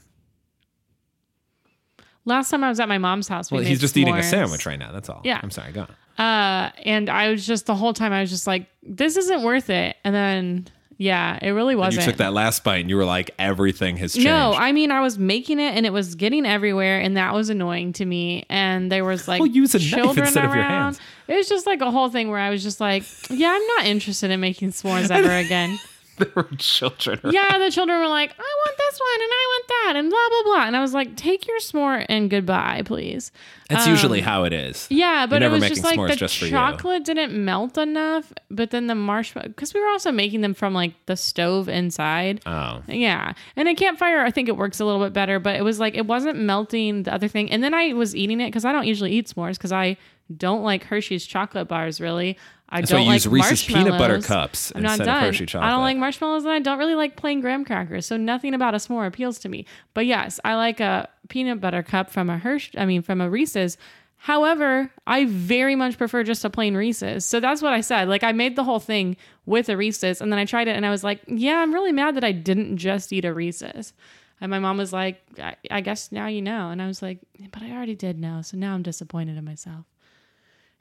Last 2.26 2.50
time 2.50 2.64
I 2.64 2.70
was 2.70 2.80
at 2.80 2.88
my 2.90 2.98
mom's 2.98 3.28
house, 3.28 3.52
we 3.52 3.56
Well, 3.56 3.64
made 3.64 3.70
he's 3.70 3.80
just 3.80 3.98
eating 3.98 4.16
a 4.16 4.24
sandwich 4.24 4.66
right 4.66 4.78
now. 4.78 4.92
That's 4.92 5.10
all. 5.10 5.22
Yeah. 5.24 5.40
I'm 5.42 5.52
sorry. 5.52 5.72
Go 5.72 5.82
on. 6.18 6.24
Uh, 6.24 6.72
and 6.86 7.10
I 7.10 7.30
was 7.30 7.46
just 7.48 7.66
the 7.66 7.76
whole 7.76 7.94
time 7.94 8.12
I 8.12 8.22
was 8.22 8.30
just 8.30 8.46
like, 8.46 8.68
this 8.84 9.18
isn't 9.18 9.42
worth 9.44 9.70
it. 9.70 9.96
And 10.04 10.14
then 10.14 10.68
Yeah, 11.02 11.40
it 11.42 11.52
really 11.52 11.76
wasn't. 11.78 12.06
you 12.06 12.12
took 12.12 12.18
that 12.18 12.34
last 12.34 12.62
bite 12.66 12.82
and 12.82 12.90
you 12.90 12.98
were 12.98 13.06
like, 13.06 13.32
everything 13.40 13.96
has 13.98 14.14
changed. 14.14 14.26
No, 14.28 14.52
I 14.54 14.74
mean 14.74 14.92
I 14.92 15.00
was 15.00 15.18
making 15.18 15.58
it 15.60 15.74
and 15.78 15.86
it 15.86 15.94
was 15.94 16.14
getting 16.16 16.46
everywhere 16.46 17.00
and 17.00 17.16
that 17.16 17.34
was 17.34 17.50
annoying 17.50 17.94
to 17.94 18.06
me. 18.06 18.46
And 18.50 18.92
there 18.92 19.06
was 19.06 19.26
like 19.26 19.40
Well, 19.40 19.48
use 19.50 19.74
a 19.74 19.80
knife 19.80 19.88
children 19.90 20.26
instead 20.26 20.44
of 20.44 20.54
your 20.54 20.60
around. 20.62 20.70
hands. 20.96 21.00
It 21.30 21.36
was 21.36 21.48
just 21.48 21.66
like 21.66 21.80
a 21.80 21.90
whole 21.90 22.10
thing 22.10 22.30
where 22.30 22.40
I 22.40 22.50
was 22.50 22.62
just 22.62 22.82
like, 22.82 23.04
yeah, 23.30 23.50
I'm 23.50 23.66
not 23.78 23.86
interested 23.86 24.30
in 24.30 24.42
making 24.42 24.72
s'mores 24.72 25.10
ever 25.16 25.32
again. 25.32 25.80
there 26.26 26.32
were 26.36 26.44
children. 26.58 27.20
around. 27.24 27.34
yeah, 27.34 27.58
the 27.58 27.72
children 27.72 28.00
were 28.00 28.08
like, 28.08 28.32
I 28.38 28.42
want 28.66 28.78
this 28.78 29.00
one 29.00 29.22
and 29.22 29.32
I 29.32 29.46
want 29.48 29.68
that 29.68 29.94
and 29.96 30.10
blah 30.10 30.30
blah 30.30 30.44
blah. 30.44 30.68
And 30.68 30.76
I 30.76 30.82
was 30.82 30.94
like, 30.94 31.16
take 31.16 31.48
your 31.48 31.60
s'more 31.60 32.06
and 32.10 32.30
goodbye, 32.30 32.84
please. 32.86 33.32
That's 33.70 33.88
usually 33.88 34.20
um, 34.20 34.26
how 34.26 34.44
it 34.46 34.54
is. 34.54 34.88
Yeah, 34.90 35.28
but 35.28 35.44
it 35.44 35.50
was 35.52 35.68
just 35.68 35.84
like 35.84 36.00
the 36.00 36.16
just 36.16 36.40
chocolate 36.40 37.06
didn't 37.06 37.34
melt 37.34 37.78
enough, 37.78 38.34
but 38.50 38.72
then 38.72 38.88
the 38.88 38.96
marshmallow 38.96 39.50
because 39.50 39.74
we 39.74 39.80
were 39.80 39.88
also 39.88 40.12
making 40.12 40.42
them 40.42 40.54
from 40.54 40.74
like 40.74 40.94
the 41.06 41.16
stove 41.16 41.70
inside. 41.70 42.42
Oh. 42.46 42.82
Yeah. 42.88 43.34
And 43.56 43.68
a 43.70 43.76
campfire, 43.76 44.22
I 44.22 44.32
think 44.32 44.50
it 44.50 44.58
works 44.58 44.80
a 44.80 44.86
little 44.86 45.04
bit 45.04 45.14
better, 45.14 45.40
but 45.40 45.56
it 45.56 45.64
was 45.64 45.80
like 45.80 45.96
it 45.96 46.08
wasn't 46.08 46.40
melting 46.40 47.04
the 47.04 47.14
other 47.14 47.28
thing. 47.28 47.52
And 47.52 47.64
then 47.64 47.74
I 47.74 47.94
was 47.94 48.16
eating 48.16 48.42
it 48.42 48.48
because 48.48 48.66
I 48.66 48.72
don't 48.72 48.88
usually 48.88 49.12
eat 49.12 49.28
s'mores 49.28 49.54
because 49.54 49.72
I 49.72 49.98
don't 50.36 50.64
like 50.64 50.84
Hershey's 50.84 51.26
chocolate 51.26 51.68
bars 51.68 52.00
really. 52.00 52.38
I 52.72 52.82
That's 52.82 52.92
don't 52.92 53.08
like 53.08 53.16
use 53.16 53.28
Reese's 53.28 53.64
peanut 53.64 53.98
butter 53.98 54.22
cups 54.22 54.72
I'm 54.76 54.84
not 54.84 55.00
done. 55.00 55.10
of 55.10 55.36
Hershey 55.36 55.58
I 55.58 55.70
don't 55.72 55.82
like 55.82 55.98
marshmallows 55.98 56.44
and 56.44 56.54
I 56.54 56.60
don't 56.60 56.78
really 56.78 56.96
like 56.96 57.16
plain 57.16 57.42
graham 57.42 57.66
crackers. 57.66 58.06
So 58.06 58.16
nothing 58.16 58.54
about 58.54 58.76
a 58.76 58.78
s'more 58.78 59.08
appeals 59.08 59.40
to 59.40 59.50
me. 59.50 59.66
But 59.96 60.06
yes, 60.06 60.40
I 60.46 60.56
like 60.56 60.80
a 60.80 61.10
peanut 61.30 61.60
butter 61.60 61.82
cup 61.82 62.12
from 62.12 62.30
a 62.30 62.38
Hershey, 62.38 62.78
I 62.78 62.86
mean, 62.86 63.02
from 63.02 63.22
a 63.22 63.30
Reese's. 63.30 63.78
However, 64.18 64.92
I 65.08 65.26
very 65.26 65.76
much 65.76 65.98
prefer 65.98 66.24
just 66.24 66.46
a 66.46 66.50
plain 66.50 66.76
Reese's. 66.76 67.26
So 67.26 67.40
that's 67.40 67.62
what 67.62 67.74
I 67.74 67.82
said. 67.82 68.08
Like 68.08 68.24
I 68.24 68.34
made 68.34 68.56
the 68.56 68.66
whole 68.66 68.80
thing 68.80 69.18
with 69.48 69.70
a 69.70 69.78
Reese's 69.78 70.22
and 70.22 70.32
then 70.32 70.38
I 70.38 70.46
tried 70.46 70.68
it 70.68 70.76
and 70.76 70.86
I 70.86 70.92
was 70.92 71.04
like, 71.04 71.22
yeah, 71.28 71.62
I'm 71.62 71.74
really 71.74 71.92
mad 71.94 72.16
that 72.18 72.24
I 72.24 72.34
didn't 72.34 72.78
just 72.78 73.12
eat 73.12 73.26
a 73.26 73.34
Reese's. 73.34 73.94
And 74.42 74.52
my 74.52 74.60
mom 74.60 74.78
was 74.78 74.94
like, 74.94 75.22
I, 75.42 75.56
I 75.72 75.82
guess 75.82 76.12
now 76.12 76.28
you 76.28 76.42
know. 76.42 76.70
And 76.70 76.82
I 76.82 76.88
was 76.88 77.02
like, 77.02 77.20
but 77.52 77.64
I 77.64 77.72
already 77.72 77.96
did 77.96 78.20
know. 78.20 78.42
So 78.42 78.58
now 78.58 78.74
I'm 78.74 78.84
disappointed 78.84 79.38
in 79.38 79.44
myself. 79.44 79.86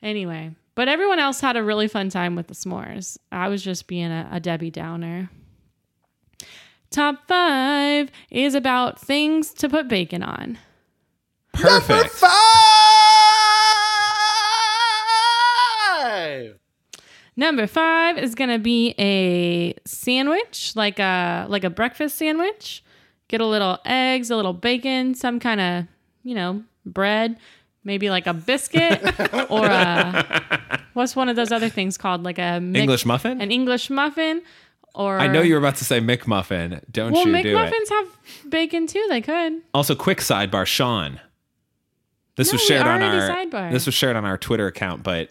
Anyway, 0.02 0.52
but 0.74 0.88
everyone 0.88 1.18
else 1.18 1.40
had 1.40 1.56
a 1.56 1.62
really 1.62 1.88
fun 1.88 2.08
time 2.08 2.36
with 2.36 2.46
the 2.46 2.54
s'mores. 2.54 3.18
I 3.32 3.48
was 3.48 3.62
just 3.62 3.86
being 3.86 4.10
a, 4.10 4.28
a 4.30 4.40
Debbie 4.40 4.70
Downer. 4.70 5.30
Top 6.90 7.26
five 7.26 8.10
is 8.30 8.54
about 8.54 9.00
things 9.00 9.52
to 9.54 9.68
put 9.68 9.88
bacon 9.88 10.22
on. 10.22 10.58
Perfect. 11.52 12.10
Five. 12.10 12.30
Number 17.36 17.66
five 17.66 18.18
is 18.18 18.34
gonna 18.34 18.58
be 18.58 18.94
a 18.98 19.74
sandwich, 19.84 20.72
like 20.74 20.98
a 20.98 21.46
like 21.48 21.64
a 21.64 21.70
breakfast 21.70 22.16
sandwich. 22.16 22.82
Get 23.28 23.40
a 23.40 23.46
little 23.46 23.78
eggs, 23.84 24.30
a 24.30 24.36
little 24.36 24.54
bacon, 24.54 25.14
some 25.14 25.38
kind 25.38 25.60
of 25.60 25.84
you 26.22 26.34
know 26.34 26.64
bread, 26.86 27.38
maybe 27.88 28.10
like 28.10 28.28
a 28.28 28.34
biscuit 28.34 29.02
or 29.50 29.66
a 29.66 30.80
what's 30.92 31.16
one 31.16 31.28
of 31.28 31.34
those 31.34 31.50
other 31.50 31.68
things 31.68 31.96
called, 31.98 32.22
like 32.22 32.38
a 32.38 32.56
English 32.58 33.04
muffin? 33.04 33.40
an 33.40 33.50
English 33.50 33.90
muffin. 33.90 34.42
Or 34.94 35.18
I 35.18 35.26
know 35.26 35.42
you 35.42 35.54
were 35.54 35.58
about 35.58 35.76
to 35.76 35.84
say 35.84 36.00
McMuffin. 36.00 36.80
Don't 36.90 37.12
well, 37.12 37.26
you 37.26 37.42
do 37.42 37.56
it. 37.56 37.72
McMuffins 37.72 37.88
have 37.90 38.08
bacon 38.50 38.86
too. 38.86 39.04
They 39.08 39.20
could. 39.20 39.60
Also, 39.74 39.94
quick 39.94 40.18
sidebar, 40.18 40.66
Sean. 40.66 41.20
This 42.36 42.52
No, 42.52 42.56
was 42.56 42.62
shared 42.62 42.86
on 42.86 43.02
our 43.02 43.28
sidebarred. 43.28 43.72
this 43.72 43.86
was 43.86 43.94
shared 43.94 44.16
on 44.16 44.24
our 44.24 44.38
Twitter 44.38 44.66
account, 44.66 45.02
but 45.02 45.30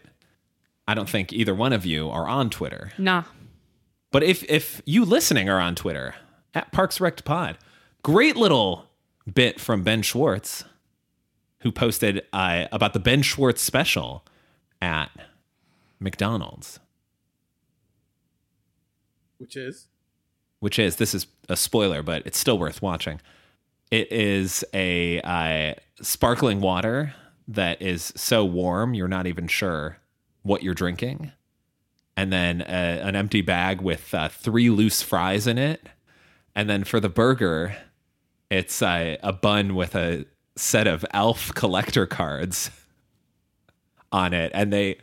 I 0.87 0.93
don't 0.93 1.09
think 1.09 1.31
either 1.33 1.53
one 1.55 1.73
of 1.73 1.85
you 1.85 2.09
are 2.09 2.27
on 2.27 2.49
Twitter. 2.49 2.91
Nah. 2.97 3.23
But 4.11 4.23
if 4.23 4.43
if 4.49 4.81
you 4.85 5.05
listening 5.05 5.49
are 5.49 5.59
on 5.59 5.75
Twitter 5.75 6.15
at 6.53 6.71
Parks 6.71 6.99
Rec 7.01 7.23
Pod, 7.25 7.57
great 8.03 8.35
little 8.37 8.85
bit 9.33 9.59
from 9.59 9.83
Ben 9.83 10.01
Schwartz, 10.01 10.63
who 11.59 11.71
posted 11.71 12.23
uh, 12.33 12.65
about 12.71 12.93
the 12.93 12.99
Ben 12.99 13.21
Schwartz 13.21 13.61
special 13.61 14.25
at 14.81 15.09
McDonald's, 15.99 16.79
Which 19.37 19.55
is? 19.55 19.87
Which 20.59 20.79
is 20.79 20.95
this 20.97 21.13
is 21.13 21.27
a 21.49 21.55
spoiler, 21.55 22.01
but 22.03 22.23
it's 22.25 22.37
still 22.37 22.57
worth 22.57 22.81
watching. 22.81 23.21
It 23.91 24.11
is 24.11 24.65
a 24.73 25.21
uh, 25.21 25.73
sparkling 26.01 26.61
water 26.61 27.13
that 27.47 27.81
is 27.81 28.11
so 28.15 28.43
warm 28.43 28.93
you're 28.93 29.07
not 29.07 29.27
even 29.27 29.47
sure 29.47 29.97
what 30.43 30.63
you're 30.63 30.73
drinking, 30.73 31.31
and 32.15 32.31
then 32.31 32.61
a, 32.61 33.01
an 33.01 33.15
empty 33.15 33.41
bag 33.41 33.81
with 33.81 34.13
uh, 34.13 34.29
three 34.29 34.69
loose 34.69 35.01
fries 35.01 35.47
in 35.47 35.57
it, 35.57 35.87
and 36.55 36.69
then 36.69 36.83
for 36.83 36.99
the 36.99 37.09
burger, 37.09 37.75
it's 38.49 38.81
uh, 38.81 39.17
a 39.23 39.33
bun 39.33 39.75
with 39.75 39.95
a 39.95 40.25
set 40.57 40.87
of 40.87 41.05
Elf 41.11 41.53
collector 41.53 42.05
cards 42.05 42.71
on 44.11 44.33
it, 44.33 44.51
and 44.53 44.73
they, 44.73 44.97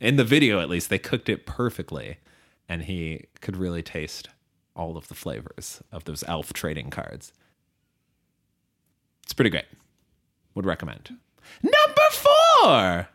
in 0.00 0.16
the 0.16 0.24
video 0.24 0.60
at 0.60 0.68
least, 0.68 0.90
they 0.90 0.98
cooked 0.98 1.28
it 1.28 1.46
perfectly, 1.46 2.18
and 2.68 2.82
he 2.82 3.26
could 3.40 3.56
really 3.56 3.82
taste 3.82 4.28
all 4.74 4.96
of 4.96 5.08
the 5.08 5.14
flavors 5.14 5.82
of 5.92 6.04
those 6.04 6.24
Elf 6.26 6.52
trading 6.52 6.90
cards. 6.90 7.32
It's 9.22 9.32
pretty 9.32 9.50
great. 9.50 9.66
Would 10.54 10.66
recommend. 10.66 11.16
Number 11.62 12.10
four. 12.10 13.08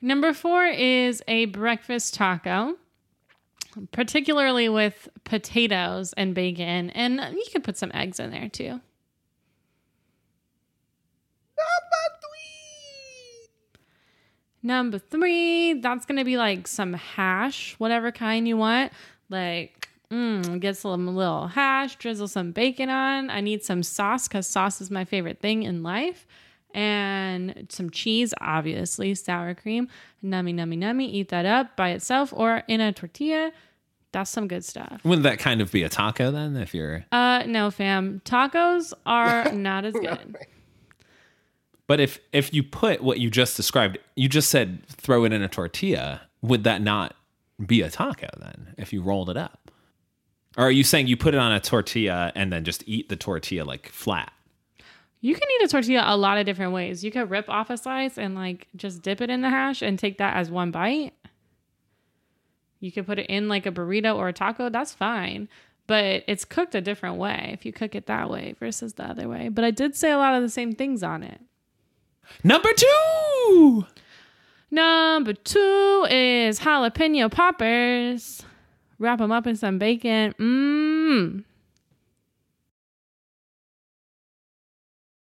Number 0.00 0.32
four 0.32 0.66
is 0.66 1.22
a 1.26 1.46
breakfast 1.46 2.14
taco, 2.14 2.76
particularly 3.92 4.68
with 4.68 5.08
potatoes 5.24 6.12
and 6.16 6.34
bacon, 6.34 6.90
and 6.90 7.20
you 7.34 7.44
could 7.52 7.64
put 7.64 7.76
some 7.76 7.90
eggs 7.94 8.20
in 8.20 8.30
there 8.30 8.48
too. 8.48 8.80
Number 14.62 14.98
three, 14.98 15.74
that's 15.74 16.04
gonna 16.06 16.24
be 16.24 16.36
like 16.36 16.66
some 16.66 16.92
hash, 16.94 17.74
whatever 17.78 18.10
kind 18.12 18.46
you 18.48 18.56
want. 18.56 18.92
Like, 19.30 19.88
mm, 20.10 20.58
get 20.60 20.76
some 20.76 21.06
little 21.14 21.46
hash, 21.48 21.96
drizzle 21.96 22.28
some 22.28 22.52
bacon 22.52 22.88
on. 22.90 23.30
I 23.30 23.40
need 23.40 23.62
some 23.62 23.82
sauce 23.82 24.26
because 24.28 24.46
sauce 24.46 24.80
is 24.80 24.90
my 24.90 25.04
favorite 25.04 25.40
thing 25.40 25.62
in 25.62 25.82
life. 25.82 26.26
And 26.74 27.66
some 27.70 27.88
cheese, 27.90 28.34
obviously, 28.40 29.14
sour 29.14 29.54
cream. 29.54 29.88
Nummy, 30.22 30.54
nummy, 30.54 30.76
nummy. 30.76 31.04
Eat 31.10 31.28
that 31.30 31.46
up 31.46 31.76
by 31.76 31.90
itself 31.90 32.32
or 32.36 32.62
in 32.68 32.80
a 32.80 32.92
tortilla. 32.92 33.52
That's 34.12 34.30
some 34.30 34.48
good 34.48 34.64
stuff. 34.64 35.00
Wouldn't 35.04 35.22
that 35.24 35.38
kind 35.38 35.60
of 35.60 35.70
be 35.72 35.82
a 35.82 35.88
taco 35.88 36.30
then? 36.30 36.56
If 36.56 36.74
you're, 36.74 37.04
Uh, 37.12 37.44
no, 37.46 37.70
fam. 37.70 38.20
Tacos 38.24 38.92
are 39.06 39.50
not 39.52 39.84
as 39.84 39.94
good. 39.94 40.36
But 41.88 41.98
if 41.98 42.20
if 42.32 42.54
you 42.54 42.62
put 42.62 43.02
what 43.02 43.18
you 43.18 43.30
just 43.30 43.56
described, 43.56 43.98
you 44.14 44.28
just 44.28 44.50
said 44.50 44.86
throw 44.86 45.24
it 45.24 45.32
in 45.32 45.42
a 45.42 45.48
tortilla. 45.48 46.20
Would 46.42 46.62
that 46.64 46.80
not 46.80 47.16
be 47.66 47.82
a 47.82 47.90
taco 47.90 48.28
then? 48.38 48.74
If 48.78 48.92
you 48.92 49.02
rolled 49.02 49.30
it 49.30 49.36
up, 49.36 49.72
or 50.56 50.64
are 50.64 50.70
you 50.70 50.84
saying 50.84 51.08
you 51.08 51.16
put 51.16 51.34
it 51.34 51.38
on 51.38 51.50
a 51.50 51.58
tortilla 51.58 52.30
and 52.36 52.52
then 52.52 52.62
just 52.62 52.84
eat 52.86 53.08
the 53.08 53.16
tortilla 53.16 53.64
like 53.64 53.88
flat? 53.88 54.32
You 55.20 55.34
can 55.34 55.48
eat 55.56 55.64
a 55.64 55.68
tortilla 55.68 56.04
a 56.06 56.16
lot 56.16 56.38
of 56.38 56.46
different 56.46 56.72
ways. 56.72 57.02
You 57.02 57.10
could 57.10 57.30
rip 57.30 57.48
off 57.48 57.70
a 57.70 57.76
slice 57.76 58.18
and 58.18 58.34
like 58.36 58.68
just 58.76 59.02
dip 59.02 59.20
it 59.20 59.30
in 59.30 59.40
the 59.40 59.50
hash 59.50 59.82
and 59.82 59.98
take 59.98 60.18
that 60.18 60.36
as 60.36 60.50
one 60.50 60.70
bite. 60.70 61.14
You 62.80 62.92
could 62.92 63.06
put 63.06 63.18
it 63.18 63.26
in 63.26 63.48
like 63.48 63.66
a 63.66 63.72
burrito 63.72 64.14
or 64.14 64.28
a 64.28 64.32
taco. 64.32 64.68
That's 64.68 64.92
fine. 64.92 65.48
But 65.88 66.22
it's 66.28 66.44
cooked 66.44 66.74
a 66.74 66.82
different 66.82 67.16
way 67.16 67.50
if 67.54 67.64
you 67.64 67.72
cook 67.72 67.94
it 67.94 68.06
that 68.06 68.28
way 68.30 68.54
versus 68.60 68.92
the 68.92 69.04
other 69.04 69.26
way. 69.26 69.48
But 69.48 69.64
I 69.64 69.70
did 69.70 69.96
say 69.96 70.12
a 70.12 70.18
lot 70.18 70.34
of 70.34 70.42
the 70.42 70.50
same 70.50 70.72
things 70.72 71.02
on 71.02 71.22
it. 71.22 71.40
Number 72.44 72.70
two. 72.76 73.86
Number 74.70 75.32
two 75.32 76.06
is 76.10 76.60
jalapeno 76.60 77.30
poppers. 77.30 78.42
Wrap 78.98 79.18
them 79.18 79.32
up 79.32 79.46
in 79.46 79.56
some 79.56 79.78
bacon. 79.78 80.34
Mmm. 80.38 81.44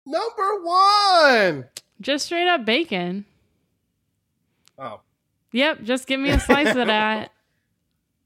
number 0.06 0.62
one. 0.62 1.64
Just 2.00 2.26
straight 2.26 2.48
up 2.48 2.64
bacon. 2.64 3.24
Oh, 4.78 5.00
Yep, 5.52 5.82
just 5.84 6.06
give 6.06 6.18
me 6.18 6.30
a 6.30 6.40
slice 6.40 6.68
of 6.74 6.86
that. 6.86 7.30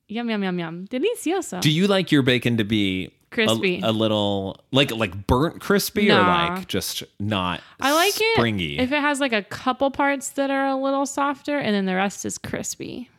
Yum 0.09 0.31
yum 0.31 0.43
yum 0.43 0.59
yum. 0.59 0.87
Delicioso. 0.89 1.61
Do 1.61 1.71
you 1.71 1.87
like 1.89 2.13
your 2.13 2.23
bacon 2.23 2.57
to 2.59 2.65
be 2.65 3.07
a- 3.07 3.16
Crispy. 3.31 3.81
A, 3.83 3.93
little 3.93 4.65
like 4.71 4.91
like 4.93 5.27
burnt 5.27 5.61
crispy 5.61 6.11
or 6.11 6.23
like 6.23 6.69
just 6.69 7.03
not 7.19 7.61
I 7.81 7.93
like 7.93 8.15
springy? 8.15 8.79
it 8.79 8.83
if 8.83 8.93
it 8.93 9.01
has 9.01 9.21
like 9.21 9.33
a 9.33 9.43
couple 9.43 9.91
parts 9.91 10.31
that 10.31 10.51
are 10.51 10.67
a 10.67 10.77
little 10.77 11.07
softer 11.07 11.59
and 11.59 11.75
then 11.75 11.87
the 11.87 11.95
rest 11.95 12.25
is 12.25 12.39
crispy. 12.39 13.11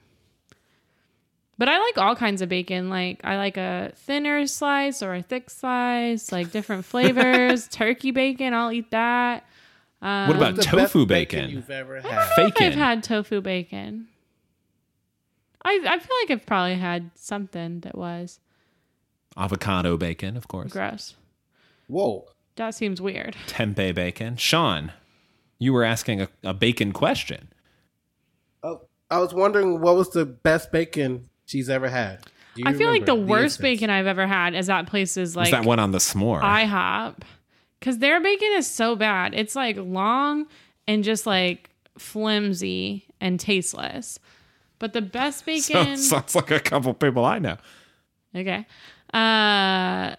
But 1.60 1.70
I 1.70 1.80
like 1.80 1.98
all 1.98 2.16
kinds 2.16 2.42
of 2.42 2.50
bacon. 2.50 2.90
Like 2.90 3.20
I 3.24 3.38
like 3.38 3.58
a 3.58 3.92
thinner 3.96 4.48
slice 4.48 5.02
or 5.02 5.14
a 5.14 5.22
thick 5.22 5.50
slice, 5.50 6.32
like 6.32 6.52
different 6.52 6.86
flavors. 6.94 7.68
Turkey 7.68 8.12
bacon, 8.12 8.54
I'll 8.54 8.72
eat 8.72 8.92
that. 8.92 9.44
Um, 10.02 10.28
what 10.28 10.38
about 10.38 10.62
tofu 10.62 11.06
best 11.06 11.08
bacon? 11.08 11.50
you've 11.50 11.70
ever 11.70 11.98
I 11.98 12.02
don't 12.02 12.12
know 12.38 12.46
if 12.48 12.62
I've 12.62 12.74
had 12.76 13.04
tofu 13.04 13.42
bacon. 13.42 14.08
I 15.66 15.80
I 15.86 16.00
feel 16.00 16.16
like 16.22 16.32
I've 16.32 16.46
probably 16.46 16.76
had 16.76 17.12
something 17.16 17.82
that 17.82 17.98
was. 17.98 18.40
Avocado 19.38 19.98
bacon, 19.98 20.36
of 20.38 20.48
course, 20.48 20.72
Gross. 20.72 21.16
Whoa. 21.88 22.26
That 22.56 22.74
seems 22.76 23.00
weird. 23.02 23.36
tempeh 23.48 23.94
bacon. 23.94 24.36
Sean, 24.38 24.92
you 25.60 25.74
were 25.74 25.84
asking 25.84 26.22
a, 26.22 26.30
a 26.44 26.54
bacon 26.54 26.92
question. 26.92 27.50
Oh, 28.64 28.82
I 29.12 29.20
was 29.20 29.34
wondering 29.34 29.80
what 29.82 29.96
was 29.96 30.10
the 30.10 30.26
best 30.26 30.72
bacon 30.72 31.30
she's 31.46 31.70
ever 31.70 31.88
had. 31.90 32.20
I 32.66 32.74
feel 32.74 32.90
like 32.90 33.06
the 33.06 33.12
remember 33.12 33.32
worst 33.34 33.44
instance? 33.44 33.62
bacon 33.62 33.90
I've 33.92 34.08
ever 34.08 34.26
had 34.26 34.56
is 34.56 34.68
at 34.68 34.88
places 34.88 35.36
like 35.36 35.46
Is 35.46 35.52
that 35.52 35.64
one 35.66 35.78
on 35.78 35.92
the 35.92 36.00
s'more? 36.00 36.42
IHOP. 36.42 37.18
Because 37.80 38.00
their 38.00 38.20
bacon 38.20 38.50
is 38.56 38.66
so 38.68 38.96
bad. 38.96 39.36
It's 39.36 39.56
like 39.56 39.78
long 39.78 40.48
and 40.88 41.04
just 41.04 41.28
like 41.28 41.70
flimsy 42.00 43.06
and 43.22 43.40
tasteless. 43.40 44.18
But 44.80 44.94
the 44.94 45.02
best 45.04 45.40
So- 45.46 45.46
bacon. 45.46 45.98
sounds 45.98 46.34
like 46.36 46.50
a 46.50 46.60
couple 46.60 46.94
people 46.96 47.24
I 47.26 47.38
know. 47.38 47.58
Okay. 48.36 48.66
Uh 49.14 50.16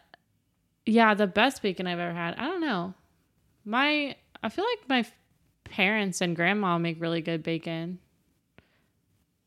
yeah, 0.87 1.15
the 1.15 1.27
best 1.27 1.63
bacon 1.63 1.87
I've 1.87 1.99
ever 1.99 2.15
had. 2.15 2.35
I 2.37 2.47
don't 2.47 2.61
know. 2.61 2.95
My 3.65 4.17
I 4.43 4.49
feel 4.49 4.65
like 4.65 4.89
my 4.89 4.99
f- 5.01 5.13
parents 5.65 6.21
and 6.21 6.35
grandma 6.35 6.79
make 6.79 7.01
really 7.01 7.21
good 7.21 7.43
bacon. 7.43 7.99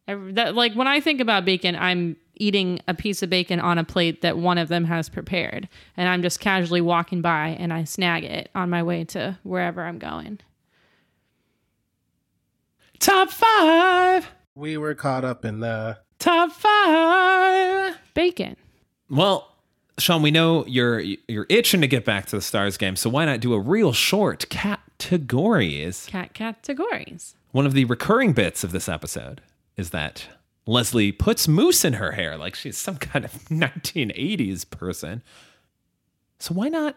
I, 0.07 0.15
that, 0.33 0.55
like 0.55 0.73
when 0.73 0.87
I 0.87 0.99
think 0.99 1.21
about 1.21 1.45
bacon, 1.45 1.75
I'm 1.75 2.17
eating 2.35 2.79
a 2.87 2.93
piece 2.93 3.21
of 3.23 3.29
bacon 3.29 3.59
on 3.59 3.77
a 3.77 3.83
plate 3.83 4.21
that 4.21 4.37
one 4.37 4.57
of 4.57 4.67
them 4.67 4.85
has 4.85 5.09
prepared, 5.09 5.69
and 5.95 6.09
I'm 6.09 6.21
just 6.21 6.39
casually 6.39 6.81
walking 6.81 7.21
by 7.21 7.49
and 7.49 7.71
I 7.71 7.83
snag 7.83 8.23
it 8.23 8.49
on 8.53 8.69
my 8.69 8.83
way 8.83 9.03
to 9.05 9.37
wherever 9.43 9.83
I'm 9.83 9.99
going. 9.99 10.39
Top 12.99 13.31
five. 13.31 14.27
We 14.53 14.77
were 14.77 14.93
caught 14.93 15.25
up 15.25 15.43
in 15.45 15.59
the. 15.59 15.97
Top 16.19 16.51
five. 16.51 17.97
Bacon. 18.13 18.57
Well, 19.11 19.51
Sean, 19.99 20.21
we 20.21 20.31
know 20.31 20.65
you're 20.67 21.01
you're 21.01 21.45
itching 21.49 21.81
to 21.81 21.87
get 21.87 22.05
back 22.05 22.27
to 22.27 22.37
the 22.37 22.41
Stars 22.41 22.77
game, 22.77 22.95
so 22.95 23.09
why 23.09 23.25
not 23.25 23.41
do 23.41 23.53
a 23.53 23.59
real 23.59 23.91
short 23.91 24.47
categories? 24.49 26.05
Cat 26.05 26.33
categories. 26.33 27.35
One 27.51 27.65
of 27.65 27.73
the 27.73 27.83
recurring 27.85 28.31
bits 28.31 28.63
of 28.63 28.71
this 28.71 28.87
episode 28.87 29.41
is 29.75 29.89
that 29.89 30.27
Leslie 30.65 31.11
puts 31.11 31.45
mousse 31.45 31.83
in 31.83 31.93
her 31.93 32.13
hair 32.13 32.37
like 32.37 32.55
she's 32.55 32.77
some 32.77 32.95
kind 32.95 33.25
of 33.25 33.33
1980s 33.49 34.69
person. 34.69 35.23
So 36.39 36.53
why 36.53 36.69
not 36.69 36.95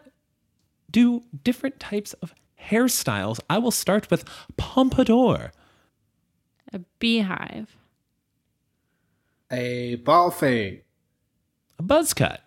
do 0.89 1.23
different 1.43 1.81
types 1.81 2.13
of 2.13 2.33
hairstyles? 2.69 3.41
I 3.49 3.57
will 3.57 3.71
start 3.71 4.09
with 4.09 4.23
pompadour. 4.55 5.51
A 6.71 6.79
beehive. 6.99 7.75
A 9.51 9.95
bald 9.95 10.35
fade. 10.35 10.83
A 11.79 11.83
buzz 11.83 12.13
cut. 12.13 12.41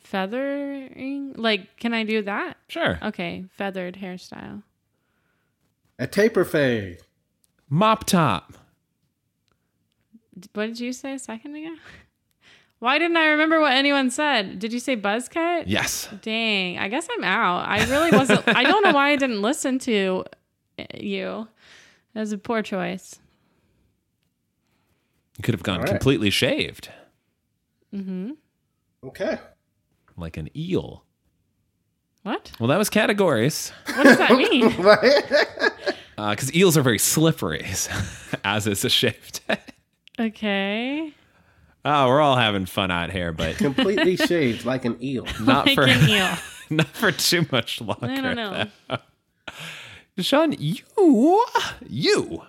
Feathering? 0.00 1.34
Like, 1.36 1.76
can 1.78 1.92
I 1.92 2.04
do 2.04 2.22
that? 2.22 2.56
Sure. 2.68 2.98
Okay, 3.02 3.44
feathered 3.50 3.96
hairstyle. 3.96 4.62
A 5.98 6.06
taper 6.06 6.44
fade. 6.44 6.98
Mop 7.68 8.04
top. 8.04 8.54
What 10.52 10.66
did 10.66 10.80
you 10.80 10.92
say 10.92 11.14
a 11.14 11.18
second 11.18 11.56
ago? 11.56 11.74
Why 12.78 12.98
didn't 12.98 13.16
I 13.16 13.28
remember 13.28 13.58
what 13.60 13.72
anyone 13.72 14.10
said? 14.10 14.58
Did 14.58 14.72
you 14.72 14.80
say 14.80 14.96
buzz 14.96 15.28
cut? 15.28 15.66
Yes. 15.66 16.08
Dang, 16.20 16.78
I 16.78 16.88
guess 16.88 17.08
I'm 17.10 17.24
out. 17.24 17.66
I 17.66 17.84
really 17.86 18.10
wasn't. 18.10 18.46
I 18.46 18.64
don't 18.64 18.84
know 18.84 18.92
why 18.92 19.10
I 19.10 19.16
didn't 19.16 19.40
listen 19.40 19.78
to 19.80 20.24
uh, 20.78 20.84
you. 20.94 21.48
That 22.12 22.20
was 22.20 22.32
a 22.32 22.38
poor 22.38 22.60
choice. 22.62 23.18
You 25.38 25.42
could 25.42 25.54
have 25.54 25.62
gone 25.62 25.76
All 25.76 25.82
right. 25.82 25.88
completely 25.90 26.30
shaved 26.30 26.88
Mm-hmm. 27.94 28.32
Okay. 29.04 29.38
like 30.16 30.36
an 30.36 30.50
eel. 30.56 31.04
What? 32.24 32.50
Well, 32.58 32.66
that 32.68 32.78
was 32.78 32.90
categories. 32.90 33.70
What 33.94 34.02
does 34.04 34.18
that 34.18 34.32
mean? 34.32 34.70
Because 36.16 36.54
eels 36.56 36.78
are 36.78 36.82
very 36.82 36.98
slippery, 36.98 37.62
as 38.44 38.66
is 38.66 38.84
a 38.86 38.88
shaved 38.90 39.40
head. 39.48 39.60
okay. 40.18 41.12
Oh, 41.84 42.08
we're 42.08 42.20
all 42.22 42.36
having 42.36 42.64
fun 42.64 42.90
out 42.90 43.10
here, 43.12 43.32
but 43.32 43.56
Completely 43.58 44.16
shaved 44.16 44.64
like 44.64 44.86
an 44.86 44.96
eel. 45.02 45.26
not 45.42 45.66
like 45.66 45.74
for 45.74 45.84
an 45.86 46.08
eel. 46.08 46.34
not 46.70 46.88
for 46.88 47.12
too 47.12 47.46
much 47.52 47.80
longer. 47.82 48.06
I 48.06 48.20
don't 48.22 48.34
know. 48.34 48.64
Sean, 50.18 50.52
you, 50.58 50.76
you, 51.86 52.42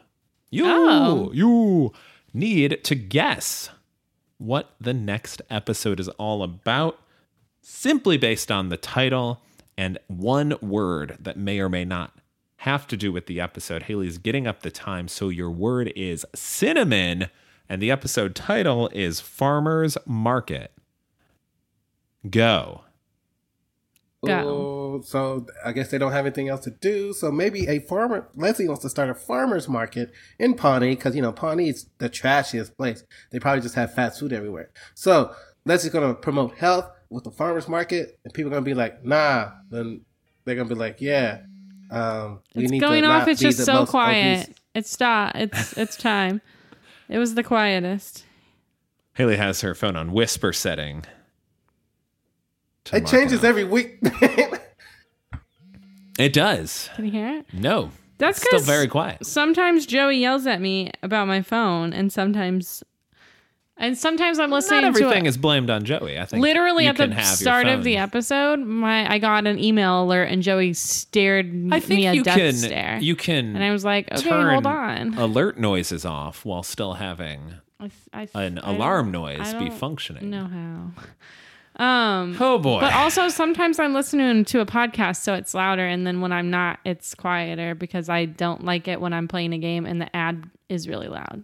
you, 0.49 0.63
Oh. 0.65 1.31
you 1.33 1.91
need 2.38 2.83
to 2.83 2.95
guess 2.95 3.69
what 4.38 4.75
the 4.79 4.93
next 4.93 5.41
episode 5.49 5.99
is 5.99 6.07
all 6.09 6.43
about, 6.43 6.99
simply 7.61 8.17
based 8.17 8.51
on 8.51 8.69
the 8.69 8.77
title 8.77 9.41
and 9.77 9.97
one 10.07 10.55
word 10.61 11.17
that 11.19 11.38
may 11.38 11.59
or 11.59 11.69
may 11.69 11.85
not 11.85 12.13
have 12.57 12.88
to 12.88 12.97
do 12.97 13.11
with 13.11 13.25
the 13.25 13.39
episode. 13.39 13.83
Haley's 13.83 14.17
getting 14.17 14.47
up 14.47 14.61
the 14.61 14.71
time, 14.71 15.07
so 15.07 15.29
your 15.29 15.51
word 15.51 15.91
is 15.95 16.25
cinnamon, 16.33 17.29
and 17.69 17.81
the 17.81 17.91
episode 17.91 18.35
title 18.35 18.89
is 18.93 19.19
Farmer's 19.19 19.97
Market. 20.05 20.71
Go. 22.29 22.81
Go. 24.26 24.97
Oh, 24.97 25.01
so 25.01 25.45
I 25.63 25.72
guess 25.74 25.89
they 25.91 25.97
don't 25.99 26.11
have 26.11 26.26
anything 26.26 26.49
else 26.49 26.61
to 26.61 26.72
do. 26.72 27.13
So 27.13 27.32
maybe 27.32 27.68
a 27.68 27.80
farmer, 27.80 28.28
Leslie 28.36 28.68
wants 28.68 28.82
to 28.82 28.89
start 28.89 29.09
a 29.09 29.13
farmer's 29.15 29.70
market 29.70 30.11
in 30.39 30.55
Pawnee 30.55 30.95
because, 30.95 31.15
you 31.15 31.22
know, 31.22 31.32
Pawnee's 31.32 31.88
the 31.99 32.09
trashiest 32.09 32.76
place. 32.78 33.03
They 33.32 33.39
probably 33.39 33.61
just 33.61 33.76
have 33.76 33.93
fast 33.93 34.20
food 34.20 34.34
everywhere. 34.34 34.72
So 34.95 35.36
Leslie's 35.65 35.93
going 35.93 36.07
to 36.07 36.20
promote 36.20 36.55
health 36.57 36.89
with 37.09 37.24
the 37.26 37.32
farmer's 37.32 37.68
market 37.68 38.18
and 38.26 38.34
people 38.34 38.49
are 38.51 38.55
going 38.55 38.63
to 38.65 38.70
be 38.70 38.74
like, 38.74 39.05
nah. 39.05 39.51
Then 39.70 40.01
they're 40.45 40.55
going 40.55 40.68
to 40.68 40.74
be 40.74 40.80
like, 40.80 40.99
yeah. 40.99 41.41
Um, 41.91 42.39
we 42.55 42.63
It's 42.63 42.72
need 42.72 42.80
going 42.80 43.03
to 43.03 43.09
off. 43.09 43.28
It's 43.28 43.39
just 43.39 43.63
so 43.63 43.86
quiet. 43.86 44.45
obese- 44.45 44.55
It's 44.74 44.89
stop. 44.91 45.36
It's 45.36 45.74
it's 45.78 45.95
time. 45.95 46.41
It 47.07 47.18
was 47.20 47.36
the 47.36 47.43
quietest. 47.43 48.26
Haley 49.13 49.38
has 49.38 49.61
her 49.61 49.74
phone 49.74 49.95
on 49.95 50.11
whisper 50.11 50.51
setting. 50.53 51.05
To 52.88 52.97
It 52.97 53.07
changes 53.07 53.39
off. 53.39 53.45
every 53.45 53.63
week. 53.63 53.99
It 56.19 56.33
does. 56.33 56.89
Can 56.95 57.05
you 57.05 57.11
hear 57.11 57.27
it? 57.39 57.45
No. 57.53 57.91
That's 58.17 58.39
Still 58.41 58.53
'cause 58.59 58.65
very 58.65 58.88
quiet. 58.88 59.23
Sometimes 59.25 59.85
Joey 59.85 60.17
yells 60.17 60.47
at 60.47 60.59
me 60.59 60.89
about 61.03 61.27
my 61.27 61.43
phone, 61.43 61.93
and 61.93 62.11
sometimes, 62.11 62.83
and 63.77 63.95
sometimes 63.95 64.39
I'm 64.39 64.49
listening 64.49 64.81
Not 64.81 64.95
to 64.95 65.03
everything 65.03 65.27
it. 65.27 65.29
is 65.29 65.38
blamed 65.38 65.69
on 65.69 65.85
Joey. 65.85 66.17
I 66.17 66.25
think 66.25 66.41
Literally 66.41 66.88
at 66.88 66.97
the 66.97 67.21
start 67.21 67.67
of 67.67 67.83
the 67.83 67.97
episode, 67.97 68.57
my 68.61 69.07
I 69.07 69.19
got 69.19 69.45
an 69.45 69.59
email 69.59 70.01
alert, 70.05 70.23
and 70.31 70.41
Joey 70.41 70.73
stared 70.73 71.45
I 71.71 71.79
think 71.79 71.99
me 71.99 72.07
a 72.07 72.13
you 72.13 72.23
death 72.23 72.35
can 72.38 72.53
stare, 72.55 72.97
you 72.99 73.15
can 73.15 73.55
and 73.55 73.63
I 73.63 73.69
was 73.71 73.85
like, 73.85 74.11
okay, 74.11 74.27
turn 74.27 74.49
hold 74.49 74.65
on. 74.65 75.13
alert 75.19 75.59
noises 75.59 76.03
off 76.03 76.43
while 76.43 76.63
still 76.63 76.93
having 76.95 77.53
I, 77.79 77.91
I, 78.11 78.27
an 78.41 78.57
I 78.57 78.73
alarm 78.73 79.11
noise 79.11 79.53
I 79.53 79.59
be 79.59 79.69
don't 79.69 79.77
functioning. 79.77 80.31
Know 80.31 80.47
how? 80.47 81.03
Um, 81.78 82.36
Oh 82.39 82.57
boy. 82.57 82.80
But 82.82 82.93
also 82.93 83.30
sometimes 83.30 83.78
I'm 83.80 83.93
listening 83.93 84.45
to 84.45 84.59
a 84.61 84.65
podcast 84.65 85.17
so 85.17 85.36
it's 85.36 85.53
louder 85.53 85.86
and 85.86 86.07
then 86.07 86.21
when 86.21 86.32
I'm 86.32 86.49
not 86.49 86.80
it's 86.86 87.13
quieter 87.13 87.75
because 87.75 88.09
I 88.09 88.25
don't 88.25 88.65
like 88.65 88.88
it 88.88 88.99
when 88.99 89.13
I'm 89.13 89.28
playing 89.28 89.53
a 89.53 89.59
game 89.59 89.86
and 89.86 90.01
the 90.01 90.13
ad 90.15 90.49
is 90.69 90.88
really 90.89 91.07
loud. 91.07 91.43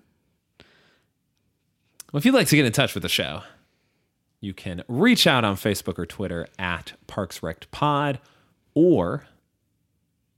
Well, 2.12 2.20
if 2.20 2.26
you'd 2.26 2.34
like 2.34 2.48
to 2.48 2.56
get 2.56 2.66
in 2.66 2.72
touch 2.72 2.94
with 2.94 3.04
the 3.04 3.10
show, 3.10 3.42
you 4.40 4.54
can 4.54 4.84
reach 4.88 5.26
out 5.26 5.44
on 5.46 5.56
Facebook 5.56 5.98
or 5.98 6.06
Twitter 6.06 6.48
at 6.60 6.94
ParksRectPod 7.08 8.20
or 8.74 9.26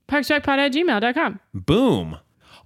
Parksrepod 0.08 0.58
at 0.58 0.72
gmail.com. 0.72 1.40
boom. 1.52 2.18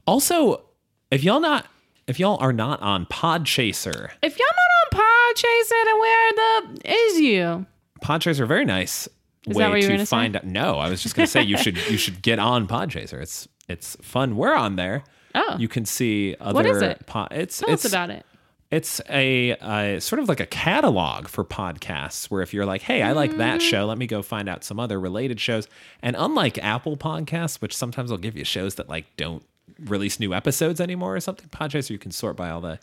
Also, 0.06 0.64
if 1.10 1.24
y'all 1.24 1.40
not 1.40 1.66
if 2.10 2.18
y'all 2.20 2.36
are 2.40 2.52
not 2.52 2.80
on 2.82 3.06
Podchaser, 3.06 4.10
If 4.22 4.38
y'all 4.38 4.46
not 4.92 5.00
on 5.00 5.00
Podchaser, 5.34 5.84
then 5.84 5.98
where 5.98 6.32
the 6.32 6.80
is 6.92 7.20
you? 7.20 7.66
Podchaser 8.02 8.46
very 8.46 8.64
nice 8.64 9.08
Is 9.46 9.56
way 9.56 9.64
that 9.64 9.70
what 9.70 9.76
you 9.80 9.82
were 9.86 9.88
to 9.92 9.96
gonna 9.96 10.06
say? 10.06 10.10
find 10.10 10.36
out. 10.36 10.44
No, 10.44 10.78
I 10.78 10.90
was 10.90 11.02
just 11.02 11.14
going 11.14 11.26
to 11.26 11.30
say 11.30 11.42
you 11.42 11.56
should 11.56 11.76
you 11.90 11.96
should 11.96 12.22
get 12.22 12.38
on 12.38 12.66
Podchaser. 12.66 13.20
It's 13.20 13.48
it's 13.68 13.96
fun. 14.02 14.36
We're 14.36 14.54
on 14.54 14.76
there. 14.76 15.04
Oh. 15.34 15.56
You 15.58 15.68
can 15.68 15.84
see 15.84 16.34
other 16.40 16.54
What 16.54 16.66
is 16.66 16.82
it? 16.82 17.06
po- 17.06 17.28
it's 17.30 17.58
Tell 17.60 17.70
it's 17.70 17.84
us 17.84 17.92
about 17.92 18.10
it. 18.10 18.26
It's 18.72 19.00
a 19.08 19.52
uh, 19.56 19.98
sort 20.00 20.20
of 20.20 20.28
like 20.28 20.38
a 20.40 20.46
catalog 20.46 21.26
for 21.26 21.44
podcasts 21.44 22.26
where 22.30 22.40
if 22.40 22.54
you're 22.54 22.64
like, 22.66 22.82
hey, 22.82 23.02
I 23.02 23.12
like 23.12 23.32
Mm. 23.32 23.38
that 23.38 23.60
show, 23.62 23.84
let 23.86 23.98
me 23.98 24.06
go 24.06 24.22
find 24.22 24.48
out 24.48 24.62
some 24.62 24.78
other 24.78 24.98
related 25.00 25.40
shows. 25.40 25.66
And 26.02 26.14
unlike 26.16 26.56
Apple 26.58 26.96
Podcasts, 26.96 27.60
which 27.60 27.76
sometimes 27.76 28.10
will 28.12 28.18
give 28.18 28.36
you 28.36 28.44
shows 28.44 28.76
that 28.76 28.88
like 28.88 29.06
don't 29.16 29.44
release 29.84 30.20
new 30.20 30.34
episodes 30.34 30.80
anymore 30.80 31.16
or 31.16 31.20
something, 31.20 31.48
Podchaser 31.48 31.90
you 31.90 31.98
can 31.98 32.10
sort 32.10 32.36
by 32.36 32.50
all 32.50 32.60
the 32.60 32.78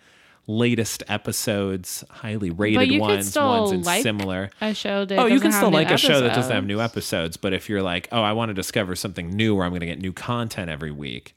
latest 0.50 1.04
episodes, 1.10 2.06
highly 2.10 2.50
rated 2.50 3.00
ones, 3.02 3.36
ones 3.36 3.72
in 3.74 3.82
like 3.84 4.02
similar. 4.02 4.50
A 4.62 4.74
show 4.74 5.04
that 5.04 5.20
Oh, 5.20 5.26
you 5.26 5.39
can 5.41 5.52
still 5.52 5.70
like 5.72 5.91
a 5.91 5.98
show 5.98 6.22
that 6.22 6.34
doesn't 6.34 6.54
have 6.54 6.66
new 6.66 6.80
episodes, 6.80 7.36
but 7.38 7.54
if 7.54 7.68
you're 7.70 7.82
like, 7.82 8.08
oh, 8.12 8.22
I 8.22 8.32
want 8.32 8.50
to 8.50 8.54
discover 8.54 8.95
something 8.95 9.30
new 9.30 9.56
where 9.56 9.66
I'm 9.66 9.72
going 9.72 9.82
to 9.82 9.86
get 9.88 10.00
new 10.00 10.14
content 10.14 10.70
every 10.70 10.91
week, 10.91 11.36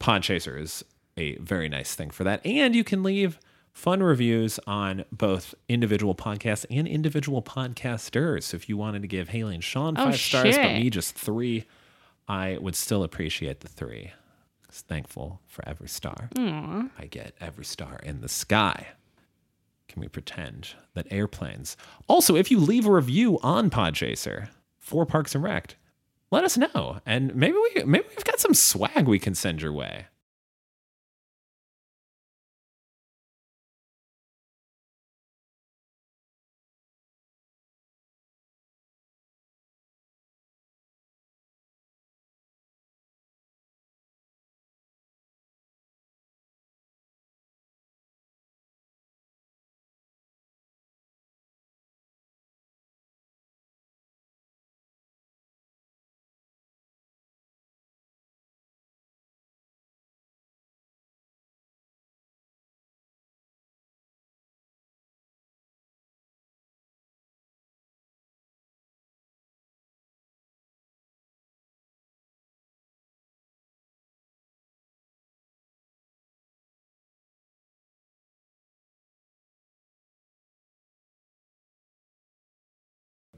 Podchaser 0.00 0.58
is 0.60 0.84
a 1.16 1.36
very 1.36 1.68
nice 1.68 1.94
thing 1.94 2.10
for 2.10 2.24
that. 2.24 2.44
And 2.46 2.74
you 2.74 2.84
can 2.84 3.02
leave 3.02 3.38
fun 3.72 4.02
reviews 4.02 4.58
on 4.66 5.04
both 5.12 5.54
individual 5.68 6.14
podcasts 6.14 6.64
and 6.70 6.88
individual 6.88 7.42
podcasters. 7.42 8.44
So 8.44 8.56
if 8.56 8.68
you 8.68 8.76
wanted 8.76 9.02
to 9.02 9.08
give 9.08 9.28
Haley 9.28 9.54
and 9.54 9.64
Sean 9.64 9.94
Oh, 9.98 10.04
five 10.06 10.18
stars, 10.18 10.56
but 10.56 10.72
me 10.74 10.90
just 10.90 11.14
three, 11.14 11.64
I 12.28 12.56
would 12.60 12.74
still 12.76 13.02
appreciate 13.02 13.60
the 13.60 13.68
three. 13.68 14.12
Thankful 14.80 15.40
for 15.46 15.66
every 15.68 15.88
star. 15.88 16.30
Aw. 16.38 16.88
I 16.98 17.06
get 17.06 17.34
every 17.40 17.64
star 17.64 18.00
in 18.02 18.20
the 18.20 18.28
sky. 18.28 18.88
Can 19.88 20.00
we 20.00 20.08
pretend 20.08 20.70
that 20.94 21.06
airplanes? 21.10 21.76
Also, 22.08 22.34
if 22.34 22.50
you 22.50 22.58
leave 22.58 22.86
a 22.86 22.92
review 22.92 23.38
on 23.42 23.68
Podchaser 23.68 24.48
for 24.78 25.04
Parks 25.04 25.34
and 25.34 25.44
Rec, 25.44 25.76
let 26.30 26.44
us 26.44 26.56
know, 26.56 27.00
and 27.04 27.34
maybe 27.34 27.52
we 27.74 27.84
maybe 27.84 28.06
we've 28.08 28.24
got 28.24 28.40
some 28.40 28.54
swag 28.54 29.06
we 29.06 29.18
can 29.18 29.34
send 29.34 29.60
your 29.60 29.72
way. 29.72 30.06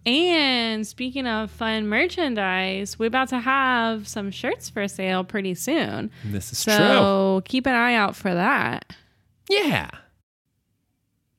And 0.06 0.86
speaking 0.86 1.26
of 1.26 1.50
fun 1.50 1.88
merchandise, 1.88 2.98
we're 2.98 3.06
about 3.06 3.28
to 3.30 3.38
have 3.38 4.06
some 4.06 4.30
shirts 4.30 4.68
for 4.68 4.86
sale 4.86 5.24
pretty 5.24 5.54
soon. 5.54 6.10
This 6.24 6.52
is 6.52 6.62
true. 6.64 6.74
So 6.74 7.42
keep 7.46 7.66
an 7.66 7.74
eye 7.74 7.94
out 7.94 8.14
for 8.14 8.32
that. 8.34 8.94
Yeah, 9.48 9.90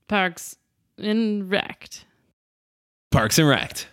Parks 0.07 0.55
and 0.97 1.49
Wrecked. 1.49 2.05
Parks 3.11 3.37
and 3.37 3.47
Rec. 3.47 3.85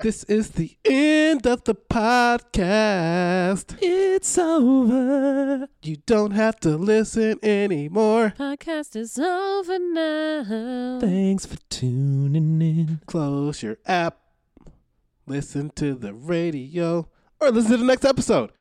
This 0.00 0.22
is 0.24 0.50
the 0.50 0.76
end 0.84 1.44
of 1.44 1.64
the 1.64 1.74
podcast. 1.74 3.76
It's 3.80 4.38
over. 4.38 5.68
You 5.82 5.96
don't 6.06 6.30
have 6.30 6.60
to 6.60 6.76
listen 6.76 7.38
anymore. 7.42 8.32
Podcast 8.38 8.94
is 8.94 9.18
over 9.18 9.78
now. 9.78 10.98
Thanks 11.00 11.46
for 11.46 11.56
tuning 11.68 12.62
in. 12.62 13.00
Close 13.06 13.62
your 13.62 13.78
app, 13.86 14.18
listen 15.26 15.70
to 15.76 15.94
the 15.94 16.14
radio, 16.14 17.08
or 17.40 17.50
listen 17.50 17.72
to 17.72 17.76
the 17.78 17.84
next 17.84 18.04
episode. 18.04 18.52